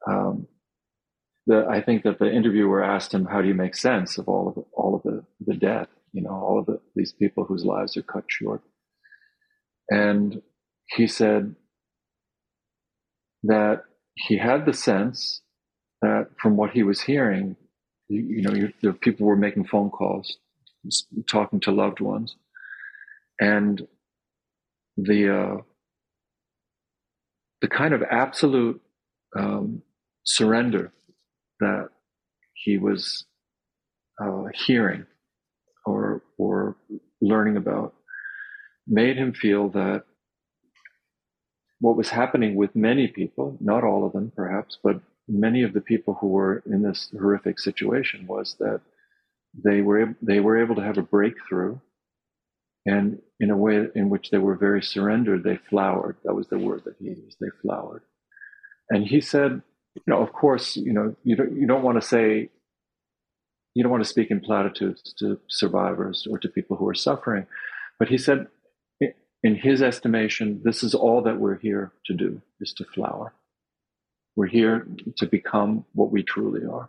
um, 0.06 0.48
the, 1.46 1.66
I 1.68 1.82
think 1.82 2.04
that 2.04 2.18
the 2.18 2.32
interviewer 2.32 2.82
asked 2.82 3.12
him, 3.12 3.26
"How 3.26 3.42
do 3.42 3.48
you 3.48 3.54
make 3.54 3.76
sense 3.76 4.18
of 4.18 4.28
all 4.28 4.48
of 4.48 4.54
the, 4.56 4.64
all 4.72 4.94
of 4.96 5.02
the, 5.02 5.24
the 5.46 5.54
death? 5.54 5.88
You 6.12 6.22
know, 6.22 6.30
all 6.30 6.58
of 6.58 6.66
the, 6.66 6.80
these 6.96 7.12
people 7.12 7.44
whose 7.44 7.64
lives 7.64 7.96
are 7.96 8.02
cut 8.02 8.24
short." 8.28 8.62
And 9.90 10.42
he 10.86 11.06
said 11.06 11.54
that 13.44 13.84
he 14.14 14.38
had 14.38 14.66
the 14.66 14.72
sense 14.72 15.42
that 16.02 16.28
from 16.40 16.56
what 16.56 16.70
he 16.70 16.82
was 16.82 17.02
hearing, 17.02 17.56
you, 18.08 18.22
you 18.22 18.42
know, 18.42 18.54
you, 18.54 18.72
the 18.82 18.92
people 18.92 19.26
were 19.26 19.36
making 19.36 19.66
phone 19.66 19.90
calls, 19.90 20.38
talking 21.28 21.60
to 21.60 21.70
loved 21.70 22.00
ones, 22.00 22.36
and 23.40 23.86
the 24.96 25.34
uh, 25.34 25.56
the 27.60 27.68
kind 27.68 27.94
of 27.94 28.02
absolute 28.02 28.80
um, 29.36 29.82
surrender 30.24 30.92
that 31.60 31.88
he 32.54 32.78
was 32.78 33.24
uh, 34.22 34.44
hearing 34.54 35.06
or 35.86 36.22
or 36.38 36.76
learning 37.20 37.56
about 37.56 37.94
made 38.86 39.16
him 39.16 39.32
feel 39.32 39.68
that 39.70 40.04
what 41.80 41.96
was 41.96 42.10
happening 42.10 42.54
with 42.54 42.74
many 42.76 43.08
people, 43.08 43.56
not 43.60 43.84
all 43.84 44.06
of 44.06 44.12
them 44.12 44.32
perhaps, 44.34 44.78
but 44.82 45.00
many 45.28 45.62
of 45.62 45.72
the 45.72 45.80
people 45.80 46.14
who 46.20 46.28
were 46.28 46.62
in 46.66 46.82
this 46.82 47.10
horrific 47.18 47.58
situation 47.58 48.26
was 48.26 48.56
that 48.58 48.80
they 49.62 49.80
were 49.80 50.14
they 50.22 50.40
were 50.40 50.62
able 50.62 50.74
to 50.76 50.82
have 50.82 50.98
a 50.98 51.02
breakthrough 51.02 51.78
and 52.86 53.20
in 53.40 53.50
a 53.50 53.56
way 53.56 53.86
in 53.94 54.10
which 54.10 54.30
they 54.30 54.38
were 54.38 54.56
very 54.56 54.82
surrendered 54.82 55.44
they 55.44 55.58
flowered 55.70 56.16
that 56.24 56.34
was 56.34 56.48
the 56.48 56.58
word 56.58 56.82
that 56.84 56.96
he 56.98 57.06
used 57.06 57.36
they 57.40 57.50
flowered 57.62 58.02
and 58.90 59.06
he 59.06 59.20
said, 59.20 59.62
you 59.94 60.02
know, 60.06 60.20
of 60.20 60.32
course, 60.32 60.76
you 60.76 60.92
know, 60.92 61.16
you 61.24 61.36
don't, 61.36 61.56
you 61.56 61.66
don't 61.66 61.82
want 61.82 62.00
to 62.00 62.06
say, 62.06 62.50
you 63.74 63.82
don't 63.82 63.92
want 63.92 64.04
to 64.04 64.08
speak 64.08 64.30
in 64.30 64.40
platitudes 64.40 65.14
to 65.18 65.38
survivors 65.48 66.26
or 66.30 66.38
to 66.38 66.48
people 66.48 66.76
who 66.76 66.88
are 66.88 66.94
suffering. 66.94 67.46
But 67.98 68.08
he 68.08 68.18
said, 68.18 68.48
in 69.42 69.56
his 69.56 69.82
estimation, 69.82 70.60
this 70.64 70.82
is 70.82 70.94
all 70.94 71.22
that 71.22 71.38
we're 71.38 71.58
here 71.58 71.92
to 72.06 72.14
do 72.14 72.40
is 72.60 72.72
to 72.74 72.84
flower. 72.84 73.34
We're 74.36 74.46
here 74.46 74.86
to 75.18 75.26
become 75.26 75.84
what 75.92 76.10
we 76.10 76.22
truly 76.22 76.62
are. 76.66 76.88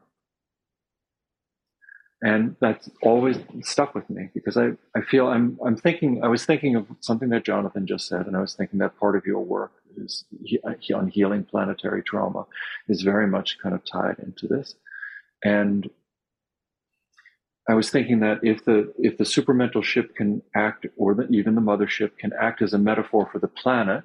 And 2.22 2.56
that's 2.62 2.90
always 3.04 3.38
stuck 3.62 3.94
with 3.94 4.10
me 4.10 4.30
because 4.34 4.58
I, 4.58 4.72
I 4.96 5.02
feel 5.02 5.28
I'm, 5.28 5.60
I'm 5.66 5.76
thinking, 5.76 6.24
I 6.24 6.28
was 6.28 6.46
thinking 6.46 6.76
of 6.76 6.88
something 7.02 7.30
that 7.30 7.44
Jonathan 7.44 7.86
just 7.86 8.08
said, 8.08 8.26
and 8.26 8.36
I 8.38 8.42
was 8.42 8.56
thinking 8.56 8.80
that 8.80 8.98
part 8.98 9.16
of 9.16 9.26
your 9.26 9.42
work 9.42 9.74
is 9.98 10.24
on 10.94 11.10
healing 11.10 11.44
planetary 11.44 12.04
trauma 12.04 12.46
is 12.88 13.02
very 13.02 13.28
much 13.28 13.58
kind 13.62 13.76
of 13.76 13.84
tied 13.86 14.18
into 14.20 14.48
this. 14.48 14.76
And 15.44 15.90
I 17.68 17.74
was 17.74 17.90
thinking 17.90 18.20
that 18.20 18.40
if 18.44 18.64
the 18.64 18.94
if 18.98 19.18
the 19.18 19.24
supramental 19.24 19.84
ship 19.84 20.16
can 20.16 20.44
act, 20.56 20.86
or 20.98 21.16
the, 21.16 21.28
even 21.30 21.56
the 21.56 21.62
mothership 21.62 22.18
can 22.18 22.32
act 22.40 22.62
as 22.62 22.74
a 22.74 22.78
metaphor 22.78 23.28
for 23.32 23.40
the 23.40 23.48
planet, 23.48 24.04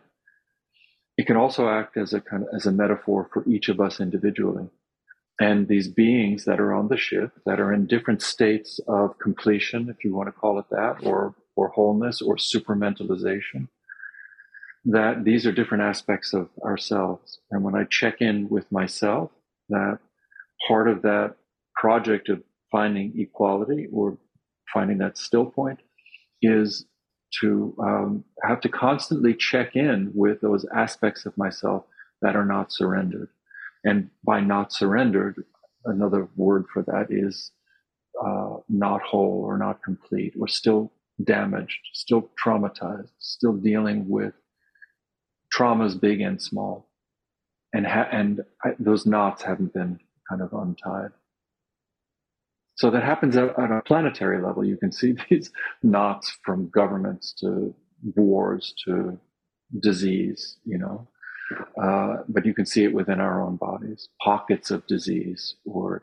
it 1.18 1.26
can 1.26 1.36
also 1.36 1.68
act 1.68 1.96
as 1.96 2.14
a 2.14 2.20
kind 2.20 2.42
of 2.44 2.48
as 2.54 2.66
a 2.66 2.72
metaphor 2.72 3.28
for 3.32 3.46
each 3.48 3.68
of 3.68 3.78
us 3.80 4.00
individually. 4.00 4.68
And 5.40 5.68
these 5.68 5.88
beings 5.88 6.44
that 6.44 6.60
are 6.60 6.74
on 6.74 6.88
the 6.88 6.98
ship, 6.98 7.32
that 7.46 7.58
are 7.58 7.72
in 7.72 7.86
different 7.86 8.20
states 8.20 8.78
of 8.86 9.18
completion, 9.18 9.88
if 9.88 10.04
you 10.04 10.14
want 10.14 10.28
to 10.28 10.32
call 10.32 10.58
it 10.58 10.66
that, 10.70 10.98
or 11.02 11.34
or 11.56 11.68
wholeness, 11.68 12.22
or 12.22 12.36
supramentalization, 12.36 13.68
that 14.84 15.24
these 15.24 15.46
are 15.46 15.52
different 15.52 15.82
aspects 15.82 16.32
of 16.32 16.48
ourselves. 16.62 17.38
And 17.50 17.64
when 17.64 17.74
I 17.74 17.84
check 17.84 18.20
in 18.20 18.48
with 18.48 18.70
myself, 18.70 19.30
that 19.68 19.98
part 20.68 20.88
of 20.88 21.02
that 21.02 21.36
project 21.74 22.28
of 22.28 22.42
finding 22.70 23.18
equality 23.18 23.88
or 23.92 24.18
finding 24.72 24.98
that 24.98 25.18
still 25.18 25.46
point 25.46 25.80
is 26.42 26.86
to 27.40 27.74
um, 27.82 28.24
have 28.42 28.60
to 28.60 28.68
constantly 28.68 29.34
check 29.34 29.76
in 29.76 30.10
with 30.14 30.40
those 30.40 30.66
aspects 30.74 31.26
of 31.26 31.36
myself 31.36 31.84
that 32.22 32.36
are 32.36 32.44
not 32.44 32.72
surrendered. 32.72 33.28
And 33.84 34.10
by 34.24 34.40
not 34.40 34.72
surrendered, 34.72 35.44
another 35.84 36.28
word 36.36 36.66
for 36.72 36.82
that 36.82 37.06
is 37.10 37.52
uh, 38.22 38.56
not 38.68 39.02
whole 39.02 39.42
or 39.44 39.56
not 39.56 39.82
complete 39.82 40.34
or 40.38 40.48
still 40.48 40.92
damaged, 41.24 41.78
still 41.94 42.30
traumatized, 42.44 43.10
still 43.18 43.54
dealing 43.54 44.08
with 44.08 44.34
traumas 45.54 45.98
big 45.98 46.20
and 46.20 46.40
small, 46.40 46.88
and 47.72 47.86
ha- 47.86 48.08
and 48.10 48.42
I, 48.64 48.70
those 48.78 49.06
knots 49.06 49.42
haven't 49.42 49.72
been 49.72 49.98
kind 50.28 50.42
of 50.42 50.52
untied. 50.52 51.10
So 52.76 52.90
that 52.90 53.02
happens 53.02 53.36
at, 53.36 53.58
at, 53.58 53.70
a 53.70 53.82
planetary 53.84 54.42
level. 54.42 54.64
You 54.64 54.76
can 54.76 54.92
see 54.92 55.14
these 55.30 55.50
knots 55.82 56.38
from 56.44 56.70
governments 56.70 57.34
to 57.40 57.74
wars 58.16 58.74
to 58.86 59.18
disease, 59.80 60.56
you 60.64 60.78
know. 60.78 61.06
Uh, 61.82 62.18
but 62.28 62.46
you 62.46 62.54
can 62.54 62.66
see 62.66 62.84
it 62.84 62.94
within 62.94 63.20
our 63.20 63.42
own 63.42 63.56
bodies, 63.56 64.08
pockets 64.22 64.70
of 64.70 64.86
disease 64.86 65.56
or 65.64 66.02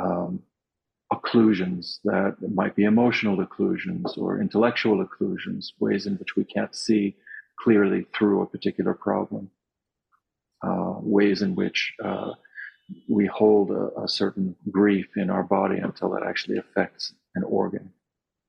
um, 0.00 0.42
occlusions 1.12 1.98
that 2.04 2.36
might 2.54 2.74
be 2.74 2.84
emotional 2.84 3.36
occlusions 3.36 4.16
or 4.16 4.40
intellectual 4.40 5.06
occlusions, 5.06 5.66
ways 5.78 6.06
in 6.06 6.14
which 6.16 6.36
we 6.36 6.44
can't 6.44 6.74
see 6.74 7.16
clearly 7.60 8.06
through 8.14 8.42
a 8.42 8.46
particular 8.46 8.94
problem, 8.94 9.50
uh, 10.66 10.94
ways 10.98 11.42
in 11.42 11.54
which 11.54 11.94
uh, 12.02 12.32
we 13.08 13.26
hold 13.26 13.70
a, 13.70 14.02
a 14.02 14.08
certain 14.08 14.56
grief 14.70 15.06
in 15.16 15.30
our 15.30 15.42
body 15.42 15.78
until 15.78 16.14
it 16.14 16.22
actually 16.26 16.58
affects 16.58 17.12
an 17.34 17.44
organ 17.44 17.92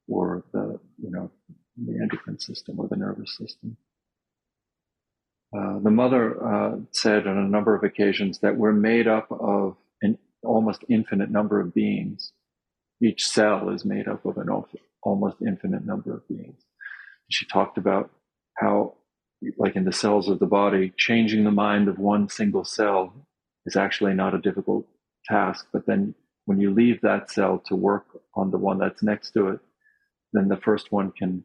or 0.07 0.43
the 0.51 0.79
you 1.01 1.09
know 1.09 1.29
the 1.77 1.99
endocrine 2.01 2.39
system 2.39 2.79
or 2.79 2.88
the 2.88 2.95
nervous 2.95 3.38
system. 3.38 3.77
Uh, 5.56 5.80
the 5.80 5.91
mother 5.91 6.43
uh, 6.43 6.78
said 6.91 7.28
on 7.28 7.38
a 7.38 7.47
number 7.47 7.76
of 7.76 7.84
occasions 7.84 8.39
that 8.39 8.58
we're 8.58 8.72
made 8.72 9.08
up 9.08 9.28
of 9.32 9.76
an 10.01 10.18
almost 10.43 10.84
infinite 10.89 11.30
number 11.30 11.60
of 11.60 11.74
beings. 11.74 12.32
Each 13.01 13.26
cell 13.26 13.70
is 13.70 13.86
made 13.86 14.08
up 14.08 14.26
of 14.26 14.38
an 14.38 14.47
almost 15.04 15.38
infinite 15.45 15.86
number 15.86 16.14
of 16.14 16.28
beings. 16.28 16.62
She 17.30 17.45
talked 17.45 17.78
about 17.78 18.10
how, 18.58 18.95
like 19.58 19.76
in 19.76 19.86
the 19.86 19.91
cells 19.91 20.28
of 20.28 20.39
the 20.39 20.45
body, 20.47 20.91
changing 20.97 21.43
the 21.43 21.51
mind 21.51 21.88
of 21.88 21.99
one 21.99 22.30
single 22.30 22.66
cell 22.66 23.14
is 23.66 23.76
actually 23.76 24.14
not 24.14 24.34
a 24.34 24.41
difficult 24.41 24.88
task. 25.26 25.68
But 25.72 25.86
then 25.86 26.16
when 26.45 26.60
you 26.60 26.74
leave 26.74 27.01
that 27.01 27.30
cell 27.30 27.62
to 27.68 27.76
work 27.76 28.06
on 28.36 28.51
the 28.51 28.58
one 28.58 28.80
that's 28.80 29.04
next 29.04 29.32
to 29.32 29.49
it, 29.49 29.60
then 30.34 30.47
the 30.47 30.58
first 30.58 30.91
one 30.91 31.12
can 31.12 31.43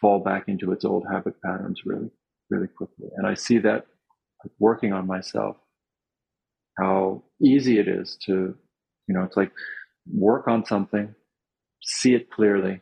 fall 0.00 0.20
back 0.20 0.44
into 0.48 0.72
its 0.72 0.84
old 0.84 1.04
habit 1.10 1.40
patterns 1.42 1.82
really, 1.84 2.10
really 2.52 2.68
quickly. 2.68 3.08
And 3.16 3.26
I 3.26 3.34
see 3.34 3.58
that 3.58 3.86
working 4.58 4.92
on 4.92 5.06
myself, 5.06 5.56
how 6.78 7.22
easy 7.40 7.78
it 7.78 7.88
is 7.88 8.18
to, 8.26 8.54
you 9.06 9.14
know, 9.14 9.22
it's 9.22 9.36
like 9.36 9.52
work 10.12 10.48
on 10.48 10.64
something, 10.64 11.14
see 11.82 12.14
it 12.14 12.30
clearly, 12.30 12.80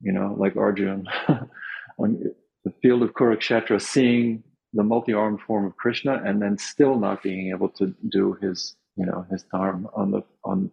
you 0.00 0.12
know, 0.12 0.34
like 0.38 0.56
Arjun 0.56 1.06
on 1.98 2.22
the 2.64 2.72
field 2.82 3.02
of 3.02 3.14
Kurukshetra, 3.14 3.80
seeing 3.80 4.42
the 4.72 4.82
multi-armed 4.82 5.40
form 5.40 5.66
of 5.66 5.76
Krishna 5.76 6.20
and 6.24 6.42
then 6.42 6.58
still 6.58 6.98
not 6.98 7.22
being 7.22 7.50
able 7.50 7.68
to 7.70 7.94
do 8.08 8.36
his, 8.42 8.76
you 8.96 9.06
know, 9.06 9.24
his 9.30 9.44
dharma 9.44 9.88
on 9.94 10.10
the, 10.10 10.22
on, 10.44 10.70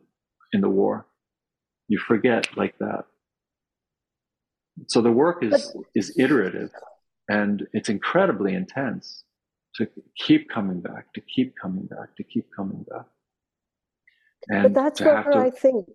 in 0.52 0.62
the 0.62 0.70
war. 0.70 1.06
You 1.88 2.00
forget 2.00 2.58
like 2.58 2.78
that. 2.80 3.06
So 4.88 5.02
the 5.02 5.12
work 5.12 5.44
is, 5.44 5.72
but, 5.76 5.84
is 5.94 6.18
iterative 6.18 6.72
and 7.30 7.68
it's 7.74 7.90
incredibly 7.90 8.54
intense 8.54 9.24
to 9.76 9.88
keep 10.16 10.50
coming 10.50 10.82
back, 10.82 11.12
to 11.14 11.22
keep 11.22 11.56
coming 11.62 11.86
back, 11.86 12.16
to 12.18 12.24
keep 12.24 12.48
coming 12.56 12.86
back. 12.90 13.06
And 14.50 14.64
but 14.64 14.74
that's 14.74 15.02
where 15.02 15.24
to... 15.24 15.38
I 15.38 15.50
think, 15.50 15.88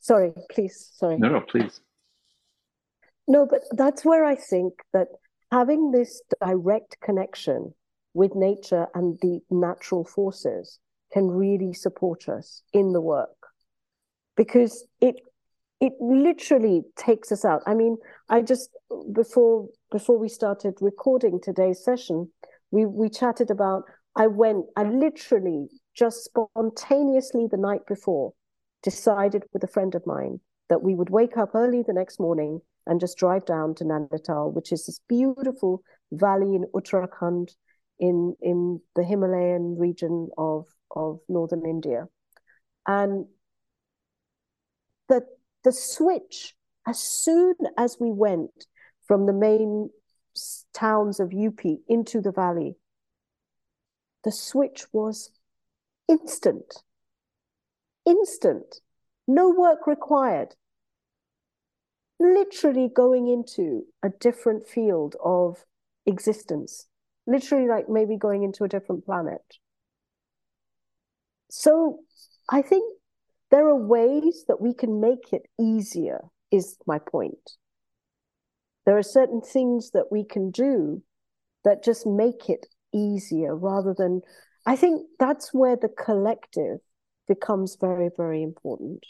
sorry, 0.00 0.32
please, 0.50 0.90
sorry. 0.94 1.18
No, 1.18 1.28
no, 1.28 1.40
please. 1.40 1.80
No, 3.28 3.46
but 3.46 3.62
that's 3.72 4.04
where 4.04 4.24
I 4.24 4.34
think 4.34 4.74
that 4.92 5.08
having 5.50 5.90
this 5.90 6.22
direct 6.44 6.96
connection 7.00 7.74
with 8.14 8.34
nature 8.34 8.86
and 8.94 9.18
the 9.20 9.40
natural 9.50 10.04
forces 10.04 10.78
can 11.12 11.28
really 11.28 11.72
support 11.72 12.28
us 12.28 12.62
in 12.72 12.92
the 12.92 13.00
work 13.00 13.36
because 14.36 14.86
it 15.00 15.16
it 15.80 15.94
literally 16.00 16.84
takes 16.96 17.32
us 17.32 17.44
out. 17.44 17.62
I 17.66 17.74
mean, 17.74 17.96
I 18.28 18.42
just 18.42 18.70
before 19.12 19.68
before 19.90 20.18
we 20.18 20.28
started 20.28 20.74
recording 20.80 21.40
today's 21.40 21.84
session, 21.84 22.30
we 22.70 22.86
we 22.86 23.08
chatted 23.08 23.50
about 23.50 23.84
I 24.16 24.26
went 24.26 24.66
I 24.76 24.84
literally 24.84 25.68
just 25.94 26.24
spontaneously 26.24 27.46
the 27.50 27.56
night 27.56 27.86
before 27.86 28.32
decided 28.82 29.44
with 29.52 29.62
a 29.62 29.68
friend 29.68 29.94
of 29.94 30.06
mine 30.06 30.40
that 30.68 30.82
we 30.82 30.94
would 30.94 31.10
wake 31.10 31.36
up 31.36 31.54
early 31.54 31.82
the 31.82 31.92
next 31.92 32.18
morning 32.18 32.60
and 32.86 32.98
just 32.98 33.16
drive 33.16 33.44
down 33.44 33.74
to 33.76 33.84
Nainital, 33.84 34.52
which 34.52 34.72
is 34.72 34.86
this 34.86 35.00
beautiful 35.08 35.82
valley 36.10 36.54
in 36.54 36.64
Uttarakhand 36.74 37.50
in 37.98 38.34
in 38.40 38.80
the 38.96 39.04
Himalayan 39.04 39.78
region 39.78 40.28
of 40.36 40.66
of 40.94 41.20
northern 41.28 41.64
India. 41.64 42.08
And 42.86 43.26
the 45.08 45.22
the 45.62 45.72
switch, 45.72 46.56
as 46.86 46.98
soon 46.98 47.54
as 47.76 47.96
we 48.00 48.10
went 48.10 48.66
from 49.12 49.26
the 49.26 49.32
main 49.34 49.90
towns 50.72 51.20
of 51.20 51.34
UP 51.34 51.60
into 51.86 52.18
the 52.22 52.32
valley, 52.32 52.76
the 54.24 54.32
switch 54.32 54.86
was 54.90 55.32
instant. 56.08 56.82
Instant. 58.06 58.80
No 59.28 59.50
work 59.50 59.86
required. 59.86 60.54
Literally 62.18 62.88
going 62.88 63.28
into 63.28 63.84
a 64.02 64.08
different 64.08 64.66
field 64.66 65.14
of 65.22 65.66
existence. 66.06 66.86
Literally, 67.26 67.68
like 67.68 67.90
maybe 67.90 68.16
going 68.16 68.44
into 68.44 68.64
a 68.64 68.68
different 68.68 69.04
planet. 69.04 69.58
So 71.50 71.98
I 72.48 72.62
think 72.62 72.94
there 73.50 73.68
are 73.68 73.76
ways 73.76 74.46
that 74.48 74.62
we 74.62 74.72
can 74.72 75.02
make 75.02 75.34
it 75.34 75.42
easier, 75.60 76.20
is 76.50 76.78
my 76.86 76.98
point. 76.98 77.58
There 78.86 78.98
are 78.98 79.02
certain 79.02 79.40
things 79.40 79.90
that 79.92 80.10
we 80.10 80.24
can 80.24 80.50
do 80.50 81.02
that 81.64 81.84
just 81.84 82.06
make 82.06 82.48
it 82.48 82.66
easier 82.92 83.54
rather 83.56 83.94
than. 83.96 84.22
I 84.64 84.76
think 84.76 85.06
that's 85.18 85.52
where 85.52 85.76
the 85.76 85.88
collective 85.88 86.78
becomes 87.26 87.76
very, 87.80 88.10
very 88.16 88.42
important, 88.42 89.04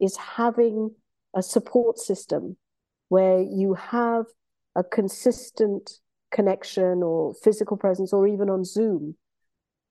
is 0.00 0.16
having 0.16 0.94
a 1.34 1.42
support 1.42 1.98
system 1.98 2.56
where 3.08 3.40
you 3.40 3.74
have 3.74 4.26
a 4.74 4.82
consistent 4.82 5.98
connection 6.30 7.02
or 7.02 7.34
physical 7.42 7.76
presence 7.76 8.12
or 8.12 8.26
even 8.26 8.48
on 8.48 8.64
Zoom 8.64 9.16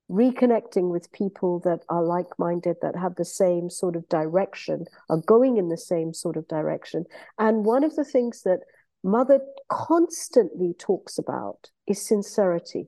reconnecting 0.09 0.91
with 0.91 1.11
people 1.13 1.59
that 1.61 1.79
are 1.87 2.03
like 2.03 2.27
minded, 2.37 2.75
that 2.81 2.97
have 2.97 3.15
the 3.15 3.23
same 3.23 3.69
sort 3.69 3.95
of 3.95 4.07
direction, 4.09 4.85
are 5.09 5.21
going 5.25 5.55
in 5.55 5.69
the 5.69 5.77
same 5.77 6.13
sort 6.13 6.35
of 6.35 6.47
direction. 6.49 7.05
And 7.39 7.63
one 7.63 7.83
of 7.85 7.95
the 7.95 8.03
things 8.03 8.41
that 8.43 8.59
Mother 9.03 9.39
constantly 9.69 10.73
talks 10.77 11.17
about 11.17 11.71
is 11.87 12.05
sincerity. 12.05 12.87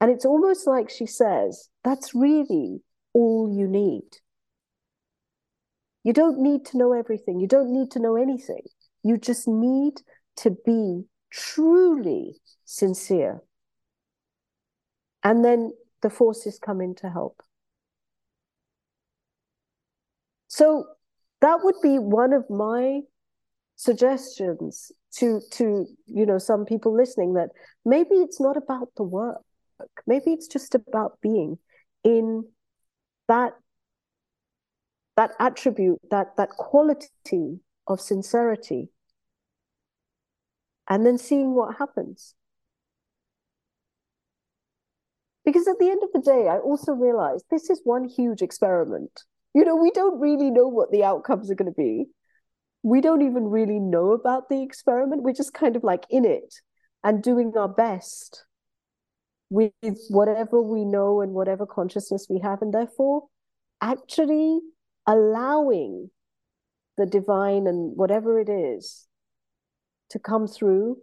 And 0.00 0.10
it's 0.10 0.24
almost 0.24 0.66
like 0.66 0.88
she 0.88 1.06
says, 1.06 1.68
that's 1.84 2.14
really 2.14 2.82
all 3.12 3.52
you 3.52 3.66
need. 3.66 4.08
You 6.04 6.12
don't 6.12 6.40
need 6.40 6.64
to 6.66 6.78
know 6.78 6.92
everything. 6.92 7.40
You 7.40 7.48
don't 7.48 7.72
need 7.72 7.90
to 7.92 7.98
know 7.98 8.16
anything. 8.16 8.62
You 9.02 9.18
just 9.18 9.46
need 9.46 9.94
to 10.36 10.56
be 10.64 11.04
truly 11.30 12.36
sincere. 12.64 13.42
And 15.22 15.44
then 15.44 15.72
the 16.00 16.10
forces 16.10 16.58
come 16.58 16.80
in 16.80 16.94
to 16.96 17.10
help. 17.10 17.42
So 20.46 20.86
that 21.40 21.58
would 21.62 21.76
be 21.82 21.98
one 21.98 22.32
of 22.32 22.48
my 22.48 23.00
suggestions 23.78 24.90
to 25.12 25.40
to 25.52 25.86
you 26.06 26.26
know 26.26 26.36
some 26.36 26.64
people 26.64 26.92
listening 26.92 27.34
that 27.34 27.50
maybe 27.84 28.16
it's 28.16 28.40
not 28.40 28.56
about 28.56 28.88
the 28.96 29.04
work 29.04 29.40
maybe 30.04 30.32
it's 30.32 30.48
just 30.48 30.74
about 30.74 31.16
being 31.22 31.56
in 32.02 32.44
that 33.28 33.52
that 35.16 35.30
attribute 35.38 36.00
that 36.10 36.36
that 36.36 36.48
quality 36.50 37.60
of 37.86 38.00
sincerity 38.00 38.88
and 40.88 41.06
then 41.06 41.16
seeing 41.16 41.54
what 41.54 41.76
happens 41.76 42.34
Because 45.44 45.66
at 45.66 45.78
the 45.78 45.88
end 45.88 46.02
of 46.02 46.12
the 46.12 46.20
day, 46.20 46.46
I 46.46 46.58
also 46.58 46.92
realized 46.92 47.46
this 47.48 47.70
is 47.70 47.80
one 47.82 48.04
huge 48.04 48.42
experiment. 48.42 49.22
You 49.54 49.64
know, 49.64 49.76
we 49.76 49.90
don't 49.90 50.20
really 50.20 50.50
know 50.50 50.68
what 50.68 50.92
the 50.92 51.04
outcomes 51.04 51.50
are 51.50 51.54
going 51.54 51.72
to 51.72 51.74
be. 51.74 52.04
We 52.88 53.02
don't 53.02 53.20
even 53.20 53.48
really 53.48 53.78
know 53.78 54.12
about 54.12 54.48
the 54.48 54.62
experiment. 54.62 55.22
We're 55.22 55.34
just 55.34 55.52
kind 55.52 55.76
of 55.76 55.84
like 55.84 56.06
in 56.08 56.24
it 56.24 56.54
and 57.04 57.22
doing 57.22 57.52
our 57.54 57.68
best 57.68 58.46
with 59.50 59.72
whatever 60.08 60.62
we 60.62 60.86
know 60.86 61.20
and 61.20 61.32
whatever 61.34 61.66
consciousness 61.66 62.28
we 62.30 62.40
have. 62.40 62.62
And 62.62 62.72
therefore, 62.72 63.24
actually 63.82 64.60
allowing 65.06 66.10
the 66.96 67.04
divine 67.04 67.66
and 67.66 67.94
whatever 67.94 68.40
it 68.40 68.48
is 68.48 69.06
to 70.08 70.18
come 70.18 70.46
through 70.46 70.96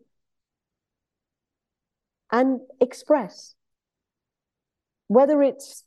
and 2.32 2.62
express 2.82 3.54
whether 5.08 5.44
it's 5.44 5.84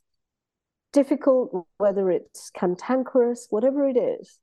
difficult, 0.93 1.67
whether 1.77 2.09
it's 2.09 2.51
cantankerous, 2.51 3.47
whatever 3.49 3.85
it 3.85 3.97
is. 3.97 4.39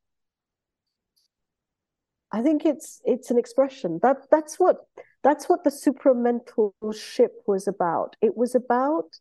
I 2.32 2.42
think 2.42 2.64
it's 2.64 3.00
it's 3.04 3.30
an 3.30 3.38
expression. 3.38 4.00
That 4.02 4.18
that's 4.30 4.58
what 4.58 4.78
that's 5.22 5.48
what 5.48 5.64
the 5.64 5.70
supramental 5.70 6.72
ship 6.94 7.42
was 7.46 7.66
about. 7.66 8.16
It 8.20 8.36
was 8.36 8.54
about 8.54 9.18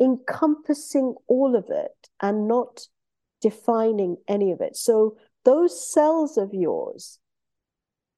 encompassing 0.00 1.14
all 1.26 1.56
of 1.56 1.66
it 1.70 2.08
and 2.20 2.48
not 2.48 2.82
defining 3.40 4.16
any 4.28 4.52
of 4.52 4.60
it. 4.60 4.76
So 4.76 5.16
those 5.44 5.90
cells 5.90 6.36
of 6.36 6.52
yours 6.52 7.18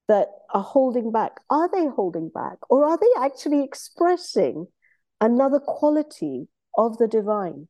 that 0.07 0.29
are 0.53 0.63
holding 0.63 1.11
back, 1.11 1.39
are 1.49 1.69
they 1.69 1.87
holding 1.87 2.29
back? 2.29 2.57
Or 2.69 2.83
are 2.83 2.97
they 2.97 3.21
actually 3.23 3.63
expressing 3.63 4.67
another 5.21 5.59
quality 5.59 6.47
of 6.77 6.97
the 6.97 7.07
divine. 7.07 7.67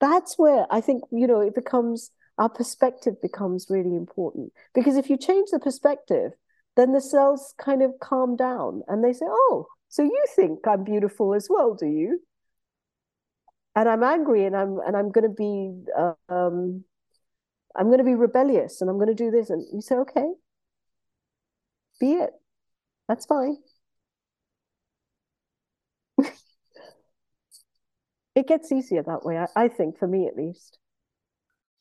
that's 0.00 0.38
where 0.38 0.66
I 0.70 0.80
think, 0.80 1.02
you 1.10 1.26
know, 1.26 1.40
it 1.40 1.54
becomes 1.54 2.10
our 2.38 2.48
perspective 2.48 3.20
becomes 3.22 3.66
really 3.70 3.94
important. 3.96 4.52
Because 4.74 4.96
if 4.96 5.08
you 5.08 5.16
change 5.16 5.50
the 5.50 5.58
perspective, 5.58 6.32
then 6.76 6.92
the 6.92 7.00
cells 7.00 7.54
kind 7.58 7.82
of 7.82 7.92
calm 8.00 8.36
down 8.36 8.82
and 8.88 9.04
they 9.04 9.12
say, 9.12 9.26
Oh, 9.28 9.66
so 9.88 10.02
you 10.02 10.24
think 10.34 10.66
I'm 10.66 10.84
beautiful 10.84 11.34
as 11.34 11.48
well, 11.48 11.74
do 11.74 11.86
you? 11.86 12.20
And 13.76 13.88
I'm 13.88 14.02
angry 14.02 14.44
and 14.44 14.56
I'm 14.56 14.78
and 14.80 14.96
I'm 14.96 15.10
gonna 15.12 15.28
be 15.28 15.72
um 16.28 16.84
I'm 17.76 17.90
gonna 17.90 18.04
be 18.04 18.14
rebellious 18.14 18.80
and 18.80 18.90
I'm 18.90 18.98
gonna 18.98 19.14
do 19.14 19.30
this. 19.30 19.50
And 19.50 19.64
you 19.72 19.80
say, 19.80 19.96
Okay, 19.96 20.26
be 22.00 22.14
it. 22.14 22.30
That's 23.08 23.26
fine. 23.26 23.56
it 28.34 28.46
gets 28.48 28.72
easier 28.72 29.02
that 29.02 29.24
way, 29.24 29.38
I, 29.38 29.46
I, 29.56 29.68
think, 29.68 29.98
for 29.98 30.06
me 30.08 30.26
at 30.26 30.36
least. 30.36 30.78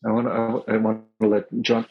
I 0.05 0.11
want 0.11 0.27
to, 0.27 0.73
I, 0.73 0.77
want 0.77 1.03
to 1.21 1.27
let 1.27 1.45
John. 1.61 1.85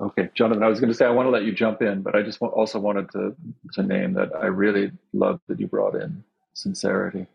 Okay, 0.00 0.30
Jonathan, 0.34 0.62
I 0.62 0.68
was 0.68 0.80
going 0.80 0.92
to 0.92 0.96
say 0.96 1.06
I 1.06 1.10
want 1.10 1.26
to 1.26 1.30
let 1.30 1.44
you 1.44 1.52
jump 1.52 1.82
in, 1.82 2.02
but 2.02 2.14
I 2.14 2.22
just 2.22 2.40
also 2.40 2.78
wanted 2.78 3.10
to 3.12 3.34
to 3.74 3.82
name 3.82 4.14
that 4.14 4.30
I 4.34 4.46
really 4.46 4.92
love 5.12 5.40
that 5.48 5.60
you 5.60 5.66
brought 5.66 5.94
in 5.96 6.24
sincerity 6.54 7.26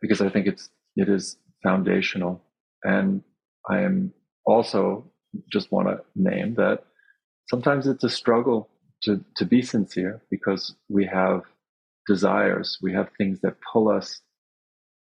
because 0.00 0.20
I 0.20 0.28
think 0.28 0.46
it's 0.46 0.68
it 0.96 1.08
is 1.08 1.36
foundational, 1.62 2.42
and 2.84 3.22
I 3.68 3.82
am 3.82 4.12
also 4.44 5.10
just 5.50 5.72
want 5.72 5.88
to 5.88 6.00
name 6.16 6.54
that 6.56 6.84
sometimes 7.48 7.86
it's 7.86 8.04
a 8.04 8.10
struggle 8.10 8.68
to 9.04 9.24
to 9.36 9.44
be 9.46 9.62
sincere 9.62 10.22
because 10.30 10.74
we 10.88 11.06
have 11.06 11.42
desires, 12.06 12.78
we 12.82 12.92
have 12.92 13.08
things 13.16 13.40
that 13.42 13.56
pull 13.72 13.88
us 13.88 14.20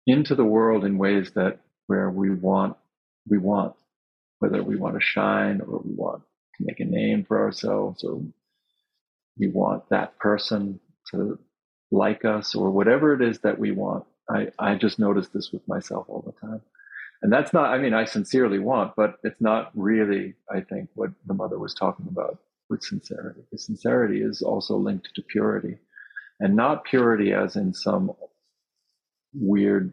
into 0.07 0.35
the 0.35 0.45
world 0.45 0.85
in 0.85 0.97
ways 0.97 1.33
that 1.33 1.59
where 1.87 2.11
we 2.11 2.31
want 2.31 2.77
we 3.29 3.39
want 3.39 3.75
whether 4.39 4.63
we 4.63 4.77
want 4.77 4.95
to 4.95 5.01
shine 5.01 5.61
or 5.61 5.81
we 5.85 5.95
want 5.95 6.23
to 6.59 6.65
make 6.67 6.81
a 6.81 6.85
name 6.85 7.25
for 7.25 7.41
ourselves 7.41 8.05
or 8.05 8.21
we 9.39 9.49
want 9.49 9.89
that 9.89 10.19
person 10.19 10.79
to 11.11 11.39
like 11.91 12.25
us 12.25 12.55
or 12.55 12.71
whatever 12.71 13.15
it 13.15 13.23
is 13.23 13.39
that 13.41 13.59
we 13.59 13.71
want. 13.71 14.05
I 14.29 14.49
i 14.59 14.75
just 14.75 14.99
notice 14.99 15.29
this 15.29 15.51
with 15.53 15.67
myself 15.69 16.07
all 16.09 16.23
the 16.23 16.47
time. 16.47 16.61
And 17.23 17.33
that's 17.33 17.53
not 17.53 17.67
i 17.67 17.79
mean 17.79 17.95
i 17.95 18.05
sincerely 18.05 18.59
want 18.59 18.95
but 18.97 19.17
it's 19.23 19.41
not 19.41 19.71
really 19.75 20.35
i 20.55 20.61
think 20.61 20.91
what 20.95 21.11
the 21.27 21.35
mother 21.35 21.59
was 21.59 21.75
talking 21.75 22.07
about 22.09 22.39
with 22.69 22.83
sincerity. 22.83 23.41
Because 23.43 23.67
sincerity 23.67 24.21
is 24.23 24.43
also 24.43 24.77
linked 24.77 25.09
to 25.15 25.23
purity. 25.23 25.79
And 26.41 26.57
not 26.57 26.85
purity 26.85 27.33
as 27.33 27.57
in 27.57 27.73
some 27.73 28.13
weird 29.33 29.93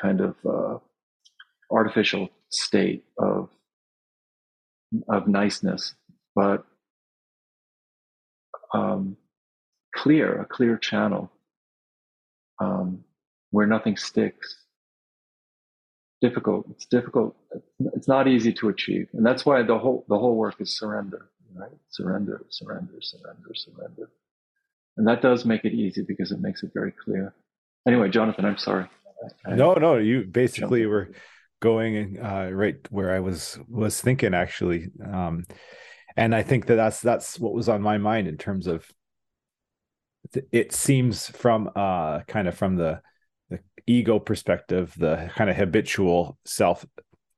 kind 0.00 0.20
of 0.20 0.36
uh, 0.46 0.78
artificial 1.70 2.28
state 2.50 3.04
of 3.18 3.48
of 5.08 5.28
niceness, 5.28 5.94
but 6.34 6.64
um, 8.74 9.16
clear, 9.94 10.40
a 10.40 10.44
clear 10.44 10.76
channel 10.76 11.30
um, 12.60 13.04
where 13.50 13.66
nothing 13.66 13.96
sticks. 13.96 14.56
Difficult. 16.20 16.66
It's 16.70 16.84
difficult. 16.84 17.34
It's 17.94 18.06
not 18.06 18.28
easy 18.28 18.52
to 18.54 18.68
achieve, 18.68 19.08
and 19.14 19.24
that's 19.24 19.46
why 19.46 19.62
the 19.62 19.78
whole 19.78 20.04
the 20.08 20.18
whole 20.18 20.36
work 20.36 20.60
is 20.60 20.76
surrender. 20.76 21.30
Right? 21.54 21.70
Surrender, 21.88 22.44
surrender, 22.50 23.00
surrender, 23.00 23.54
surrender, 23.54 24.10
and 24.98 25.08
that 25.08 25.22
does 25.22 25.46
make 25.46 25.64
it 25.64 25.72
easy 25.72 26.02
because 26.02 26.30
it 26.30 26.40
makes 26.40 26.62
it 26.62 26.72
very 26.74 26.92
clear. 26.92 27.32
Anyway, 27.88 28.10
Jonathan, 28.10 28.44
I'm 28.44 28.58
sorry. 28.58 28.86
I, 29.46 29.54
no, 29.54 29.74
no, 29.74 29.96
you 29.96 30.24
basically 30.24 30.84
were 30.84 31.10
going 31.60 32.18
uh, 32.20 32.50
right 32.52 32.76
where 32.90 33.14
I 33.14 33.20
was 33.20 33.58
was 33.68 34.00
thinking 34.00 34.34
actually, 34.34 34.88
um, 35.04 35.44
and 36.16 36.34
I 36.34 36.42
think 36.42 36.66
that 36.66 36.76
that's 36.76 37.00
that's 37.00 37.38
what 37.38 37.54
was 37.54 37.68
on 37.68 37.82
my 37.82 37.98
mind 37.98 38.28
in 38.28 38.36
terms 38.36 38.66
of. 38.66 38.86
It 40.52 40.72
seems 40.72 41.28
from 41.28 41.70
uh 41.74 42.20
kind 42.22 42.46
of 42.46 42.56
from 42.56 42.76
the 42.76 43.00
the 43.48 43.60
ego 43.86 44.18
perspective, 44.18 44.94
the 44.96 45.30
kind 45.34 45.50
of 45.50 45.56
habitual 45.56 46.38
self 46.44 46.84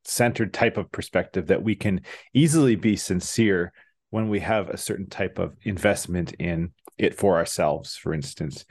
centered 0.05 0.53
type 0.53 0.77
of 0.77 0.91
perspective 0.93 1.47
that 1.47 1.63
we 1.63 1.75
can 1.75 2.01
easily 2.35 2.77
be 2.77 2.97
sincere 2.97 3.73
when 4.11 4.29
we 4.29 4.41
have 4.41 4.69
a 4.69 4.77
certain 4.77 5.09
type 5.09 5.39
of 5.39 5.57
investment 5.63 6.35
in 6.35 6.73
it 6.99 7.15
for 7.15 7.37
ourselves, 7.37 7.97
for 7.97 8.13
instance, 8.13 8.65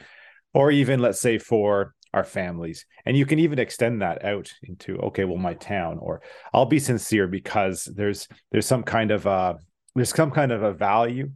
or 0.54 0.72
even 0.72 1.00
let's 1.00 1.20
say 1.20 1.38
for 1.38 1.96
our 2.14 2.24
families. 2.24 2.86
And 3.06 3.16
you 3.16 3.26
can 3.26 3.40
even 3.40 3.60
extend 3.60 4.02
that 4.02 4.24
out 4.26 4.52
into 4.64 4.98
okay 4.98 5.26
well 5.26 5.38
my 5.38 5.54
town 5.54 5.98
or 6.00 6.22
i'll 6.54 6.66
be 6.66 6.80
sincere 6.80 7.28
because 7.28 7.86
there's 7.86 8.28
there's 8.52 8.66
some 8.66 8.84
kind 8.84 9.12
of 9.12 9.26
uh 9.26 9.56
there's 9.96 10.14
some 10.14 10.32
kind 10.32 10.52
of 10.52 10.64
a 10.64 10.74
value 10.74 11.32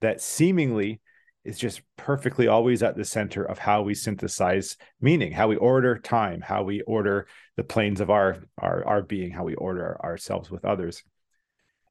that 0.00 0.20
seemingly 0.20 1.00
is 1.44 1.58
just 1.58 1.80
perfectly 1.96 2.48
always 2.48 2.82
at 2.82 2.96
the 2.96 3.04
center 3.04 3.42
of 3.42 3.58
how 3.58 3.82
we 3.82 3.94
synthesize 3.94 4.76
meaning 5.00 5.32
how 5.32 5.48
we 5.48 5.56
order 5.56 5.98
time 5.98 6.40
how 6.40 6.62
we 6.62 6.80
order 6.82 7.26
the 7.60 7.64
planes 7.64 8.00
of 8.00 8.08
our 8.08 8.38
our 8.56 8.82
our 8.86 9.02
being 9.02 9.30
how 9.30 9.44
we 9.44 9.54
order 9.54 10.02
ourselves 10.02 10.50
with 10.50 10.64
others. 10.64 11.02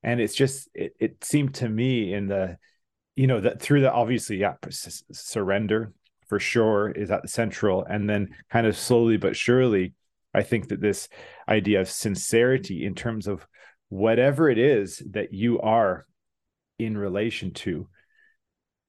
And 0.01 0.19
it's 0.19 0.33
just 0.33 0.67
it, 0.73 0.93
it 0.99 1.23
seemed 1.23 1.53
to 1.55 1.69
me 1.69 2.11
in 2.11 2.25
the 2.25 2.57
you 3.15 3.27
know 3.27 3.39
that 3.39 3.61
through 3.61 3.81
the 3.81 3.91
obviously 3.91 4.37
yeah 4.37 4.55
surrender 5.11 5.93
for 6.29 6.39
sure 6.39 6.91
is 6.91 7.11
at 7.11 7.23
the 7.23 7.27
central. 7.27 7.83
And 7.83 8.09
then 8.09 8.29
kind 8.49 8.65
of 8.65 8.77
slowly 8.77 9.17
but 9.17 9.35
surely 9.35 9.93
i 10.33 10.43
think 10.43 10.69
that 10.69 10.79
this 10.79 11.09
idea 11.47 11.81
of 11.81 11.89
sincerity 11.89 12.85
in 12.85 12.95
terms 12.95 13.27
of 13.27 13.45
whatever 13.89 14.49
it 14.49 14.59
is 14.59 15.01
that 15.11 15.33
you 15.33 15.59
are 15.59 16.05
in 16.77 16.95
relation 16.97 17.51
to 17.51 17.87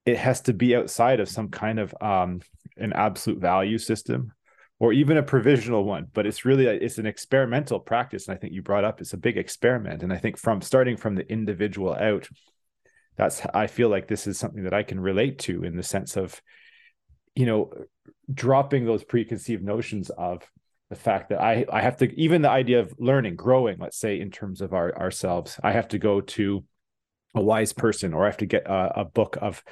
it 0.05 0.17
has 0.17 0.41
to 0.41 0.53
be 0.53 0.75
outside 0.75 1.19
of 1.19 1.29
some 1.29 1.49
kind 1.49 1.79
of 1.79 1.93
um, 2.01 2.41
an 2.77 2.93
absolute 2.93 3.39
value 3.39 3.77
system 3.77 4.31
or 4.79 4.93
even 4.93 5.17
a 5.17 5.23
provisional 5.23 5.83
one. 5.83 6.07
But 6.11 6.25
it's 6.25 6.43
really 6.43 6.65
a, 6.65 6.73
it's 6.73 6.97
an 6.97 7.05
experimental 7.05 7.79
practice. 7.79 8.27
And 8.27 8.35
i 8.35 8.39
think 8.39 8.53
you 8.53 8.61
brought 8.61 8.83
up 8.83 9.01
it's 9.01 9.13
a 9.13 9.17
big 9.17 9.37
experiment. 9.37 10.03
And 10.03 10.13
i 10.13 10.17
think 10.17 10.37
from 10.37 10.61
starting 10.61 10.97
from 10.97 11.15
the 11.15 11.29
individual 11.31 11.93
out 11.93 12.27
that's 13.17 13.41
i 13.53 13.67
feel 13.67 13.89
like 13.89 14.07
this 14.07 14.25
is 14.25 14.39
something 14.39 14.63
that 14.63 14.73
i 14.73 14.83
can 14.83 14.99
relate 14.99 15.37
to 15.39 15.63
in 15.63 15.75
the 15.75 15.83
sense 15.83 16.15
of 16.15 16.41
you 17.35 17.45
know 17.45 17.71
dropping 18.33 18.85
those 18.85 19.03
preconceived 19.03 19.63
notions 19.63 20.09
of 20.09 20.43
the 20.89 20.95
fact 20.95 21.29
that 21.29 21.41
I 21.41 21.65
I 21.71 21.81
have 21.81 21.97
to 21.97 22.13
even 22.19 22.41
the 22.41 22.49
idea 22.49 22.81
of 22.81 22.93
learning, 22.99 23.35
growing, 23.35 23.77
let's 23.79 23.97
say 23.97 24.19
in 24.19 24.29
terms 24.29 24.61
of 24.61 24.73
our 24.73 24.95
ourselves, 24.97 25.59
I 25.63 25.71
have 25.71 25.87
to 25.89 25.97
go 25.97 26.21
to 26.21 26.63
a 27.33 27.41
wise 27.41 27.71
person 27.71 28.13
or 28.13 28.23
I 28.23 28.27
have 28.27 28.37
to 28.37 28.45
get 28.45 28.67
a, 28.67 29.01
a 29.01 29.05
book 29.05 29.37
of 29.41 29.63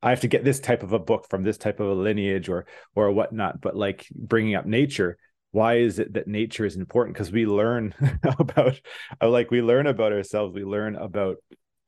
I 0.00 0.10
have 0.10 0.20
to 0.20 0.28
get 0.28 0.44
this 0.44 0.60
type 0.60 0.84
of 0.84 0.92
a 0.92 0.98
book 0.98 1.26
from 1.28 1.42
this 1.42 1.58
type 1.58 1.80
of 1.80 1.88
a 1.88 1.94
lineage 1.94 2.48
or 2.48 2.66
or 2.94 3.10
whatnot. 3.10 3.60
But 3.60 3.76
like 3.76 4.06
bringing 4.14 4.54
up 4.54 4.66
nature, 4.66 5.18
why 5.50 5.78
is 5.78 5.98
it 5.98 6.12
that 6.14 6.28
nature 6.28 6.64
is 6.64 6.76
important? 6.76 7.16
Because 7.16 7.32
we 7.32 7.44
learn 7.44 7.94
about 8.38 8.80
like 9.20 9.50
we 9.50 9.62
learn 9.62 9.88
about 9.88 10.12
ourselves, 10.12 10.54
we 10.54 10.64
learn 10.64 10.94
about 10.94 11.38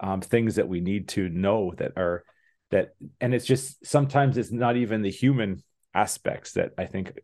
um, 0.00 0.20
things 0.20 0.56
that 0.56 0.68
we 0.68 0.80
need 0.80 1.08
to 1.08 1.28
know 1.28 1.72
that 1.76 1.92
are 1.96 2.24
that 2.70 2.94
and 3.20 3.34
it's 3.34 3.46
just 3.46 3.84
sometimes 3.84 4.36
it's 4.36 4.52
not 4.52 4.76
even 4.76 5.02
the 5.02 5.10
human 5.10 5.62
aspects 5.94 6.52
that 6.52 6.72
i 6.78 6.84
think 6.84 7.18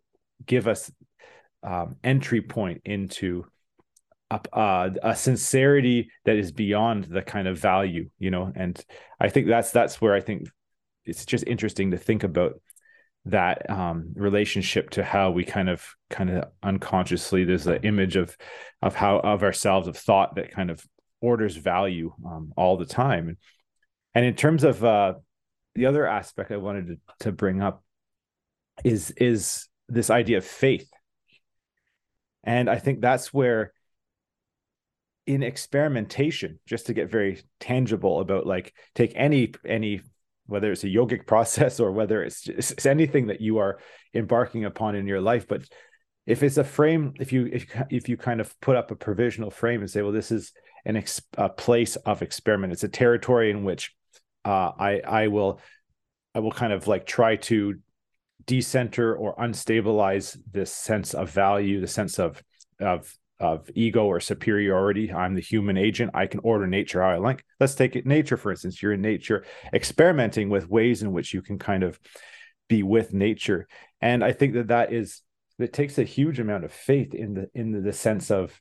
give 0.45 0.67
us 0.69 0.91
um, 1.63 1.97
entry 2.05 2.43
point 2.43 2.83
into 2.85 3.45
a, 4.31 4.41
uh, 4.53 4.91
a 5.03 5.17
sincerity 5.17 6.11
that 6.25 6.37
is 6.37 6.53
beyond 6.53 7.05
the 7.05 7.23
kind 7.23 7.49
of 7.49 7.59
value 7.59 8.09
you 8.19 8.31
know? 8.31 8.53
And 8.55 8.83
i 9.21 9.29
think 9.29 9.47
that's 9.47 9.71
that's 9.71 10.01
where 10.01 10.15
i 10.15 10.21
think 10.21 10.49
it's 11.05 11.25
just 11.25 11.45
interesting 11.47 11.93
to 11.93 11.99
think 11.99 12.25
about 12.25 12.61
that 13.27 13.69
um, 13.69 14.13
relationship 14.15 14.91
to 14.91 15.03
how 15.03 15.33
we 15.33 15.45
kind 15.45 15.69
of 15.69 15.85
kind 16.11 16.31
of 16.31 16.45
unconsciously 16.63 17.45
there's 17.45 17.67
an 17.67 17.81
image 17.83 18.15
of 18.15 18.37
of 18.83 18.95
how 18.95 19.19
of 19.19 19.43
ourselves 19.43 19.89
of 19.89 19.97
thought 19.97 20.37
that 20.37 20.53
kind 20.53 20.71
of 20.71 20.85
orders 21.21 21.57
value 21.57 22.13
um, 22.25 22.53
all 22.57 22.77
the 22.77 22.87
time. 22.87 23.37
And 24.15 24.25
in 24.25 24.35
terms 24.35 24.65
of 24.65 24.85
uh, 24.85 25.15
the 25.77 25.87
other 25.87 26.07
aspect 26.07 26.51
I 26.51 26.57
wanted 26.57 26.87
to, 26.87 26.97
to 27.21 27.33
bring 27.33 27.63
up 27.63 27.83
is 28.85 29.11
is 29.13 29.69
this 29.89 30.11
idea 30.11 30.39
of 30.39 30.45
faith. 30.45 30.89
And 32.45 32.69
I 32.69 32.79
think 32.79 33.01
that's 33.01 33.33
where 33.33 33.73
in 35.27 35.43
experimentation, 35.43 36.61
just 36.67 36.87
to 36.87 36.95
get 36.95 37.11
very 37.11 37.43
tangible 37.59 38.21
about 38.21 38.47
like 38.47 38.73
take 38.95 39.13
any 39.17 39.53
any 39.65 40.01
whether 40.47 40.71
it's 40.71 40.85
a 40.85 40.89
yogic 40.89 41.27
process 41.33 41.81
or 41.81 41.93
whether 41.93 42.23
it's 42.23 42.43
just 42.43 42.73
it's 42.73 42.87
anything 42.87 43.27
that 43.29 43.41
you 43.41 43.59
are 43.59 43.79
embarking 44.15 44.65
upon 44.65 44.95
in 44.95 45.07
your 45.07 45.21
life, 45.21 45.47
but 45.47 45.63
if 46.27 46.43
it's 46.43 46.57
a 46.57 46.65
frame, 46.65 47.15
if 47.21 47.33
you 47.33 47.49
if 47.53 47.67
if 47.91 48.09
you 48.09 48.17
kind 48.17 48.41
of 48.41 48.59
put 48.61 48.77
up 48.77 48.91
a 48.91 48.97
provisional 48.97 49.51
frame 49.51 49.81
and 49.81 49.91
say, 49.91 50.03
well, 50.03 50.13
this 50.13 50.33
is 50.33 50.53
an 50.85 50.97
ex, 50.97 51.23
a 51.37 51.49
place 51.49 51.97
of 51.97 52.23
experiment, 52.23 52.73
it's 52.73 52.85
a 52.85 52.89
territory 52.89 53.51
in 53.51 53.63
which 53.65 53.95
uh, 54.47 54.73
I 54.79 55.01
I 55.01 55.27
will 55.29 55.61
I 56.35 56.39
will 56.39 56.53
kind 56.53 56.73
of 56.73 56.87
like 56.87 57.05
try 57.05 57.37
to 57.37 57.75
decenter 58.47 59.15
or 59.15 59.35
unstabilize 59.37 60.39
this 60.53 60.73
sense 60.73 61.15
of 61.15 61.31
value, 61.31 61.81
the 61.81 61.89
sense 61.89 62.19
of 62.19 62.43
of 62.81 63.13
of 63.41 63.69
ego 63.75 64.07
or 64.07 64.21
superiority. 64.21 65.13
I'm 65.13 65.35
the 65.35 65.41
human 65.41 65.77
agent. 65.77 66.13
I 66.15 66.27
can 66.27 66.41
order 66.45 66.67
nature 66.67 67.03
how 67.03 67.11
I 67.11 67.17
like. 67.17 67.45
Let's 67.59 67.75
take 67.75 67.97
it 67.97 68.07
nature, 68.07 68.37
for 68.37 68.53
instance. 68.53 68.81
You're 68.81 68.93
in 68.93 69.03
nature, 69.03 69.45
experimenting 69.75 70.49
with 70.49 70.71
ways 70.71 71.03
in 71.03 71.13
which 71.13 71.35
you 71.35 71.43
can 71.43 71.59
kind 71.59 71.83
of 71.83 71.99
be 72.69 72.83
with 72.83 73.13
nature. 73.13 73.67
And 74.01 74.25
I 74.25 74.33
think 74.33 74.55
that 74.55 74.69
that 74.69 74.93
is 74.93 75.23
it 75.59 75.73
takes 75.73 75.99
a 75.99 76.05
huge 76.05 76.39
amount 76.39 76.65
of 76.65 76.73
faith 76.73 77.15
in 77.15 77.35
the 77.35 77.51
in 77.53 77.83
the 77.83 77.93
sense 77.93 78.31
of 78.31 78.61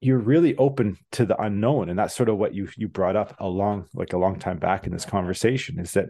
you're 0.00 0.18
really 0.18 0.54
open 0.56 0.96
to 1.12 1.24
the 1.24 1.40
unknown 1.40 1.88
and 1.88 1.98
that's 1.98 2.14
sort 2.14 2.28
of 2.28 2.36
what 2.36 2.54
you 2.54 2.68
you 2.76 2.88
brought 2.88 3.16
up 3.16 3.34
a 3.38 3.48
long 3.48 3.86
like 3.94 4.12
a 4.12 4.18
long 4.18 4.38
time 4.38 4.58
back 4.58 4.86
in 4.86 4.92
this 4.92 5.04
conversation 5.04 5.78
is 5.78 5.92
that 5.92 6.08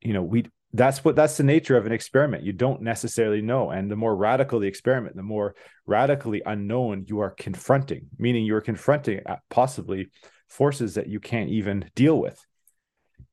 you 0.00 0.12
know 0.12 0.22
we 0.22 0.44
that's 0.72 1.04
what 1.04 1.16
that's 1.16 1.36
the 1.36 1.42
nature 1.42 1.76
of 1.76 1.84
an 1.84 1.90
experiment. 1.90 2.44
You 2.44 2.52
don't 2.52 2.82
necessarily 2.82 3.42
know 3.42 3.70
and 3.70 3.90
the 3.90 3.96
more 3.96 4.14
radical 4.14 4.60
the 4.60 4.68
experiment 4.68 5.16
the 5.16 5.22
more 5.22 5.54
radically 5.84 6.42
unknown 6.46 7.04
you 7.08 7.20
are 7.20 7.30
confronting 7.30 8.06
meaning 8.18 8.44
you're 8.44 8.60
confronting 8.60 9.20
uh, 9.26 9.36
possibly 9.48 10.10
forces 10.48 10.94
that 10.94 11.08
you 11.08 11.20
can't 11.20 11.50
even 11.50 11.90
deal 11.94 12.18
with. 12.18 12.40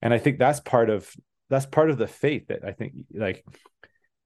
And 0.01 0.13
i 0.13 0.17
think 0.17 0.37
that's 0.37 0.59
part 0.59 0.89
of 0.89 1.09
that's 1.49 1.65
part 1.65 1.89
of 1.89 1.97
the 1.97 2.07
faith 2.07 2.47
that 2.47 2.65
i 2.65 2.71
think 2.71 2.93
like 3.13 3.45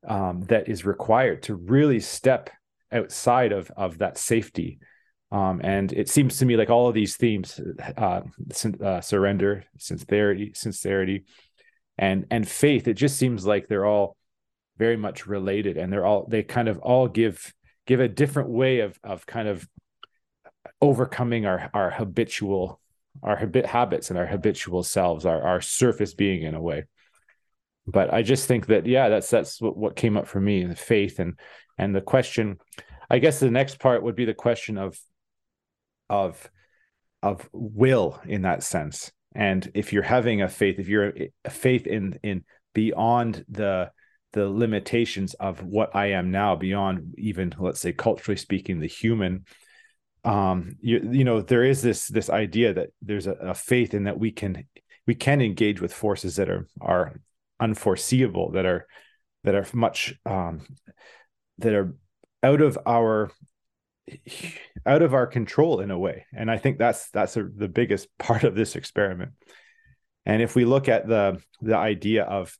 um, 0.08 0.42
that 0.46 0.68
is 0.68 0.86
required 0.86 1.44
to 1.44 1.54
really 1.54 2.00
step 2.00 2.50
outside 2.92 3.52
of 3.52 3.70
of 3.78 4.00
that 4.00 4.18
safety 4.18 4.80
um, 5.32 5.62
and 5.64 5.94
it 5.94 6.10
seems 6.10 6.38
to 6.38 6.46
me 6.46 6.58
like 6.58 6.70
all 6.70 6.88
of 6.88 6.94
these 6.94 7.16
themes 7.16 7.60
uh, 7.98 8.22
uh, 8.84 9.02
surrender 9.02 9.64
sincerity 9.78 10.52
sincerity 10.56 11.26
and 11.98 12.26
and 12.32 12.48
faith 12.48 12.88
it 12.88 12.96
just 12.96 13.18
seems 13.18 13.46
like 13.46 13.68
they're 13.68 13.86
all 13.86 14.16
very 14.78 14.98
much 14.98 15.28
related 15.28 15.78
and 15.78 15.92
they're 15.92 16.06
all 16.06 16.26
they 16.30 16.44
kind 16.44 16.68
of 16.68 16.80
all 16.80 17.08
give 17.08 17.54
give 17.86 18.00
a 18.00 18.08
different 18.08 18.50
way 18.50 18.80
of 18.80 19.00
of 19.04 19.26
kind 19.26 19.48
of 19.48 19.68
overcoming 20.82 21.46
our 21.46 21.70
our 21.74 21.92
habitual 21.92 22.80
our 23.24 23.36
habit 23.36 23.66
habits 23.66 24.10
and 24.10 24.18
our 24.18 24.26
habitual 24.26 24.84
selves 24.84 25.26
our 25.26 25.42
our 25.42 25.62
surface 25.62 26.14
being 26.14 26.44
in 26.44 26.56
a 26.56 26.62
way. 26.62 26.86
But 27.88 28.14
i 28.14 28.22
just 28.22 28.48
think 28.48 28.68
that 28.68 28.86
yeah 28.86 29.10
that's 29.10 29.30
that's 29.30 29.60
what, 29.62 29.76
what 29.76 29.96
came 29.96 30.18
up 30.18 30.28
for 30.28 30.40
me 30.40 30.64
the 30.66 30.76
faith 30.76 31.20
and 31.20 31.38
and 31.78 31.96
the 31.96 32.02
question. 32.02 32.60
I 33.10 33.20
guess 33.20 33.40
the 33.40 33.52
next 33.52 33.80
part 33.80 34.04
would 34.04 34.16
be 34.16 34.26
the 34.26 34.34
question 34.34 34.78
of 34.78 34.98
of 36.12 36.52
of 37.24 37.50
will 37.54 38.20
in 38.26 38.44
that 38.44 38.64
sense. 38.64 39.12
And 39.34 39.72
if 39.74 39.94
you're 39.94 40.04
having 40.04 40.42
a 40.42 40.50
faith 40.50 40.78
if 40.78 40.88
you're 40.88 41.14
a 41.46 41.50
faith 41.50 41.88
in 41.88 42.20
in 42.22 42.44
beyond 42.74 43.46
the 43.50 43.92
the 44.34 44.48
limitations 44.48 45.34
of 45.36 45.62
what 45.62 45.94
i 45.94 46.08
am 46.12 46.32
now 46.32 46.56
beyond 46.56 47.14
even 47.18 47.54
let's 47.60 47.82
say 47.82 47.92
culturally 47.92 48.38
speaking 48.38 48.80
the 48.80 48.88
human 48.88 49.44
um 50.24 50.78
you 50.80 51.06
you 51.12 51.24
know 51.26 51.42
there 51.42 51.66
is 51.66 51.82
this 51.82 52.08
this 52.08 52.30
idea 52.30 52.74
that 52.74 52.90
there's 53.02 53.28
a, 53.28 53.34
a 53.34 53.54
faith 53.54 53.94
in 53.94 54.06
that 54.06 54.18
we 54.18 54.32
can 54.32 54.64
we 55.06 55.16
can 55.16 55.42
engage 55.42 55.82
with 55.82 55.94
forces 55.94 56.38
that 56.38 56.50
are 56.50 56.66
are 56.80 57.20
unforeseeable 57.60 58.52
that 58.52 58.66
are 58.66 58.88
that 59.44 59.56
are 59.56 59.68
much 59.74 60.14
um 60.26 60.62
that 61.58 61.74
are 61.74 61.94
out 62.44 62.62
of 62.62 62.78
our 62.86 63.32
out 64.86 65.02
of 65.02 65.14
our 65.14 65.28
control 65.28 65.80
in 65.80 65.92
a 65.92 66.00
way. 66.00 66.26
And 66.34 66.50
i 66.50 66.58
think 66.58 66.78
that's 66.78 67.10
that's 67.12 67.38
a, 67.38 67.44
the 67.44 67.68
biggest 67.68 68.08
part 68.20 68.44
of 68.44 68.56
this 68.56 68.76
experiment. 68.76 69.32
And 70.26 70.42
if 70.42 70.56
we 70.56 70.66
look 70.66 70.88
at 70.88 71.08
the 71.08 71.42
the 71.62 71.78
idea 71.78 72.24
of 72.24 72.56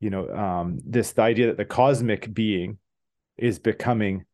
you 0.00 0.10
know 0.10 0.28
um, 0.30 0.78
this 0.84 1.12
the 1.12 1.22
idea 1.22 1.46
that 1.48 1.56
the 1.56 1.64
cosmic 1.64 2.32
being 2.32 2.78
is 3.36 3.58
becoming 3.58 4.24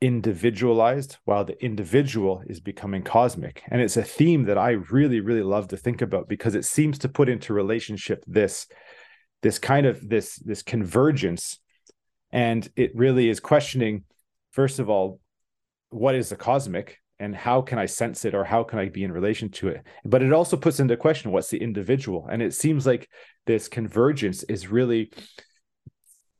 individualized 0.00 1.16
while 1.24 1.44
the 1.44 1.60
individual 1.64 2.42
is 2.46 2.60
becoming 2.60 3.02
cosmic. 3.02 3.62
And 3.68 3.80
it's 3.80 3.96
a 3.96 4.02
theme 4.02 4.44
that 4.44 4.56
i 4.58 4.70
really 4.70 5.20
really 5.20 5.42
love 5.42 5.68
to 5.68 5.76
think 5.76 6.02
about 6.02 6.28
because 6.28 6.54
it 6.54 6.64
seems 6.64 6.98
to 6.98 7.08
put 7.08 7.28
into 7.28 7.52
relationship 7.52 8.24
this 8.26 8.66
this 9.42 9.58
kind 9.58 9.86
of 9.86 10.08
this 10.08 10.36
this 10.36 10.62
convergence. 10.62 11.58
And 12.30 12.68
it 12.76 12.94
really 12.94 13.28
is 13.28 13.40
questioning 13.40 14.04
first 14.52 14.78
of 14.78 14.88
all 14.88 15.20
what 15.90 16.14
is 16.14 16.28
the 16.28 16.36
cosmic 16.36 16.98
and 17.20 17.34
how 17.34 17.62
can 17.62 17.78
I 17.78 17.86
sense 17.86 18.24
it 18.24 18.34
or 18.34 18.44
how 18.44 18.62
can 18.62 18.78
I 18.78 18.88
be 18.88 19.04
in 19.04 19.12
relation 19.12 19.50
to 19.52 19.68
it? 19.68 19.82
But 20.04 20.22
it 20.22 20.32
also 20.32 20.56
puts 20.56 20.80
into 20.80 20.96
question 20.96 21.32
what's 21.32 21.50
the 21.50 21.60
individual. 21.60 22.28
And 22.30 22.42
it 22.42 22.54
seems 22.54 22.86
like 22.86 23.08
this 23.46 23.68
convergence 23.68 24.44
is 24.44 24.68
really 24.68 25.10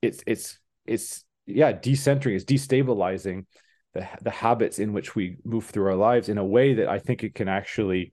it's 0.01 0.23
it's 0.27 0.59
it's 0.87 1.25
yeah, 1.47 1.73
decentering, 1.73 2.35
is 2.35 2.45
destabilizing 2.45 3.47
the 3.95 4.07
the 4.23 4.31
habits 4.31 4.79
in 4.79 4.93
which 4.93 5.17
we 5.17 5.39
move 5.45 5.67
through 5.67 5.87
our 5.87 5.97
lives 5.97 6.29
in 6.29 6.39
a 6.39 6.45
way 6.45 6.75
that 6.75 6.89
I 6.89 6.99
think 6.99 7.25
it 7.25 7.35
can 7.35 7.49
actually 7.49 8.13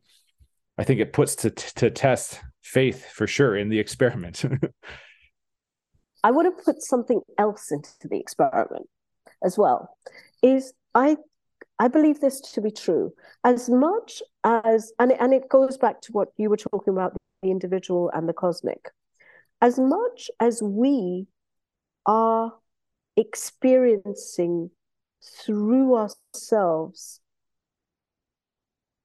I 0.78 0.84
think 0.84 1.00
it 1.00 1.14
puts 1.14 1.36
to 1.38 1.52
to 1.52 1.92
test 1.92 2.42
faith 2.64 3.06
for 3.06 3.28
sure 3.28 3.56
in 3.56 3.70
the 3.70 3.80
experiment. 3.80 4.44
I 6.24 6.32
want 6.32 6.58
to 6.58 6.64
put 6.64 6.82
something 6.82 7.22
else 7.38 7.72
into 7.72 8.08
the 8.10 8.18
experiment 8.20 8.88
as 9.44 9.60
well. 9.60 9.96
Is 10.42 10.74
I 10.96 11.18
I 11.78 11.90
believe 11.90 12.22
this 12.22 12.40
to 12.40 12.62
be 12.62 12.72
true. 12.72 13.14
As 13.44 13.70
much 13.70 14.24
as 14.44 14.94
and 14.98 15.12
and 15.12 15.34
it 15.34 15.50
goes 15.50 15.78
back 15.78 16.02
to 16.02 16.14
what 16.14 16.30
you 16.38 16.50
were 16.50 16.58
talking 16.58 16.94
about 16.94 17.14
the 17.44 17.52
individual 17.52 18.10
and 18.14 18.28
the 18.28 18.34
cosmic. 18.34 18.90
As 19.62 19.78
much 19.78 20.32
as 20.40 20.64
we 20.64 21.28
are 22.06 22.54
experiencing 23.18 24.72
through 25.22 25.96
ourselves 25.96 27.20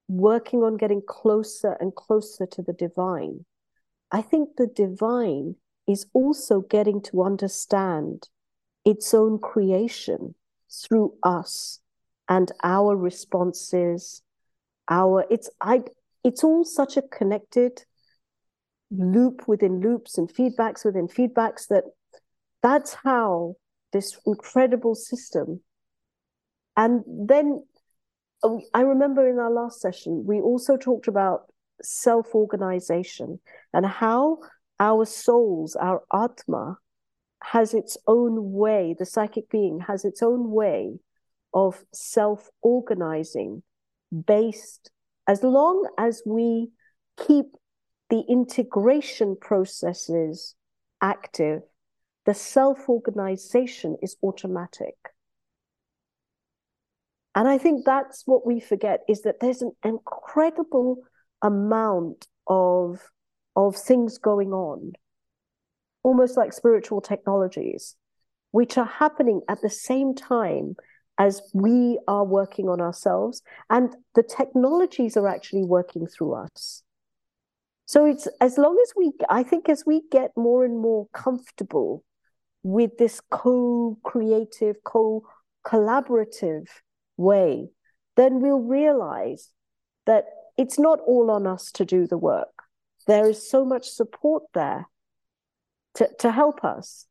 working 0.07 0.61
on 0.61 0.75
getting 0.77 1.01
closer 1.07 1.77
and 1.79 1.95
closer 1.95 2.45
to 2.45 2.61
the 2.61 2.73
divine, 2.73 3.45
I 4.11 4.21
think 4.21 4.55
the 4.55 4.67
divine 4.67 5.55
is 5.87 6.05
also 6.13 6.61
getting 6.61 7.01
to 7.01 7.23
understand 7.23 8.29
its 8.85 9.13
own 9.13 9.39
creation 9.39 10.35
through 10.71 11.13
us 11.23 11.79
and 12.29 12.51
our 12.63 12.95
responses 12.95 14.21
our 14.89 15.25
it's 15.29 15.49
i 15.59 15.81
it's 16.23 16.43
all 16.43 16.63
such 16.63 16.97
a 16.97 17.01
connected 17.01 17.83
loop 18.91 19.47
within 19.47 19.79
loops 19.81 20.17
and 20.17 20.33
feedbacks 20.33 20.85
within 20.85 21.07
feedbacks 21.07 21.67
that 21.67 21.83
that's 22.61 22.93
how 23.03 23.55
this 23.91 24.17
incredible 24.25 24.95
system 24.95 25.61
and 26.77 27.03
then 27.07 27.63
oh, 28.43 28.61
i 28.73 28.81
remember 28.81 29.29
in 29.29 29.39
our 29.39 29.51
last 29.51 29.81
session 29.81 30.23
we 30.25 30.39
also 30.39 30.77
talked 30.77 31.07
about 31.07 31.51
self-organization 31.81 33.39
and 33.73 33.85
how 33.85 34.37
our 34.79 35.05
souls 35.05 35.75
our 35.75 36.01
atma 36.13 36.77
has 37.41 37.73
its 37.73 37.97
own 38.07 38.51
way, 38.51 38.95
the 38.97 39.05
psychic 39.05 39.49
being 39.49 39.81
has 39.81 40.05
its 40.05 40.21
own 40.21 40.51
way 40.51 40.99
of 41.53 41.83
self 41.93 42.49
organizing 42.61 43.63
based, 44.25 44.91
as 45.27 45.43
long 45.43 45.87
as 45.97 46.21
we 46.25 46.69
keep 47.17 47.45
the 48.09 48.23
integration 48.29 49.35
processes 49.39 50.55
active, 51.01 51.61
the 52.25 52.33
self 52.33 52.87
organization 52.89 53.97
is 54.01 54.15
automatic. 54.21 54.95
And 57.33 57.47
I 57.47 57.57
think 57.57 57.85
that's 57.85 58.23
what 58.27 58.45
we 58.45 58.59
forget 58.59 59.01
is 59.07 59.21
that 59.21 59.39
there's 59.39 59.61
an 59.61 59.71
incredible 59.83 61.03
amount 61.41 62.27
of, 62.45 62.99
of 63.55 63.77
things 63.77 64.17
going 64.17 64.51
on 64.51 64.93
almost 66.03 66.37
like 66.37 66.53
spiritual 66.53 67.01
technologies, 67.01 67.95
which 68.51 68.77
are 68.77 68.85
happening 68.85 69.41
at 69.47 69.61
the 69.61 69.69
same 69.69 70.15
time 70.15 70.75
as 71.17 71.41
we 71.53 71.99
are 72.07 72.25
working 72.25 72.67
on 72.67 72.81
ourselves, 72.81 73.41
and 73.69 73.95
the 74.15 74.23
technologies 74.23 75.15
are 75.15 75.27
actually 75.27 75.63
working 75.63 76.07
through 76.07 76.33
us. 76.33 76.83
So 77.85 78.05
it's 78.05 78.27
as 78.39 78.57
long 78.57 78.81
as 78.81 78.93
we, 78.95 79.11
I 79.29 79.43
think, 79.43 79.67
as 79.69 79.83
we 79.85 80.01
get 80.11 80.31
more 80.35 80.63
and 80.63 80.79
more 80.79 81.07
comfortable 81.13 82.03
with 82.63 82.97
this 82.97 83.21
co 83.29 83.97
creative, 84.03 84.77
co 84.83 85.23
collaborative 85.65 86.67
way, 87.17 87.69
then 88.15 88.39
we'll 88.39 88.59
realize 88.59 89.49
that 90.05 90.25
it's 90.57 90.79
not 90.79 90.99
all 91.05 91.29
on 91.29 91.45
us 91.45 91.71
to 91.73 91.85
do 91.85 92.07
the 92.07 92.17
work. 92.17 92.63
There 93.07 93.29
is 93.29 93.49
so 93.49 93.65
much 93.65 93.89
support 93.89 94.43
there 94.53 94.87
to, 95.95 96.09
to 96.19 96.31
help 96.31 96.63
us. 96.63 97.07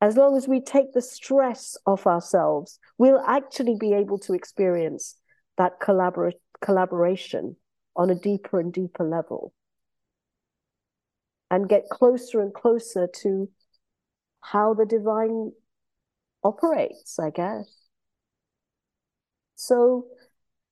As 0.00 0.16
long 0.16 0.36
as 0.36 0.48
we 0.48 0.60
take 0.60 0.92
the 0.92 1.02
stress 1.02 1.76
off 1.86 2.06
ourselves, 2.06 2.78
we'll 2.96 3.22
actually 3.26 3.76
be 3.78 3.92
able 3.92 4.18
to 4.20 4.32
experience 4.32 5.16
that 5.58 5.78
collabor- 5.80 6.32
collaboration 6.62 7.56
on 7.96 8.08
a 8.08 8.14
deeper 8.14 8.58
and 8.60 8.72
deeper 8.72 9.04
level 9.04 9.52
and 11.50 11.68
get 11.68 11.88
closer 11.90 12.40
and 12.40 12.54
closer 12.54 13.08
to 13.22 13.50
how 14.40 14.72
the 14.72 14.86
divine 14.86 15.52
operates, 16.42 17.18
I 17.18 17.30
guess. 17.30 17.68
So, 19.56 20.06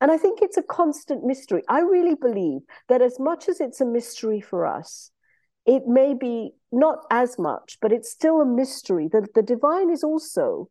and 0.01 0.11
I 0.11 0.16
think 0.16 0.41
it's 0.41 0.57
a 0.57 0.62
constant 0.62 1.25
mystery. 1.25 1.62
I 1.69 1.81
really 1.81 2.14
believe 2.14 2.62
that 2.89 3.03
as 3.03 3.19
much 3.19 3.49
as 3.49 3.61
it's 3.61 3.81
a 3.81 3.85
mystery 3.85 4.41
for 4.41 4.66
us, 4.66 5.11
it 5.69 5.87
may 5.87 6.14
be 6.14 6.55
not 6.73 7.05
as 7.11 7.39
much, 7.39 7.77
but 7.83 7.93
it's 7.93 8.11
still 8.11 8.41
a 8.41 8.47
mystery. 8.47 9.07
that 9.12 9.35
the 9.35 9.43
divine 9.43 9.91
is 9.91 10.03
also 10.03 10.71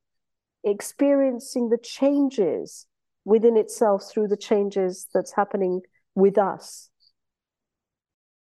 experiencing 0.63 1.69
the 1.69 1.77
changes 1.77 2.87
within 3.23 3.55
itself 3.55 4.09
through 4.09 4.27
the 4.27 4.35
changes 4.35 5.07
that's 5.13 5.33
happening 5.33 5.81
with 6.15 6.37
us. 6.37 6.89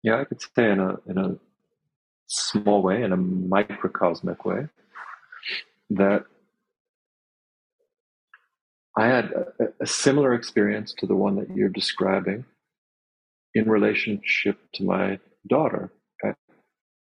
Yeah, 0.03 0.21
I 0.21 0.25
could 0.25 0.41
say 0.41 0.71
in 0.71 0.79
a 0.79 0.97
in 1.07 1.19
a 1.19 1.37
small 2.29 2.83
way, 2.83 3.03
in 3.03 3.13
a 3.13 3.17
microcosmic 3.17 4.45
way, 4.45 4.69
that 5.91 6.25
I 8.97 9.07
had 9.07 9.25
a, 9.59 9.65
a 9.81 9.87
similar 9.87 10.35
experience 10.35 10.95
to 10.99 11.07
the 11.07 11.17
one 11.17 11.35
that 11.37 11.51
you're 11.57 11.69
describing 11.69 12.45
in 13.55 13.69
relationship 13.69 14.59
to 14.75 14.85
my 14.85 15.19
daughter. 15.49 15.91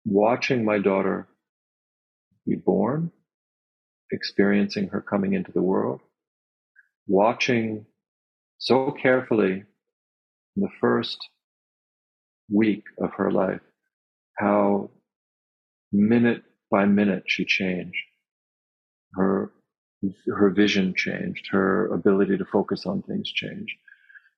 Watching 0.10 0.66
my 0.66 0.80
daughter 0.80 1.28
be 2.48 2.56
born, 2.56 3.12
experiencing 4.12 4.88
her 4.90 5.02
coming 5.02 5.34
into 5.34 5.52
the 5.52 5.62
world, 5.62 6.02
watching 7.08 7.86
so 8.58 8.92
carefully 8.92 9.64
in 10.56 10.64
the 10.64 10.70
first 10.82 11.30
week 12.52 12.84
of 13.00 13.12
her 13.18 13.32
life 13.32 13.62
how 14.40 14.90
minute 15.92 16.44
by 16.72 16.86
minute 16.86 17.24
she 17.28 17.46
changed. 17.46 17.98
Her 19.14 19.52
her 20.34 20.50
vision 20.50 20.96
changed, 20.96 21.50
her 21.52 21.94
ability 21.94 22.38
to 22.38 22.46
focus 22.46 22.88
on 22.88 23.04
things 23.04 23.32
changed, 23.32 23.76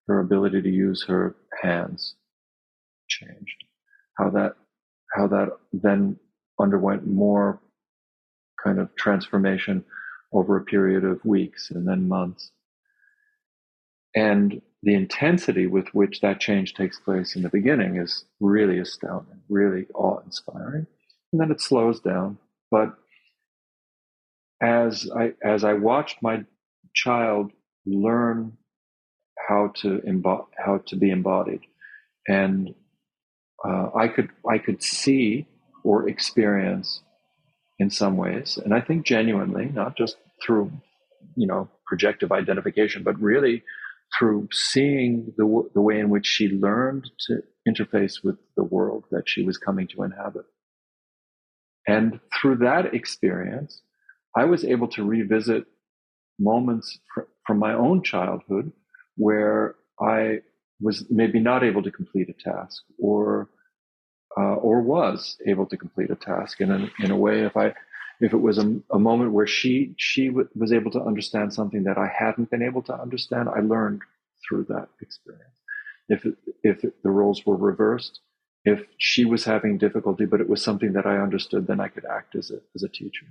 her 0.09 0.19
ability 0.19 0.61
to 0.63 0.69
use 0.69 1.05
her 1.07 1.35
hands 1.61 2.15
changed. 3.07 3.63
How 4.17 4.31
that 4.31 4.55
how 5.13 5.27
that 5.27 5.49
then 5.73 6.17
underwent 6.59 7.07
more 7.07 7.59
kind 8.63 8.79
of 8.79 8.95
transformation 8.95 9.83
over 10.33 10.57
a 10.57 10.63
period 10.63 11.03
of 11.03 11.23
weeks 11.25 11.71
and 11.71 11.87
then 11.87 12.07
months. 12.07 12.51
And 14.15 14.61
the 14.83 14.93
intensity 14.93 15.67
with 15.67 15.87
which 15.93 16.21
that 16.21 16.39
change 16.39 16.73
takes 16.73 16.99
place 16.99 17.35
in 17.35 17.43
the 17.43 17.49
beginning 17.49 17.97
is 17.97 18.25
really 18.39 18.79
astounding, 18.79 19.41
really 19.49 19.85
awe 19.93 20.19
inspiring. 20.25 20.87
And 21.31 21.41
then 21.41 21.51
it 21.51 21.61
slows 21.61 21.99
down. 21.99 22.37
But 22.69 22.95
as 24.61 25.09
I 25.15 25.33
as 25.43 25.63
I 25.63 25.73
watched 25.73 26.21
my 26.21 26.45
child 26.93 27.51
learn 27.85 28.57
how 29.47 29.71
to 29.77 30.01
embody 30.05 30.43
how 30.57 30.79
to 30.87 30.95
be 30.95 31.09
embodied, 31.09 31.61
and 32.27 32.73
uh, 33.67 33.89
I 33.95 34.07
could 34.07 34.29
I 34.49 34.57
could 34.57 34.81
see 34.81 35.47
or 35.83 36.07
experience 36.09 37.01
in 37.79 37.89
some 37.89 38.17
ways, 38.17 38.57
and 38.63 38.73
I 38.73 38.81
think 38.81 39.05
genuinely, 39.05 39.65
not 39.65 39.97
just 39.97 40.17
through 40.45 40.71
you 41.35 41.47
know 41.47 41.69
projective 41.85 42.31
identification, 42.31 43.03
but 43.03 43.19
really 43.19 43.63
through 44.17 44.49
seeing 44.51 45.33
the 45.37 45.69
the 45.73 45.81
way 45.81 45.99
in 45.99 46.09
which 46.09 46.25
she 46.25 46.49
learned 46.49 47.09
to 47.27 47.43
interface 47.67 48.23
with 48.23 48.37
the 48.57 48.63
world 48.63 49.05
that 49.11 49.29
she 49.29 49.43
was 49.43 49.57
coming 49.57 49.87
to 49.87 50.03
inhabit, 50.03 50.45
and 51.87 52.19
through 52.33 52.57
that 52.57 52.93
experience, 52.93 53.81
I 54.35 54.45
was 54.45 54.65
able 54.65 54.87
to 54.89 55.03
revisit 55.03 55.65
moments 56.39 56.99
fr- 57.13 57.29
from 57.45 57.59
my 57.59 57.73
own 57.73 58.03
childhood 58.03 58.71
where 59.17 59.75
I 59.99 60.41
was 60.81 61.05
maybe 61.09 61.39
not 61.39 61.63
able 61.63 61.83
to 61.83 61.91
complete 61.91 62.29
a 62.29 62.33
task 62.33 62.83
or 62.99 63.49
uh, 64.37 64.55
or 64.55 64.81
was 64.81 65.37
able 65.47 65.65
to 65.65 65.77
complete 65.77 66.09
a 66.09 66.15
task 66.15 66.61
in 66.61 66.91
in 66.99 67.11
a 67.11 67.17
way 67.17 67.41
if 67.41 67.57
I 67.57 67.73
if 68.21 68.33
it 68.33 68.37
was 68.41 68.57
a, 68.57 68.79
a 68.91 68.99
moment 68.99 69.33
where 69.33 69.47
she 69.47 69.93
she 69.97 70.27
w- 70.27 70.47
was 70.55 70.71
able 70.71 70.91
to 70.91 71.01
understand 71.01 71.53
something 71.53 71.83
that 71.83 71.97
I 71.97 72.07
hadn't 72.07 72.49
been 72.51 72.61
able 72.63 72.81
to 72.83 72.93
understand 72.93 73.49
I 73.49 73.59
learned 73.61 74.01
through 74.47 74.65
that 74.69 74.89
experience. 75.01 75.59
If 76.09 76.25
if 76.63 76.81
the 76.81 77.09
roles 77.09 77.45
were 77.45 77.57
reversed 77.57 78.19
if 78.63 78.85
she 78.97 79.25
was 79.25 79.45
having 79.45 79.77
difficulty 79.77 80.25
but 80.25 80.41
it 80.41 80.49
was 80.49 80.63
something 80.63 80.93
that 80.93 81.05
I 81.05 81.17
understood 81.17 81.67
then 81.67 81.79
I 81.79 81.87
could 81.89 82.05
act 82.05 82.35
as 82.35 82.51
a 82.51 82.59
as 82.75 82.83
a 82.83 82.89
teacher. 82.89 83.27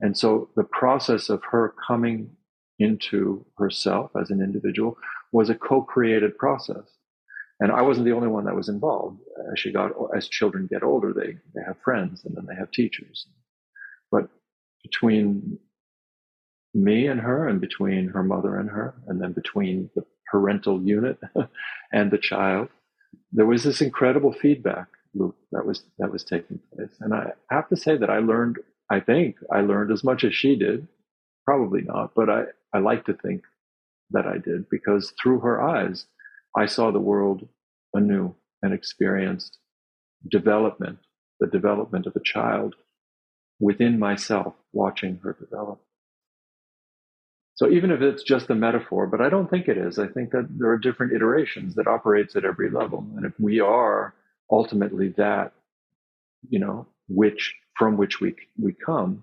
And 0.00 0.16
so 0.16 0.48
the 0.56 0.64
process 0.64 1.28
of 1.28 1.42
her 1.50 1.74
coming 1.86 2.30
into 2.78 3.44
herself 3.58 4.10
as 4.18 4.30
an 4.30 4.40
individual 4.42 4.96
was 5.32 5.50
a 5.50 5.54
co-created 5.54 6.36
process. 6.38 6.84
And 7.60 7.70
I 7.70 7.82
wasn't 7.82 8.06
the 8.06 8.12
only 8.12 8.28
one 8.28 8.46
that 8.46 8.56
was 8.56 8.68
involved. 8.68 9.20
As 9.52 9.60
she 9.60 9.72
got, 9.72 9.92
as 10.16 10.28
children 10.28 10.66
get 10.70 10.82
older, 10.82 11.12
they, 11.12 11.36
they 11.54 11.62
have 11.66 11.76
friends 11.84 12.24
and 12.24 12.34
then 12.34 12.46
they 12.46 12.54
have 12.54 12.70
teachers. 12.70 13.26
But 14.10 14.28
between 14.82 15.58
me 16.72 17.06
and 17.06 17.20
her 17.20 17.48
and 17.48 17.60
between 17.60 18.08
her 18.08 18.22
mother 18.22 18.56
and 18.56 18.70
her, 18.70 18.94
and 19.08 19.20
then 19.20 19.32
between 19.32 19.90
the 19.94 20.04
parental 20.30 20.80
unit 20.80 21.18
and 21.92 22.10
the 22.10 22.18
child, 22.18 22.68
there 23.32 23.46
was 23.46 23.64
this 23.64 23.80
incredible 23.80 24.32
feedback 24.32 24.86
loop 25.14 25.36
that 25.52 25.66
was, 25.66 25.82
that 25.98 26.10
was 26.10 26.24
taking 26.24 26.60
place. 26.74 26.96
And 27.00 27.12
I 27.12 27.32
have 27.50 27.68
to 27.68 27.76
say 27.76 27.96
that 27.96 28.08
I 28.10 28.18
learned 28.20 28.58
I 28.90 28.98
think 28.98 29.36
I 29.52 29.60
learned 29.60 29.92
as 29.92 30.02
much 30.02 30.24
as 30.24 30.34
she 30.34 30.56
did. 30.56 30.88
Probably 31.46 31.82
not, 31.82 32.12
but 32.14 32.28
I, 32.28 32.44
I 32.74 32.80
like 32.80 33.06
to 33.06 33.14
think 33.14 33.42
that 34.10 34.26
I 34.26 34.38
did 34.38 34.68
because 34.70 35.12
through 35.22 35.40
her 35.40 35.60
eyes, 35.60 36.06
I 36.56 36.66
saw 36.66 36.90
the 36.90 37.00
world 37.00 37.48
anew 37.94 38.34
and 38.62 38.72
experienced 38.72 39.58
development, 40.28 40.98
the 41.38 41.46
development 41.46 42.06
of 42.06 42.16
a 42.16 42.22
child 42.24 42.74
within 43.58 43.98
myself, 43.98 44.54
watching 44.72 45.20
her 45.22 45.36
develop. 45.38 45.80
So 47.54 47.68
even 47.68 47.90
if 47.90 48.00
it's 48.00 48.22
just 48.22 48.48
a 48.48 48.54
metaphor, 48.54 49.06
but 49.06 49.20
I 49.20 49.28
don't 49.28 49.50
think 49.50 49.68
it 49.68 49.76
is. 49.76 49.98
I 49.98 50.06
think 50.06 50.30
that 50.30 50.48
there 50.50 50.70
are 50.70 50.78
different 50.78 51.12
iterations 51.12 51.74
that 51.74 51.86
operates 51.86 52.34
at 52.34 52.44
every 52.44 52.70
level. 52.70 53.06
And 53.16 53.26
if 53.26 53.32
we 53.38 53.60
are 53.60 54.14
ultimately 54.50 55.08
that, 55.18 55.52
you 56.48 56.58
know, 56.58 56.86
which 57.08 57.54
from 57.76 57.98
which 57.98 58.20
we 58.20 58.34
we 58.58 58.72
come, 58.72 59.22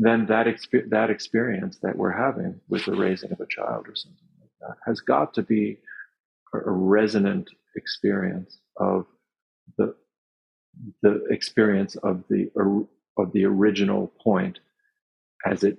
then 0.00 0.26
that 0.26 0.46
exp- 0.46 0.88
that 0.88 1.10
experience 1.10 1.78
that 1.82 1.96
we're 1.96 2.10
having 2.10 2.60
with 2.68 2.84
the 2.86 2.94
raising 2.94 3.32
of 3.32 3.40
a 3.40 3.46
child 3.46 3.86
or 3.86 3.94
something 3.94 4.28
like 4.40 4.50
that 4.60 4.76
has 4.86 5.00
got 5.00 5.34
to 5.34 5.42
be 5.42 5.78
a, 6.54 6.58
a 6.58 6.70
resonant 6.70 7.48
experience 7.76 8.58
of 8.76 9.06
the 9.76 9.94
the 11.02 11.24
experience 11.30 11.96
of 11.96 12.24
the 12.30 12.50
of 13.18 13.32
the 13.32 13.44
original 13.44 14.12
point 14.22 14.58
as 15.46 15.64
it 15.64 15.78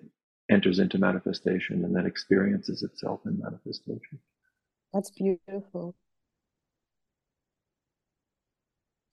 enters 0.49 0.79
into 0.79 0.97
manifestation 0.97 1.83
and 1.83 1.95
then 1.95 2.05
experiences 2.05 2.83
itself 2.83 3.21
in 3.25 3.39
manifestation. 3.39 4.19
That's 4.93 5.09
beautiful. 5.09 5.95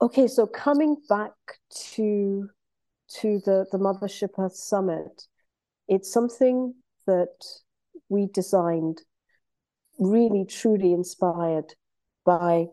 Okay, 0.03 0.27
so 0.27 0.47
coming 0.47 0.97
back 1.09 1.33
to 1.95 2.51
to 3.21 3.41
the 3.45 3.67
the 3.73 3.79
Mothership 3.79 4.39
Earth 4.39 4.57
Summit, 4.57 5.25
it's 5.89 6.13
something 6.13 6.75
that 7.07 7.45
we 8.09 8.27
designed, 8.27 9.03
really 9.99 10.45
truly 10.45 10.93
inspired 10.93 11.75
by 12.25 12.67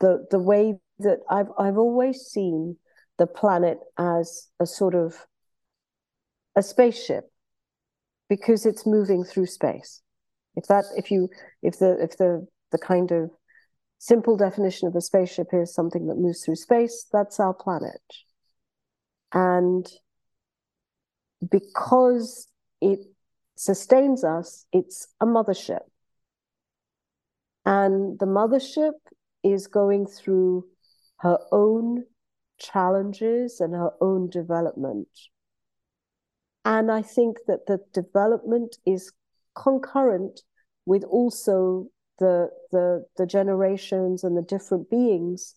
the 0.00 0.26
the 0.30 0.38
way 0.38 0.78
that 0.98 1.20
I've 1.30 1.50
I've 1.58 1.78
always 1.78 2.20
seen 2.22 2.76
the 3.18 3.26
planet 3.26 3.78
as 3.98 4.48
a 4.60 4.66
sort 4.66 4.94
of 4.94 5.26
a 6.56 6.62
spaceship 6.62 7.30
because 8.28 8.66
it's 8.66 8.86
moving 8.86 9.24
through 9.24 9.46
space. 9.46 10.02
If 10.56 10.66
that 10.66 10.84
if 10.96 11.10
you 11.10 11.28
if 11.62 11.78
the 11.78 12.02
if 12.02 12.16
the 12.16 12.46
the 12.72 12.78
kind 12.78 13.10
of 13.12 13.30
simple 13.98 14.36
definition 14.36 14.88
of 14.88 14.94
a 14.94 15.00
spaceship 15.00 15.48
is 15.52 15.74
something 15.74 16.06
that 16.06 16.16
moves 16.16 16.44
through 16.44 16.56
space, 16.56 17.06
that's 17.12 17.40
our 17.40 17.54
planet. 17.54 18.00
And 19.32 19.86
because 21.50 22.48
it 22.80 23.00
sustains 23.56 24.24
us, 24.24 24.66
it's 24.72 25.08
a 25.20 25.26
mothership. 25.26 25.82
And 27.64 28.18
the 28.18 28.26
mothership 28.26 28.92
is 29.42 29.66
going 29.66 30.06
through 30.06 30.66
her 31.18 31.38
own 31.52 32.04
challenges 32.58 33.60
and 33.60 33.74
her 33.74 33.90
own 34.00 34.30
development. 34.30 35.08
And 36.64 36.90
I 36.90 37.02
think 37.02 37.38
that 37.46 37.66
the 37.66 37.78
development 37.92 38.76
is 38.86 39.12
concurrent 39.54 40.42
with 40.86 41.04
also 41.04 41.88
the 42.18 42.50
the 42.70 43.04
the 43.16 43.26
generations 43.26 44.24
and 44.24 44.36
the 44.36 44.42
different 44.42 44.90
beings 44.90 45.54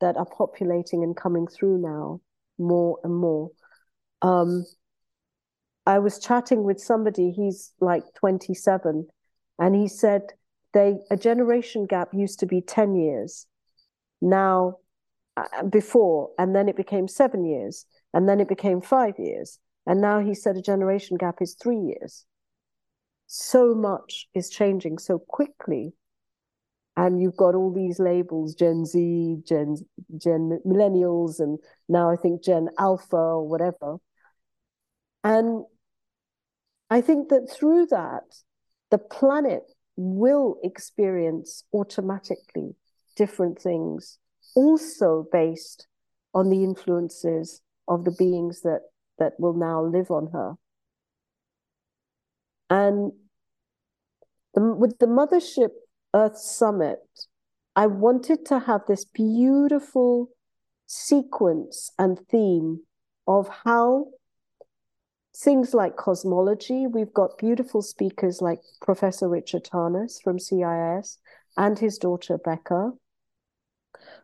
that 0.00 0.16
are 0.16 0.26
populating 0.26 1.02
and 1.02 1.16
coming 1.16 1.46
through 1.46 1.78
now 1.78 2.20
more 2.58 2.98
and 3.04 3.14
more. 3.14 3.50
Um, 4.22 4.64
I 5.86 6.00
was 6.00 6.18
chatting 6.18 6.64
with 6.64 6.80
somebody, 6.80 7.30
he's 7.30 7.72
like 7.80 8.02
27, 8.14 9.06
And 9.58 9.74
he 9.74 9.86
said 9.88 10.22
they 10.74 10.98
a 11.10 11.16
generation 11.16 11.86
gap 11.86 12.12
used 12.12 12.40
to 12.40 12.46
be 12.46 12.60
10 12.60 12.96
years. 12.96 13.46
Now 14.20 14.78
uh, 15.36 15.62
before 15.64 16.30
and 16.38 16.54
then 16.56 16.68
it 16.68 16.76
became 16.76 17.08
7 17.08 17.44
years 17.44 17.86
and 18.12 18.28
then 18.28 18.40
it 18.40 18.48
became 18.48 18.80
5 18.80 19.18
years 19.18 19.58
and 19.86 20.00
now 20.00 20.20
he 20.20 20.34
said 20.34 20.56
a 20.56 20.62
generation 20.62 21.16
gap 21.16 21.40
is 21.40 21.54
3 21.54 21.78
years. 21.78 22.26
So 23.26 23.74
much 23.74 24.28
is 24.34 24.50
changing 24.50 24.98
so 24.98 25.18
quickly 25.18 25.92
and 26.96 27.20
you've 27.20 27.36
got 27.36 27.54
all 27.54 27.72
these 27.72 27.98
labels 27.98 28.54
gen 28.54 28.84
z 28.84 29.36
gen 29.46 29.76
gen 30.16 30.58
millennials 30.66 31.40
and 31.40 31.58
now 31.88 32.10
i 32.10 32.16
think 32.16 32.42
gen 32.42 32.68
alpha 32.78 33.16
or 33.16 33.48
whatever. 33.48 33.96
And 35.24 35.64
i 36.90 37.00
think 37.00 37.28
that 37.28 37.48
through 37.50 37.86
that 37.86 38.24
the 38.90 38.98
planet 38.98 39.64
will 39.96 40.58
experience 40.62 41.64
automatically 41.72 42.76
different 43.16 43.60
things 43.60 44.18
also 44.54 45.26
based 45.32 45.86
on 46.34 46.50
the 46.50 46.62
influences 46.62 47.62
of 47.88 48.04
the 48.04 48.10
beings 48.10 48.60
that 48.62 48.82
that 49.18 49.32
will 49.38 49.54
now 49.54 49.82
live 49.82 50.10
on 50.10 50.28
her. 50.32 50.54
And 52.68 53.12
the, 54.54 54.60
with 54.60 54.98
the 54.98 55.06
mothership 55.06 55.70
Earth 56.14 56.38
Summit, 56.38 57.00
I 57.74 57.86
wanted 57.86 58.46
to 58.46 58.60
have 58.60 58.82
this 58.86 59.04
beautiful 59.04 60.30
sequence 60.86 61.90
and 61.98 62.18
theme 62.28 62.80
of 63.26 63.48
how 63.64 64.06
things 65.36 65.74
like 65.74 65.96
cosmology, 65.96 66.86
we've 66.86 67.12
got 67.12 67.38
beautiful 67.38 67.82
speakers 67.82 68.40
like 68.40 68.60
Professor 68.80 69.28
Richard 69.28 69.64
Tarnas 69.64 70.22
from 70.22 70.38
CIS 70.38 71.18
and 71.56 71.78
his 71.78 71.98
daughter 71.98 72.38
Becca. 72.38 72.92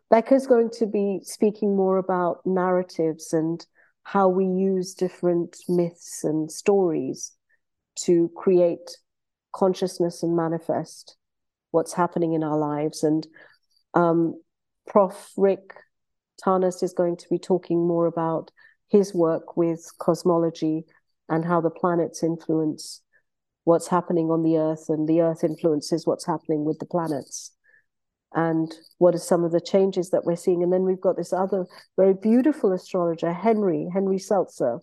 Becca's 0.09 0.47
going 0.47 0.69
to 0.71 0.87
be 0.87 1.19
speaking 1.23 1.75
more 1.75 1.97
about 1.97 2.45
narratives 2.45 3.33
and 3.33 3.65
how 4.03 4.27
we 4.27 4.45
use 4.45 4.93
different 4.93 5.57
myths 5.69 6.23
and 6.23 6.51
stories 6.51 7.33
to 7.95 8.31
create 8.35 8.97
consciousness 9.53 10.23
and 10.23 10.35
manifest 10.35 11.17
what's 11.73 11.93
happening 11.93 12.33
in 12.33 12.43
our 12.43 12.57
lives. 12.57 13.03
And 13.03 13.27
um, 13.93 14.39
Prof. 14.87 15.31
Rick 15.35 15.73
Tarnas 16.43 16.83
is 16.83 16.93
going 16.93 17.17
to 17.17 17.27
be 17.29 17.39
talking 17.39 17.87
more 17.87 18.05
about 18.05 18.51
his 18.89 19.13
work 19.13 19.57
with 19.57 19.91
cosmology 19.99 20.85
and 21.29 21.43
how 21.43 21.61
the 21.61 21.69
planets 21.69 22.23
influence 22.23 23.01
what's 23.63 23.87
happening 23.87 24.29
on 24.29 24.43
the 24.43 24.57
Earth, 24.57 24.89
and 24.89 25.07
the 25.07 25.21
Earth 25.21 25.43
influences 25.43 26.05
what's 26.05 26.25
happening 26.25 26.65
with 26.65 26.79
the 26.79 26.85
planets. 26.85 27.51
And 28.33 28.73
what 28.97 29.15
are 29.15 29.19
some 29.19 29.43
of 29.43 29.51
the 29.51 29.61
changes 29.61 30.09
that 30.09 30.25
we're 30.25 30.35
seeing? 30.35 30.63
And 30.63 30.73
then 30.73 30.83
we've 30.83 30.99
got 30.99 31.15
this 31.15 31.33
other 31.33 31.65
very 31.95 32.13
beautiful 32.13 32.73
astrologer, 32.73 33.31
Henry, 33.31 33.87
Henry 33.93 34.19
Seltzer. 34.19 34.79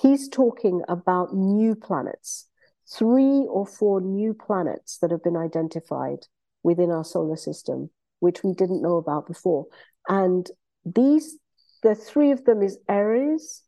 He's 0.00 0.28
talking 0.28 0.82
about 0.88 1.34
new 1.34 1.74
planets 1.74 2.46
three 2.92 3.46
or 3.48 3.66
four 3.66 4.00
new 4.00 4.34
planets 4.34 4.98
that 4.98 5.10
have 5.10 5.22
been 5.22 5.36
identified 5.36 6.26
within 6.62 6.90
our 6.90 7.04
solar 7.04 7.36
system, 7.36 7.90
which 8.20 8.42
we 8.42 8.52
didn't 8.52 8.82
know 8.82 8.96
about 8.96 9.26
before. 9.26 9.66
And 10.08 10.48
these, 10.84 11.36
the 11.82 11.94
three 11.94 12.30
of 12.30 12.44
them 12.44 12.62
is 12.62 12.78
Eris, 12.88 13.62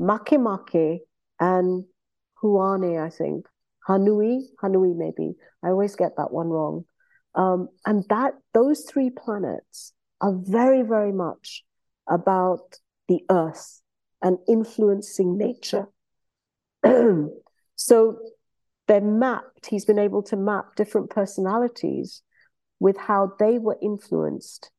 Makemake, 0.00 1.00
and 1.40 1.84
Huane, 2.42 3.04
I 3.04 3.10
think. 3.10 3.46
Hanui, 3.88 4.42
Hanui 4.62 4.96
maybe. 4.96 5.34
I 5.64 5.68
always 5.68 5.96
get 5.96 6.16
that 6.16 6.32
one 6.32 6.48
wrong. 6.48 6.84
Um, 7.34 7.68
and 7.86 8.04
that 8.10 8.34
those 8.54 8.82
three 8.82 9.10
planets 9.10 9.92
are 10.20 10.34
very, 10.34 10.82
very 10.82 11.12
much 11.12 11.64
about 12.08 12.78
the 13.08 13.24
earth 13.30 13.80
and 14.20 14.38
influencing 14.48 15.36
nature. 15.36 15.88
so 17.76 18.18
they're 18.92 19.00
mapped, 19.00 19.64
he's 19.70 19.86
been 19.86 19.98
able 19.98 20.22
to 20.22 20.36
map 20.36 20.76
different 20.76 21.08
personalities 21.08 22.20
with 22.78 22.98
how 22.98 23.32
they 23.38 23.58
were 23.58 23.78
influenced 23.80 24.70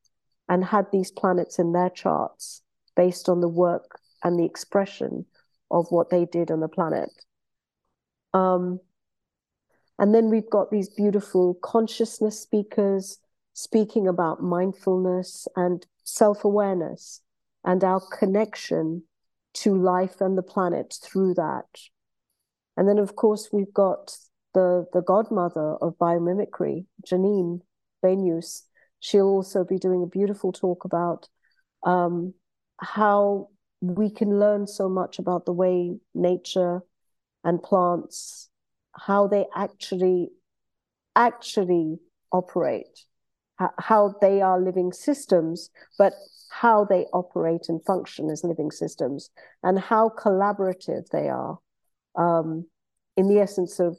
and 0.47 0.64
had 0.64 0.86
these 0.91 1.09
planets 1.09 1.57
in 1.57 1.72
their 1.72 1.89
charts 1.89 2.61
based 2.95 3.28
on 3.28 3.41
the 3.41 3.47
work 3.47 3.99
and 4.24 4.38
the 4.38 4.45
expression 4.45 5.26
of 5.72 5.88
what 5.89 6.11
they 6.11 6.26
did 6.26 6.51
on 6.51 6.59
the 6.59 6.68
planet. 6.68 7.09
Um, 8.36 8.82
and 9.97 10.14
then 10.14 10.30
we've 10.30 10.49
got 10.51 10.70
these 10.70 10.89
beautiful 10.89 11.55
consciousness 11.64 12.39
speakers 12.39 13.18
speaking 13.53 14.07
about 14.07 14.43
mindfulness 14.43 15.47
and 15.55 15.88
self 16.03 16.45
awareness 16.45 17.22
and 17.64 17.84
our 17.84 18.01
connection 18.16 19.05
to 19.53 19.76
life 19.76 20.22
and 20.22 20.38
the 20.38 20.43
planet 20.43 20.99
through 21.01 21.34
that. 21.34 21.66
And 22.76 22.88
then, 22.88 22.97
of 22.97 23.15
course, 23.15 23.49
we've 23.51 23.74
got 23.74 24.17
the, 24.53 24.86
the 24.93 25.01
godmother 25.01 25.76
of 25.76 25.97
biomimicry, 25.97 26.86
Janine 27.05 27.61
Benyus. 28.03 28.63
She'll 28.99 29.28
also 29.28 29.63
be 29.63 29.78
doing 29.78 30.03
a 30.03 30.07
beautiful 30.07 30.51
talk 30.51 30.86
about 30.86 31.28
um, 31.84 32.34
how 32.80 33.49
we 33.82 34.09
can 34.09 34.39
learn 34.39 34.65
so 34.65 34.88
much 34.88 35.19
about 35.19 35.45
the 35.45 35.51
way 35.51 35.97
nature 36.15 36.82
and 37.43 37.61
plants, 37.61 38.49
how 38.93 39.28
they 39.28 39.45
actually 39.55 40.30
actually 41.15 41.99
operate, 42.32 43.05
how 43.78 44.15
they 44.21 44.41
are 44.41 44.59
living 44.59 44.91
systems, 44.91 45.69
but 45.99 46.13
how 46.49 46.86
they 46.86 47.05
operate 47.13 47.67
and 47.67 47.84
function 47.86 48.30
as 48.30 48.43
living 48.43 48.71
systems, 48.71 49.30
and 49.61 49.78
how 49.78 50.09
collaborative 50.09 51.07
they 51.11 51.30
are 51.30 51.59
um, 52.16 52.66
in 53.18 53.28
the 53.28 53.39
essence 53.39 53.80
of 53.80 53.97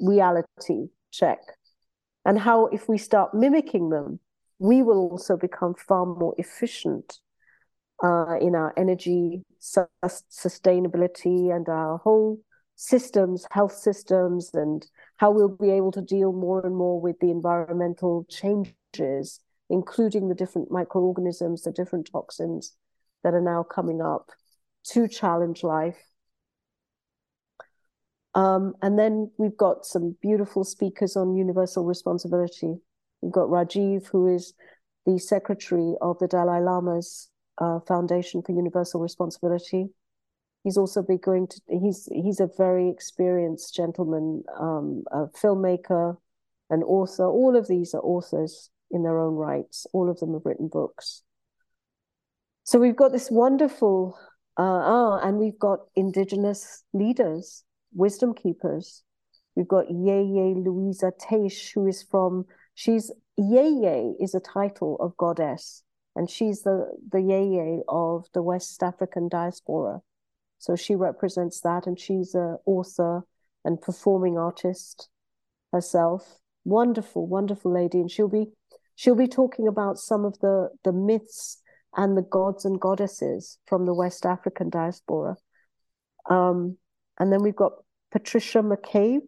reality 0.00 0.88
check. 1.10 1.38
And 2.24 2.38
how, 2.38 2.66
if 2.66 2.88
we 2.88 2.98
start 2.98 3.34
mimicking 3.34 3.90
them, 3.90 4.20
we 4.58 4.82
will 4.82 5.10
also 5.10 5.36
become 5.36 5.74
far 5.74 6.06
more 6.06 6.34
efficient 6.38 7.18
uh, 8.02 8.36
in 8.40 8.54
our 8.54 8.72
energy 8.76 9.42
su- 9.58 9.86
sustainability 10.02 11.54
and 11.54 11.68
our 11.68 11.98
whole 11.98 12.40
systems, 12.76 13.46
health 13.50 13.74
systems, 13.74 14.50
and 14.54 14.86
how 15.16 15.30
we'll 15.30 15.48
be 15.48 15.70
able 15.70 15.92
to 15.92 16.00
deal 16.00 16.32
more 16.32 16.64
and 16.64 16.76
more 16.76 17.00
with 17.00 17.18
the 17.20 17.30
environmental 17.30 18.26
changes, 18.28 19.40
including 19.70 20.28
the 20.28 20.34
different 20.34 20.70
microorganisms, 20.70 21.62
the 21.62 21.72
different 21.72 22.08
toxins 22.10 22.74
that 23.22 23.34
are 23.34 23.40
now 23.40 23.62
coming 23.62 24.00
up 24.00 24.30
to 24.84 25.08
challenge 25.08 25.62
life 25.62 25.98
um, 28.34 28.74
and 28.82 28.98
then 28.98 29.30
we've 29.38 29.56
got 29.56 29.86
some 29.86 30.16
beautiful 30.20 30.64
speakers 30.64 31.16
on 31.16 31.36
universal 31.36 31.84
responsibility. 31.84 32.74
We've 33.20 33.32
got 33.32 33.48
Rajiv, 33.48 34.08
who 34.08 34.34
is 34.34 34.54
the 35.06 35.18
secretary 35.18 35.94
of 36.00 36.18
the 36.18 36.26
Dalai 36.26 36.60
Lama's 36.60 37.30
uh, 37.58 37.78
Foundation 37.86 38.42
for 38.42 38.52
Universal 38.52 39.00
Responsibility. 39.00 39.86
He's 40.64 40.76
also 40.76 41.02
been 41.02 41.18
going 41.18 41.46
to. 41.48 41.60
He's 41.68 42.08
he's 42.12 42.40
a 42.40 42.48
very 42.56 42.88
experienced 42.88 43.74
gentleman, 43.74 44.42
um, 44.58 45.04
a 45.12 45.26
filmmaker, 45.26 46.16
an 46.70 46.82
author. 46.82 47.26
All 47.26 47.54
of 47.54 47.68
these 47.68 47.94
are 47.94 48.00
authors 48.00 48.70
in 48.90 49.02
their 49.02 49.18
own 49.18 49.34
rights. 49.34 49.86
All 49.92 50.10
of 50.10 50.18
them 50.20 50.32
have 50.32 50.46
written 50.46 50.68
books. 50.68 51.22
So 52.64 52.78
we've 52.78 52.96
got 52.96 53.12
this 53.12 53.30
wonderful. 53.30 54.18
Uh, 54.56 54.62
ah, 54.62 55.18
and 55.22 55.38
we've 55.38 55.58
got 55.58 55.80
indigenous 55.96 56.84
leaders 56.92 57.64
wisdom 57.94 58.34
keepers. 58.34 59.02
We've 59.54 59.68
got 59.68 59.86
Yeye 59.86 60.56
Luisah 60.56 61.12
Teish, 61.18 61.72
who 61.72 61.86
is 61.86 62.02
from, 62.02 62.46
she's, 62.74 63.10
Yeye 63.38 64.14
is 64.20 64.34
a 64.34 64.40
title 64.40 64.96
of 65.00 65.16
goddess, 65.16 65.82
and 66.16 66.28
she's 66.28 66.62
the, 66.62 66.90
the 67.10 67.18
Yeye 67.18 67.82
of 67.88 68.26
the 68.34 68.42
West 68.42 68.82
African 68.82 69.28
diaspora. 69.28 70.00
So 70.58 70.76
she 70.76 70.94
represents 70.94 71.60
that, 71.60 71.86
and 71.86 71.98
she's 71.98 72.34
an 72.34 72.58
author 72.66 73.22
and 73.64 73.80
performing 73.80 74.38
artist 74.38 75.08
herself. 75.72 76.38
Wonderful, 76.64 77.26
wonderful 77.26 77.72
lady, 77.72 78.00
and 78.00 78.10
she'll 78.10 78.28
be 78.28 78.46
she'll 78.94 79.16
be 79.16 79.26
talking 79.26 79.68
about 79.68 79.98
some 79.98 80.24
of 80.24 80.38
the 80.38 80.70
the 80.82 80.92
myths 80.92 81.60
and 81.94 82.16
the 82.16 82.22
gods 82.22 82.64
and 82.64 82.80
goddesses 82.80 83.58
from 83.66 83.84
the 83.84 83.92
West 83.92 84.24
African 84.24 84.70
diaspora. 84.70 85.36
Um, 86.30 86.78
and 87.18 87.30
then 87.30 87.42
we've 87.42 87.54
got 87.54 87.72
Patricia 88.14 88.62
McCabe, 88.62 89.26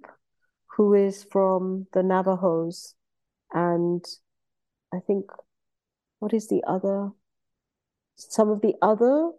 who 0.76 0.94
is 0.94 1.26
from 1.32 1.88
the 1.92 2.04
Navajos, 2.04 2.94
and 3.52 4.04
I 4.94 5.00
think 5.04 5.24
what 6.20 6.32
is 6.32 6.46
the 6.46 6.62
other? 6.68 7.10
Some 8.14 8.48
of 8.48 8.60
the 8.60 8.74
other 8.80 9.32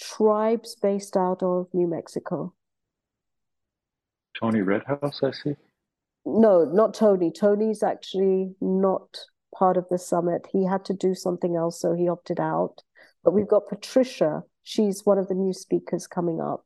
tribes 0.00 0.74
based 0.74 1.16
out 1.16 1.40
of 1.40 1.68
New 1.72 1.86
Mexico. 1.86 2.52
Tony 4.40 4.60
Redhouse, 4.60 5.20
I 5.22 5.30
see. 5.30 5.54
no, 6.26 6.64
not 6.64 6.92
Tony. 6.92 7.30
Tony's 7.30 7.84
actually 7.84 8.56
not 8.60 9.18
part 9.56 9.76
of 9.76 9.86
the 9.88 9.98
summit. 9.98 10.48
He 10.52 10.64
had 10.66 10.84
to 10.86 10.94
do 10.94 11.14
something 11.14 11.54
else, 11.54 11.80
so 11.80 11.94
he 11.94 12.08
opted 12.08 12.40
out. 12.40 12.82
But 13.22 13.34
we've 13.34 13.46
got 13.46 13.68
Patricia. 13.68 14.42
She's 14.64 15.06
one 15.06 15.18
of 15.18 15.28
the 15.28 15.34
new 15.34 15.52
speakers 15.52 16.08
coming 16.08 16.40
up. 16.40 16.64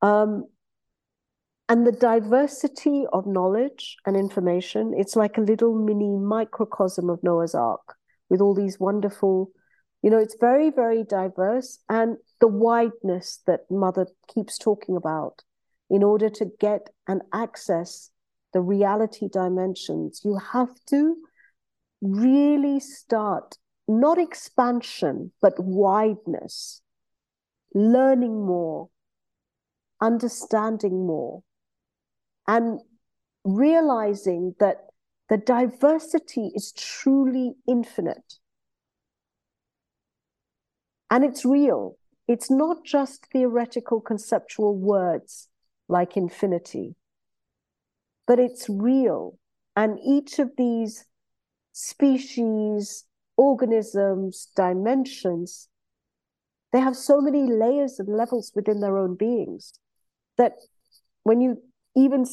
Um, 0.00 0.46
and 1.72 1.86
the 1.86 1.92
diversity 1.92 3.06
of 3.14 3.26
knowledge 3.26 3.96
and 4.04 4.14
information, 4.14 4.92
it's 4.94 5.16
like 5.16 5.38
a 5.38 5.40
little 5.40 5.74
mini 5.74 6.18
microcosm 6.18 7.08
of 7.08 7.22
Noah's 7.22 7.54
Ark 7.54 7.94
with 8.28 8.42
all 8.42 8.54
these 8.54 8.78
wonderful, 8.78 9.50
you 10.02 10.10
know, 10.10 10.18
it's 10.18 10.36
very, 10.38 10.68
very 10.68 11.02
diverse. 11.02 11.78
And 11.88 12.18
the 12.40 12.46
wideness 12.46 13.38
that 13.46 13.60
Mother 13.70 14.06
keeps 14.28 14.58
talking 14.58 14.96
about 14.96 15.44
in 15.88 16.02
order 16.02 16.28
to 16.28 16.52
get 16.60 16.90
and 17.08 17.22
access 17.32 18.10
the 18.52 18.60
reality 18.60 19.30
dimensions, 19.32 20.20
you 20.26 20.38
have 20.52 20.74
to 20.90 21.16
really 22.02 22.80
start 22.80 23.56
not 23.88 24.18
expansion, 24.18 25.32
but 25.40 25.54
wideness, 25.58 26.82
learning 27.74 28.44
more, 28.44 28.90
understanding 30.02 31.06
more, 31.06 31.42
and 32.46 32.80
realizing 33.44 34.54
that 34.60 34.86
the 35.28 35.38
diversity 35.38 36.52
is 36.54 36.72
truly 36.72 37.54
infinite. 37.66 38.34
And 41.10 41.24
it's 41.24 41.44
real. 41.44 41.96
It's 42.28 42.50
not 42.50 42.84
just 42.84 43.26
theoretical 43.26 44.00
conceptual 44.00 44.76
words 44.76 45.48
like 45.88 46.16
infinity, 46.16 46.94
but 48.26 48.38
it's 48.38 48.68
real. 48.68 49.38
And 49.76 49.98
each 50.04 50.38
of 50.38 50.52
these 50.56 51.04
species, 51.72 53.04
organisms, 53.36 54.48
dimensions, 54.54 55.68
they 56.72 56.80
have 56.80 56.96
so 56.96 57.20
many 57.20 57.42
layers 57.42 57.98
and 57.98 58.08
levels 58.08 58.52
within 58.54 58.80
their 58.80 58.96
own 58.96 59.14
beings 59.14 59.74
that 60.38 60.52
when 61.22 61.40
you 61.40 61.62
even 61.94 62.24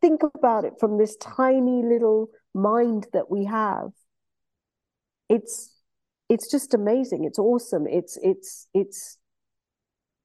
think 0.00 0.22
about 0.34 0.64
it 0.64 0.74
from 0.78 0.98
this 0.98 1.16
tiny 1.16 1.82
little 1.82 2.28
mind 2.54 3.06
that 3.12 3.30
we 3.30 3.44
have, 3.44 3.90
it's 5.28 5.70
it's 6.28 6.50
just 6.50 6.74
amazing. 6.74 7.24
It's 7.24 7.38
awesome. 7.38 7.86
It's 7.86 8.18
it's 8.22 8.68
it's 8.74 9.18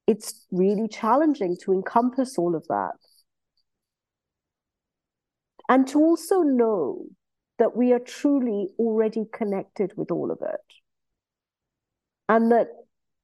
it's 0.08 0.46
really 0.52 0.88
challenging 0.88 1.56
to 1.64 1.72
encompass 1.72 2.38
all 2.38 2.56
of 2.56 2.66
that. 2.68 2.96
And 5.68 5.88
to 5.90 6.00
also 6.00 6.42
know 6.42 7.06
that 7.60 7.76
we 7.76 7.94
are 7.94 8.00
truly 8.00 8.70
already 8.80 9.26
connected 9.32 9.94
with 9.96 10.10
all 10.10 10.32
of 10.32 10.40
it. 10.42 10.74
And 12.28 12.52
that 12.52 12.70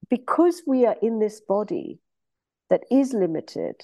because 0.09 0.61
we 0.67 0.85
are 0.85 0.95
in 1.01 1.19
this 1.19 1.41
body 1.41 1.99
that 2.69 2.83
is 2.91 3.13
limited, 3.13 3.83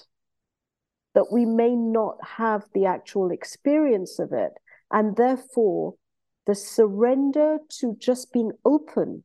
that 1.14 1.32
we 1.32 1.44
may 1.44 1.74
not 1.74 2.16
have 2.36 2.64
the 2.74 2.86
actual 2.86 3.30
experience 3.30 4.18
of 4.18 4.32
it. 4.32 4.52
And 4.90 5.16
therefore, 5.16 5.94
the 6.46 6.54
surrender 6.54 7.58
to 7.80 7.96
just 7.98 8.32
being 8.32 8.52
open 8.64 9.24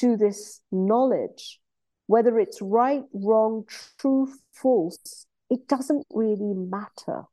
to 0.00 0.16
this 0.16 0.60
knowledge, 0.70 1.60
whether 2.06 2.38
it's 2.38 2.60
right, 2.62 3.04
wrong, 3.12 3.64
true, 3.98 4.32
false, 4.52 5.26
it 5.50 5.68
doesn't 5.68 6.06
really 6.10 6.54
matter. 6.54 7.24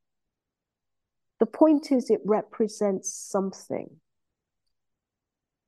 The 1.40 1.46
point 1.46 1.92
is, 1.92 2.10
it 2.10 2.20
represents 2.26 3.14
something. 3.14 3.90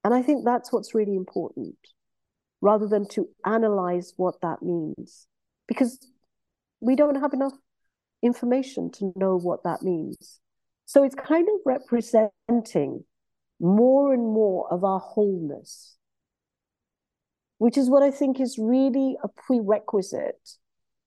And 0.04 0.14
I 0.14 0.22
think 0.22 0.44
that's 0.44 0.74
what's 0.74 0.94
really 0.94 1.16
important, 1.16 1.78
rather 2.60 2.88
than 2.88 3.08
to 3.10 3.30
analyze 3.46 4.14
what 4.18 4.42
that 4.42 4.62
means, 4.62 5.28
because 5.68 5.98
we 6.82 6.96
don't 6.96 7.22
have 7.22 7.34
enough 7.34 7.54
information 8.22 8.92
to 8.92 9.14
know 9.16 9.38
what 9.38 9.64
that 9.64 9.82
means. 9.82 10.40
So 10.86 11.04
it's 11.04 11.16
kind 11.16 11.48
of 11.48 11.60
representing 11.66 13.06
more 13.60 14.14
and 14.14 14.24
more 14.24 14.72
of 14.72 14.84
our 14.84 15.00
wholeness, 15.00 15.96
which 17.58 17.78
is 17.78 17.90
what 17.90 18.04
I 18.04 18.12
think 18.12 18.40
is 18.40 18.58
really 18.60 19.18
a 19.24 19.28
prerequisite 19.28 20.58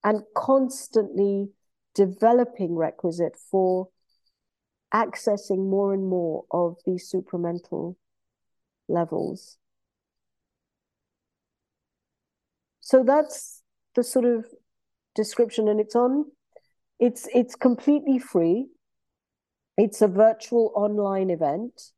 and 0.03 0.23
constantly 0.35 1.49
developing 1.93 2.75
requisite 2.75 3.37
for 3.51 3.89
accessing 4.93 5.69
more 5.69 5.93
and 5.93 6.07
more 6.07 6.45
of 6.51 6.77
these 6.85 7.11
supramental 7.11 7.95
levels. 8.87 9.57
So 12.81 13.03
that's 13.03 13.63
the 13.95 14.03
sort 14.03 14.25
of 14.25 14.45
description, 15.15 15.67
and 15.67 15.79
it's 15.79 15.95
on. 15.95 16.25
It's 16.99 17.27
it's 17.33 17.55
completely 17.55 18.19
free. 18.19 18.67
It's 19.77 20.01
a 20.01 20.07
virtual 20.07 20.71
online 20.75 21.29
event. 21.29 21.91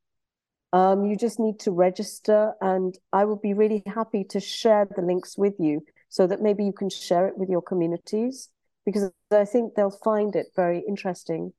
Um, 0.74 1.06
you 1.06 1.16
just 1.16 1.40
need 1.40 1.60
to 1.62 1.72
register, 1.72 2.54
and 2.60 2.98
I 3.14 3.26
will 3.26 3.38
be 3.38 3.54
really 3.54 3.84
happy 3.86 4.24
to 4.26 4.40
share 4.40 4.88
the 4.96 5.02
links 5.02 5.38
with 5.38 5.54
you 5.60 5.82
so 6.10 6.28
that 6.28 6.42
maybe 6.42 6.64
you 6.64 6.74
can 6.74 6.90
share 6.90 7.28
it 7.28 7.38
with 7.38 7.50
your 7.50 7.62
communities 7.62 8.50
because 8.86 9.12
I 9.32 9.46
think 9.46 9.76
they'll 9.76 9.92
find 10.04 10.36
it 10.36 10.48
very 10.56 10.84
interesting. 10.88 11.54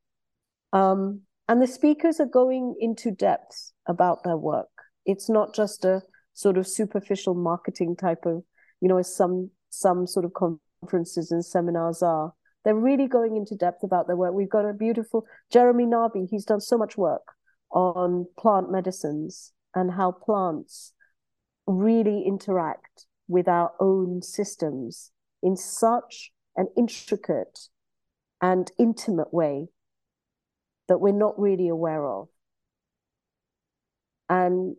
Um, 0.73 1.23
and 1.49 1.63
the 1.63 1.67
speakers 1.67 2.21
are 2.21 2.27
going 2.27 2.75
into 2.81 3.11
depth 3.11 3.73
about 3.87 4.25
their 4.25 4.37
work. 4.37 4.69
It's 5.07 5.29
not 5.29 5.55
just 5.55 5.85
a 5.85 6.03
sort 6.35 6.59
of 6.59 6.67
superficial 6.67 7.35
marketing 7.35 7.97
type 7.97 8.27
of, 8.27 8.45
you 8.81 8.89
know, 8.89 8.99
as 8.99 9.15
some 9.15 9.51
some 9.71 10.07
sort 10.07 10.25
of 10.25 10.33
conferences 10.35 11.31
and 11.31 11.45
seminars 11.45 12.03
are. 12.03 12.33
They're 12.69 12.75
really 12.75 13.07
going 13.07 13.35
into 13.35 13.55
depth 13.55 13.83
about 13.83 14.09
their 14.09 14.17
work. 14.17 14.35
We've 14.35 14.47
got 14.47 14.69
a 14.69 14.75
beautiful 14.75 15.25
Jeremy 15.51 15.87
Narby. 15.87 16.29
He's 16.29 16.45
done 16.45 16.61
so 16.61 16.77
much 16.77 16.99
work 16.99 17.23
on 17.71 18.27
plant 18.39 18.71
medicines 18.71 19.55
and 19.75 19.93
how 19.93 20.13
plants 20.13 20.93
really 21.67 22.25
interact 22.27 23.07
with 23.27 23.49
our 23.49 23.73
own 23.81 24.21
systems 24.21 25.13
in 25.43 25.57
such 25.57 26.31
an 26.59 26.69
intricate 26.77 27.71
and 28.43 28.71
intimate 28.79 29.33
way 29.33 29.69
that 30.89 31.01
we're 31.01 31.13
not 31.13 31.41
really 31.41 31.69
aware 31.69 32.07
of. 32.07 32.29
And 34.29 34.77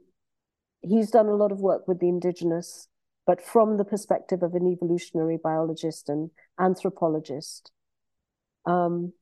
he's 0.84 1.10
done 1.10 1.26
a 1.26 1.36
lot 1.36 1.52
of 1.52 1.60
work 1.60 1.88
with 1.88 2.00
the 2.00 2.08
indigenous, 2.08 2.88
but 3.26 3.42
from 3.42 3.78
the 3.78 3.84
perspective 3.84 4.44
of 4.44 4.54
an 4.54 4.68
evolutionary 4.68 5.40
biologist 5.44 6.08
and 6.08 6.30
anthropologist. 6.60 7.72
Um, 8.66 9.14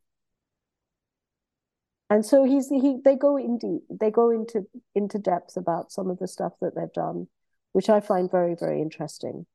and 2.09 2.25
so 2.25 2.43
he's 2.45 2.69
he 2.69 2.97
they 3.03 3.15
go 3.15 3.37
in 3.37 3.57
deep, 3.57 3.83
they 3.89 4.11
go 4.11 4.29
into 4.29 4.65
into 4.95 5.19
depth 5.19 5.57
about 5.57 5.91
some 5.91 6.09
of 6.09 6.19
the 6.19 6.27
stuff 6.27 6.53
that 6.61 6.75
they've 6.75 6.93
done, 6.93 7.27
which 7.73 7.89
I 7.89 7.99
find 7.99 8.31
very 8.31 8.55
very 8.55 8.81
interesting. 8.81 9.45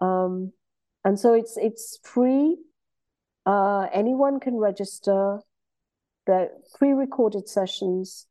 Um, 0.00 0.52
and 1.04 1.18
so 1.18 1.34
it's 1.34 1.56
it's 1.56 1.98
free. 2.02 2.56
Uh, 3.44 3.88
anyone 3.92 4.40
can 4.40 4.56
register 4.56 5.40
the 6.26 6.50
pre-recorded 6.76 7.48
sessions. 7.48 8.26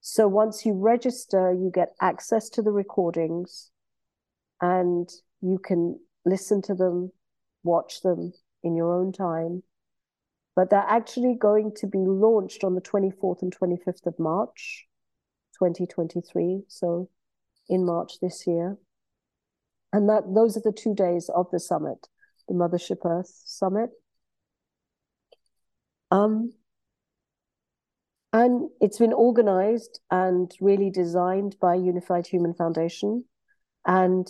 So 0.00 0.26
once 0.26 0.66
you 0.66 0.72
register, 0.72 1.52
you 1.52 1.70
get 1.72 1.94
access 2.00 2.48
to 2.50 2.62
the 2.62 2.72
recordings 2.72 3.70
and 4.60 5.08
you 5.42 5.58
can 5.58 6.00
listen 6.24 6.62
to 6.62 6.74
them, 6.74 7.12
watch 7.62 8.00
them 8.00 8.32
in 8.62 8.74
your 8.74 8.94
own 8.94 9.12
time. 9.12 9.62
But 10.54 10.70
they're 10.70 10.80
actually 10.80 11.34
going 11.38 11.72
to 11.76 11.86
be 11.86 11.98
launched 11.98 12.62
on 12.62 12.74
the 12.74 12.80
24th 12.82 13.42
and 13.42 13.54
25th 13.56 14.06
of 14.06 14.18
March, 14.18 14.86
2023. 15.58 16.64
So 16.68 17.08
in 17.68 17.84
March 17.84 18.20
this 18.20 18.46
year. 18.46 18.76
And 19.92 20.08
that 20.08 20.24
those 20.34 20.56
are 20.56 20.62
the 20.64 20.72
two 20.72 20.94
days 20.94 21.30
of 21.34 21.50
the 21.50 21.60
summit, 21.60 22.08
the 22.48 22.54
Mothership 22.54 23.04
Earth 23.04 23.32
Summit. 23.44 23.90
Um, 26.10 26.52
and 28.32 28.70
it's 28.80 28.98
been 28.98 29.12
organized 29.12 30.00
and 30.10 30.50
really 30.60 30.90
designed 30.90 31.56
by 31.60 31.74
Unified 31.74 32.26
Human 32.26 32.54
Foundation. 32.54 33.24
And 33.86 34.26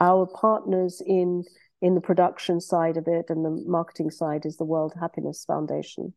our 0.00 0.26
partners 0.26 1.02
in 1.04 1.44
in 1.80 1.94
the 1.94 2.00
production 2.00 2.60
side 2.60 2.96
of 2.96 3.06
it 3.06 3.26
and 3.28 3.44
the 3.44 3.62
marketing 3.66 4.10
side 4.10 4.44
is 4.44 4.56
the 4.56 4.64
World 4.64 4.94
Happiness 5.00 5.44
Foundation. 5.44 6.14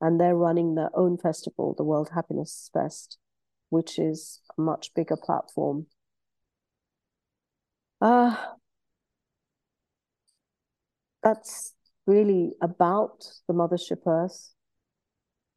And 0.00 0.20
they're 0.20 0.36
running 0.36 0.74
their 0.74 0.90
own 0.94 1.16
festival, 1.16 1.74
the 1.76 1.84
World 1.84 2.10
Happiness 2.14 2.70
Fest, 2.72 3.18
which 3.70 3.98
is 3.98 4.40
a 4.58 4.60
much 4.60 4.92
bigger 4.94 5.16
platform. 5.16 5.86
Uh, 8.00 8.36
that's 11.22 11.72
really 12.06 12.52
about 12.60 13.24
the 13.48 13.54
Mothership 13.54 14.06
Earth 14.06 14.52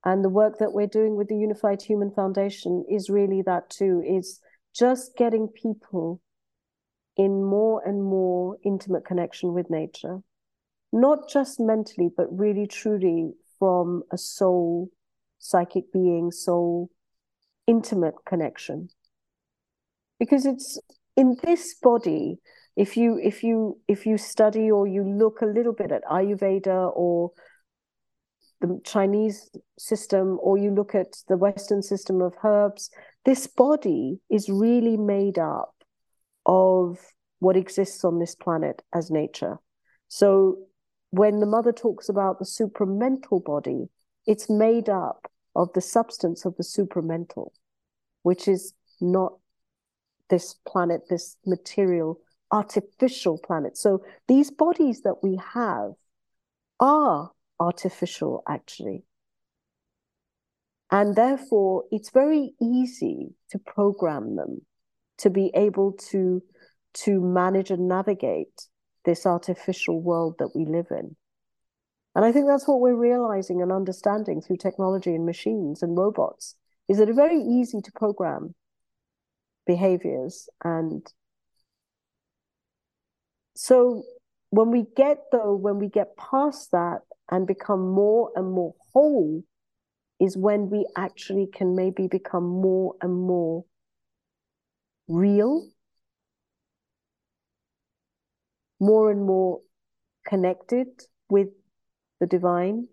and 0.05 0.23
the 0.23 0.29
work 0.29 0.59
that 0.59 0.73
we're 0.73 0.87
doing 0.87 1.15
with 1.15 1.27
the 1.27 1.37
Unified 1.37 1.81
Human 1.81 2.11
Foundation 2.11 2.85
is 2.89 3.09
really 3.09 3.41
that 3.41 3.69
too, 3.69 4.01
is 4.05 4.39
just 4.73 5.15
getting 5.17 5.49
people 5.49 6.21
in 7.19 7.43
more 7.43 7.81
and 7.85 8.01
more 8.01 8.55
intimate 8.63 9.03
connection 9.03 9.53
with 9.53 9.69
nature, 9.69 10.19
not 10.93 11.27
just 11.27 11.59
mentally, 11.59 12.09
but 12.15 12.27
really 12.31 12.65
truly 12.65 13.33
from 13.59 14.03
a 14.09 14.17
soul, 14.17 14.89
psychic 15.37 15.91
being, 15.91 16.31
soul, 16.31 16.89
intimate 17.67 18.15
connection. 18.25 18.87
Because 20.17 20.45
it's 20.45 20.79
in 21.17 21.35
this 21.43 21.75
body, 21.83 22.37
if 22.77 22.95
you 22.95 23.19
if 23.21 23.43
you 23.43 23.77
if 23.89 24.05
you 24.05 24.17
study 24.17 24.71
or 24.71 24.87
you 24.87 25.03
look 25.03 25.41
a 25.41 25.45
little 25.45 25.73
bit 25.73 25.91
at 25.91 26.05
Ayurveda 26.05 26.95
or 26.95 27.31
the 28.61 28.79
Chinese 28.85 29.49
system, 29.77 30.37
or 30.41 30.57
you 30.57 30.71
look 30.71 30.95
at 30.95 31.17
the 31.27 31.35
Western 31.35 31.81
system 31.81 32.21
of 32.21 32.33
herbs, 32.45 32.89
this 33.25 33.45
body 33.45 34.19
is 34.29 34.47
really 34.47 34.95
made 34.95 35.37
up 35.37 35.78
of 36.49 36.97
what 37.37 37.55
exists 37.55 38.03
on 38.03 38.17
this 38.17 38.33
planet 38.33 38.81
as 38.91 39.11
nature. 39.11 39.59
So 40.07 40.57
when 41.11 41.39
the 41.39 41.45
mother 41.45 41.71
talks 41.71 42.09
about 42.09 42.39
the 42.39 42.45
supramental 42.45 43.43
body, 43.43 43.89
it's 44.25 44.49
made 44.49 44.89
up 44.89 45.31
of 45.55 45.71
the 45.73 45.81
substance 45.81 46.45
of 46.45 46.57
the 46.57 46.63
supramental, 46.63 47.51
which 48.23 48.47
is 48.47 48.73
not 48.99 49.33
this 50.31 50.55
planet, 50.67 51.01
this 51.07 51.37
material, 51.45 52.19
artificial 52.51 53.37
planet. 53.37 53.77
So 53.77 54.03
these 54.27 54.49
bodies 54.49 55.01
that 55.01 55.21
we 55.21 55.39
have 55.53 55.91
are 56.79 57.31
artificial, 57.59 58.41
actually. 58.49 59.03
And 60.89 61.15
therefore, 61.15 61.83
it's 61.91 62.09
very 62.09 62.53
easy 62.59 63.35
to 63.51 63.59
program 63.59 64.35
them 64.35 64.65
to 65.19 65.29
be 65.29 65.51
able 65.53 65.93
to, 66.11 66.41
to 66.93 67.21
manage 67.21 67.71
and 67.71 67.87
navigate 67.87 68.67
this 69.05 69.25
artificial 69.25 70.01
world 70.01 70.35
that 70.39 70.55
we 70.55 70.65
live 70.65 70.87
in. 70.91 71.15
And 72.15 72.25
I 72.25 72.31
think 72.31 72.47
that's 72.47 72.67
what 72.67 72.79
we're 72.79 72.95
realizing 72.95 73.61
and 73.61 73.71
understanding 73.71 74.41
through 74.41 74.57
technology 74.57 75.13
and 75.13 75.25
machines 75.25 75.81
and 75.83 75.97
robots 75.97 76.55
is 76.87 76.97
that 76.97 77.07
it's 77.07 77.15
very 77.15 77.39
easy 77.39 77.81
to 77.81 77.91
program 77.91 78.55
behaviors. 79.67 80.49
And 80.63 81.05
so 83.55 84.03
when 84.49 84.71
we 84.71 84.85
get, 84.97 85.19
though, 85.31 85.55
when 85.55 85.77
we 85.77 85.87
get 85.87 86.17
past 86.17 86.71
that 86.71 87.01
and 87.29 87.45
become 87.45 87.87
more 87.87 88.31
and 88.35 88.51
more 88.51 88.73
whole, 88.91 89.43
is 90.19 90.35
when 90.35 90.69
we 90.69 90.85
actually 90.97 91.47
can 91.47 91.75
maybe 91.75 92.07
become 92.07 92.43
more 92.43 92.95
and 93.01 93.13
more 93.13 93.63
real, 95.09 95.67
more 98.79 99.11
and 99.11 99.25
more 99.25 99.59
connected 100.25 100.87
with 101.29 101.49
the 102.21 102.27
divine 102.27 102.87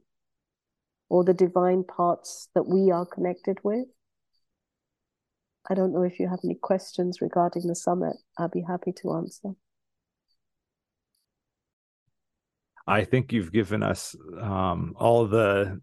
or 1.09 1.23
the 1.23 1.35
divine 1.35 1.85
parts 1.85 2.49
that 2.55 2.67
we 2.67 2.91
are 2.91 3.07
connected 3.07 3.59
with. 3.63 3.87
I 5.69 5.75
don't 5.75 5.93
know 5.93 6.03
if 6.03 6.19
you 6.19 6.29
have 6.29 6.41
any 6.43 6.55
questions 6.55 7.21
regarding 7.21 7.67
the 7.67 7.75
summit. 7.75 8.17
I'll 8.39 8.49
be 8.49 8.63
happy 8.63 8.93
to 9.03 9.13
answer. 9.13 9.51
I 12.87 13.05
think 13.05 13.33
you've 13.33 13.53
given 13.53 13.83
us 13.83 14.15
um, 14.41 14.95
all 14.97 15.27
the 15.27 15.81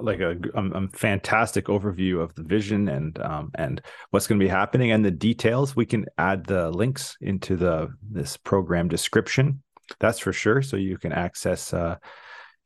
like 0.00 0.20
a, 0.20 0.36
a, 0.54 0.62
a, 0.62 0.88
fantastic 0.88 1.66
overview 1.66 2.20
of 2.20 2.34
the 2.34 2.42
vision 2.42 2.88
and 2.88 3.18
um, 3.20 3.50
and 3.54 3.80
what's 4.10 4.26
going 4.26 4.38
to 4.38 4.44
be 4.44 4.50
happening 4.50 4.90
and 4.92 5.04
the 5.04 5.10
details. 5.10 5.74
We 5.74 5.86
can 5.86 6.06
add 6.18 6.44
the 6.44 6.70
links 6.70 7.16
into 7.20 7.56
the 7.56 7.88
this 8.10 8.36
program 8.36 8.88
description. 8.88 9.62
That's 9.98 10.18
for 10.18 10.32
sure. 10.32 10.62
So 10.62 10.76
you 10.76 10.98
can 10.98 11.12
access 11.12 11.72
uh, 11.72 11.96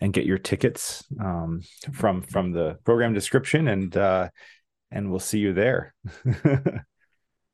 and 0.00 0.12
get 0.12 0.26
your 0.26 0.38
tickets 0.38 1.04
um, 1.20 1.62
from 1.92 2.22
from 2.22 2.52
the 2.52 2.78
program 2.84 3.14
description 3.14 3.68
and 3.68 3.96
uh, 3.96 4.28
and 4.90 5.10
we'll 5.10 5.20
see 5.20 5.38
you 5.38 5.52
there. 5.52 5.94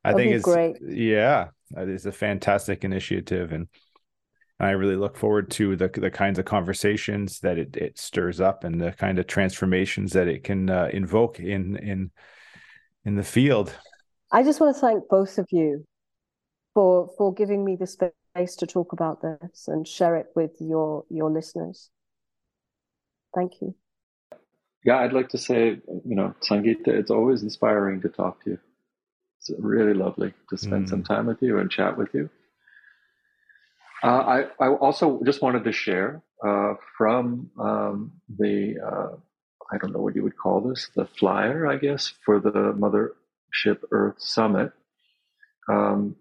I 0.02 0.12
That'd 0.12 0.16
think 0.16 0.34
it's 0.34 0.44
great. 0.44 0.76
Yeah, 0.82 1.48
it's 1.76 2.06
a 2.06 2.12
fantastic 2.12 2.84
initiative, 2.84 3.52
and 3.52 3.68
I 4.61 4.70
really 4.70 4.96
look 4.96 5.16
forward 5.16 5.50
to 5.52 5.74
the 5.74 5.88
the 5.88 6.11
kinds 6.11 6.38
of 6.38 6.44
conversations 6.44 7.40
that 7.40 7.58
it, 7.58 7.76
it 7.76 7.98
stirs 7.98 8.40
up 8.40 8.62
and 8.62 8.80
the 8.80 8.92
kind 8.92 9.18
of 9.18 9.26
transformations 9.26 10.12
that 10.12 10.28
it 10.28 10.44
can 10.44 10.68
uh, 10.68 10.90
invoke 10.92 11.40
in 11.40 11.76
in 11.76 12.11
in 13.04 13.16
the 13.16 13.22
field. 13.22 13.74
I 14.30 14.42
just 14.42 14.61
want 14.61 14.76
to 14.76 14.80
thank 14.80 15.08
both 15.08 15.38
of 15.38 15.46
you 15.50 15.86
for 16.74 17.11
for 17.16 17.32
giving 17.32 17.64
me 17.64 17.76
the 17.76 17.86
space 17.86 18.56
to 18.56 18.66
talk 18.66 18.92
about 18.92 19.22
this 19.22 19.66
and 19.66 19.88
share 19.88 20.16
it 20.16 20.26
with 20.36 20.52
your 20.61 21.04
your 21.08 21.30
listeners. 21.30 21.90
Thank 23.34 23.61
you. 23.62 23.74
Yeah, 24.84 24.98
I'd 24.98 25.12
like 25.12 25.28
to 25.30 25.38
say, 25.38 25.80
you 26.04 26.14
know, 26.16 26.34
Sangeeta, 26.48 26.88
it's 26.88 27.11
always 27.11 27.42
inspiring 27.42 28.00
to 28.02 28.08
talk 28.08 28.42
to 28.44 28.50
you. 28.50 28.58
It's 29.38 29.50
really 29.58 29.94
lovely 29.94 30.32
to 30.48 30.56
spend 30.56 30.86
mm. 30.86 30.90
some 30.90 31.02
time 31.02 31.26
with 31.26 31.42
you 31.42 31.58
and 31.58 31.70
chat 31.70 31.96
with 31.96 32.12
you. 32.14 32.28
Uh, 34.03 34.44
I, 34.61 34.64
I 34.64 34.68
also 34.68 35.20
just 35.24 35.42
wanted 35.42 35.64
to 35.64 35.72
share 35.72 36.22
uh, 36.46 36.74
from 36.96 37.51
um, 37.59 38.12
the, 38.38 38.76
uh, 38.82 39.16
I 39.72 39.78
don't 39.78 39.92
know 39.92 40.01
what 40.01 40.16
you 40.16 40.22
would 40.22 40.38
call 40.38 40.61
this, 40.62 40.88
the 40.96 41.07
flyer, 41.18 41.66
I 41.66 41.76
guess, 41.76 42.12
for 42.24 42.40
the 42.40 42.51
Mothership 42.51 43.82
Earth 43.90 44.16
Summit. 44.18 44.72
Um, 45.68 46.16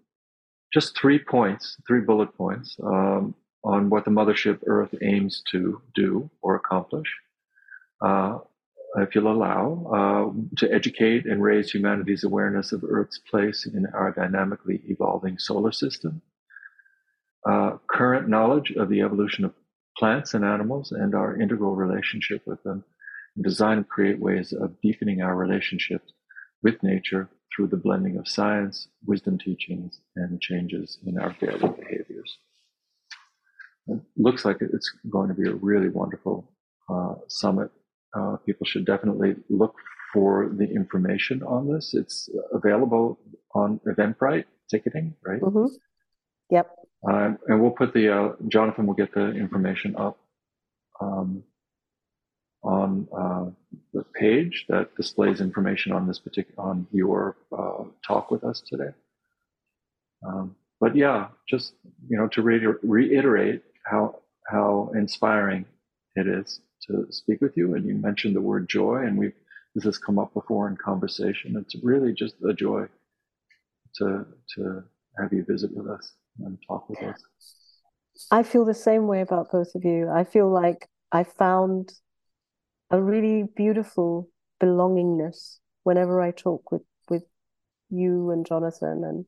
just 0.72 0.96
three 0.96 1.18
points, 1.18 1.76
three 1.86 2.00
bullet 2.00 2.36
points 2.36 2.76
um, 2.82 3.34
on 3.64 3.88
what 3.90 4.04
the 4.04 4.10
Mothership 4.10 4.60
Earth 4.66 4.94
aims 5.02 5.42
to 5.50 5.80
do 5.94 6.30
or 6.42 6.56
accomplish. 6.56 7.08
Uh, 8.00 8.38
if 8.96 9.14
you'll 9.14 9.32
allow, 9.32 9.86
uh, 10.34 10.56
to 10.58 10.72
educate 10.72 11.24
and 11.24 11.42
raise 11.42 11.70
humanity's 11.70 12.24
awareness 12.24 12.72
of 12.72 12.84
Earth's 12.84 13.18
place 13.18 13.66
in 13.66 13.86
our 13.94 14.10
dynamically 14.10 14.82
evolving 14.88 15.38
solar 15.38 15.72
system, 15.72 16.22
uh, 17.48 17.76
current 17.90 18.28
knowledge 18.28 18.72
of 18.72 18.88
the 18.88 19.00
evolution 19.00 19.44
of 19.44 19.54
plants 19.96 20.34
and 20.34 20.44
animals 20.44 20.92
and 20.92 21.14
our 21.14 21.40
integral 21.40 21.74
relationship 21.74 22.42
with 22.46 22.62
them, 22.62 22.84
and 23.36 23.44
design 23.44 23.78
and 23.78 23.88
create 23.88 24.18
ways 24.18 24.52
of 24.52 24.80
deepening 24.80 25.20
our 25.22 25.36
relationships 25.36 26.12
with 26.62 26.82
nature 26.82 27.28
through 27.54 27.66
the 27.66 27.76
blending 27.76 28.16
of 28.16 28.28
science, 28.28 28.88
wisdom 29.06 29.38
teachings, 29.38 30.00
and 30.16 30.40
changes 30.40 30.98
in 31.04 31.18
our 31.18 31.34
daily 31.40 31.58
behaviors. 31.58 32.38
It 33.86 34.00
looks 34.16 34.44
like 34.44 34.58
it's 34.60 34.92
going 35.10 35.28
to 35.28 35.34
be 35.34 35.48
a 35.48 35.54
really 35.54 35.88
wonderful 35.88 36.52
uh, 36.88 37.14
summit 37.28 37.70
uh, 38.14 38.36
people 38.44 38.66
should 38.66 38.84
definitely 38.84 39.36
look 39.48 39.74
for 40.12 40.50
the 40.56 40.64
information 40.64 41.42
on 41.42 41.72
this. 41.72 41.94
It's 41.94 42.28
available 42.52 43.18
on 43.54 43.80
Eventbrite 43.86 44.44
ticketing, 44.68 45.14
right? 45.24 45.40
Mm-hmm. 45.40 45.74
Yep. 46.50 46.70
Um, 47.08 47.38
and 47.48 47.60
we'll 47.60 47.70
put 47.70 47.94
the 47.94 48.14
uh, 48.14 48.32
Jonathan 48.48 48.86
will 48.86 48.94
get 48.94 49.14
the 49.14 49.30
information 49.30 49.96
up 49.96 50.18
um, 51.00 51.42
on 52.62 53.08
uh, 53.16 53.46
the 53.94 54.04
page 54.14 54.66
that 54.68 54.94
displays 54.96 55.40
information 55.40 55.92
on 55.92 56.06
this 56.06 56.18
particular 56.18 56.62
on 56.62 56.86
your 56.92 57.36
uh, 57.56 57.84
talk 58.06 58.30
with 58.30 58.44
us 58.44 58.62
today. 58.66 58.90
Um, 60.26 60.56
but 60.80 60.94
yeah, 60.94 61.28
just 61.48 61.72
you 62.08 62.18
know 62.18 62.28
to 62.28 62.42
re- 62.42 62.66
reiterate 62.82 63.62
how 63.86 64.16
how 64.46 64.92
inspiring 64.94 65.64
it 66.16 66.26
is 66.28 66.60
to 66.88 67.06
speak 67.10 67.40
with 67.40 67.56
you. 67.56 67.74
And 67.74 67.86
you 67.86 67.94
mentioned 67.94 68.36
the 68.36 68.42
word 68.42 68.68
joy, 68.68 68.96
and 69.06 69.18
we've 69.18 69.34
this 69.74 69.84
has 69.84 69.98
come 69.98 70.18
up 70.18 70.34
before 70.34 70.68
in 70.68 70.76
conversation. 70.76 71.56
It's 71.56 71.76
really 71.82 72.12
just 72.12 72.34
a 72.48 72.52
joy 72.52 72.86
to 73.96 74.26
to 74.56 74.84
have 75.18 75.32
you 75.32 75.44
visit 75.48 75.74
with 75.74 75.88
us 75.88 76.12
and 76.44 76.58
talk 76.66 76.88
with 76.88 77.02
us. 77.02 77.22
I 78.30 78.42
feel 78.42 78.64
the 78.64 78.74
same 78.74 79.06
way 79.06 79.20
about 79.20 79.50
both 79.50 79.74
of 79.74 79.84
you. 79.84 80.08
I 80.08 80.24
feel 80.24 80.50
like 80.50 80.88
I 81.12 81.24
found 81.24 81.92
a 82.90 83.00
really 83.00 83.44
beautiful 83.56 84.28
belongingness 84.62 85.58
whenever 85.84 86.20
I 86.20 86.30
talk 86.30 86.70
with 86.70 86.82
with 87.08 87.24
you 87.88 88.30
and 88.30 88.46
Jonathan 88.46 89.02
and 89.04 89.24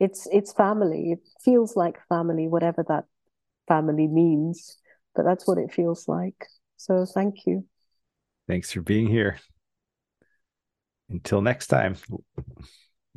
it's 0.00 0.26
it's 0.32 0.52
family. 0.52 1.12
It 1.12 1.20
feels 1.44 1.76
like 1.76 2.06
family, 2.08 2.48
whatever 2.48 2.84
that 2.88 3.04
family 3.68 4.08
means, 4.08 4.76
but 5.14 5.24
that's 5.24 5.46
what 5.46 5.58
it 5.58 5.72
feels 5.72 6.08
like. 6.08 6.46
So 6.76 7.06
thank 7.06 7.46
you. 7.46 7.64
Thanks 8.48 8.72
for 8.72 8.82
being 8.82 9.06
here. 9.06 9.38
Until 11.08 11.40
next 11.40 11.68
time, 11.68 11.96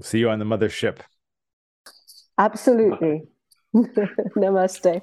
see 0.01 0.19
you 0.19 0.29
on 0.29 0.39
the 0.39 0.45
mothership. 0.45 0.99
Absolutely. 2.37 3.27
Namaste. 4.35 5.01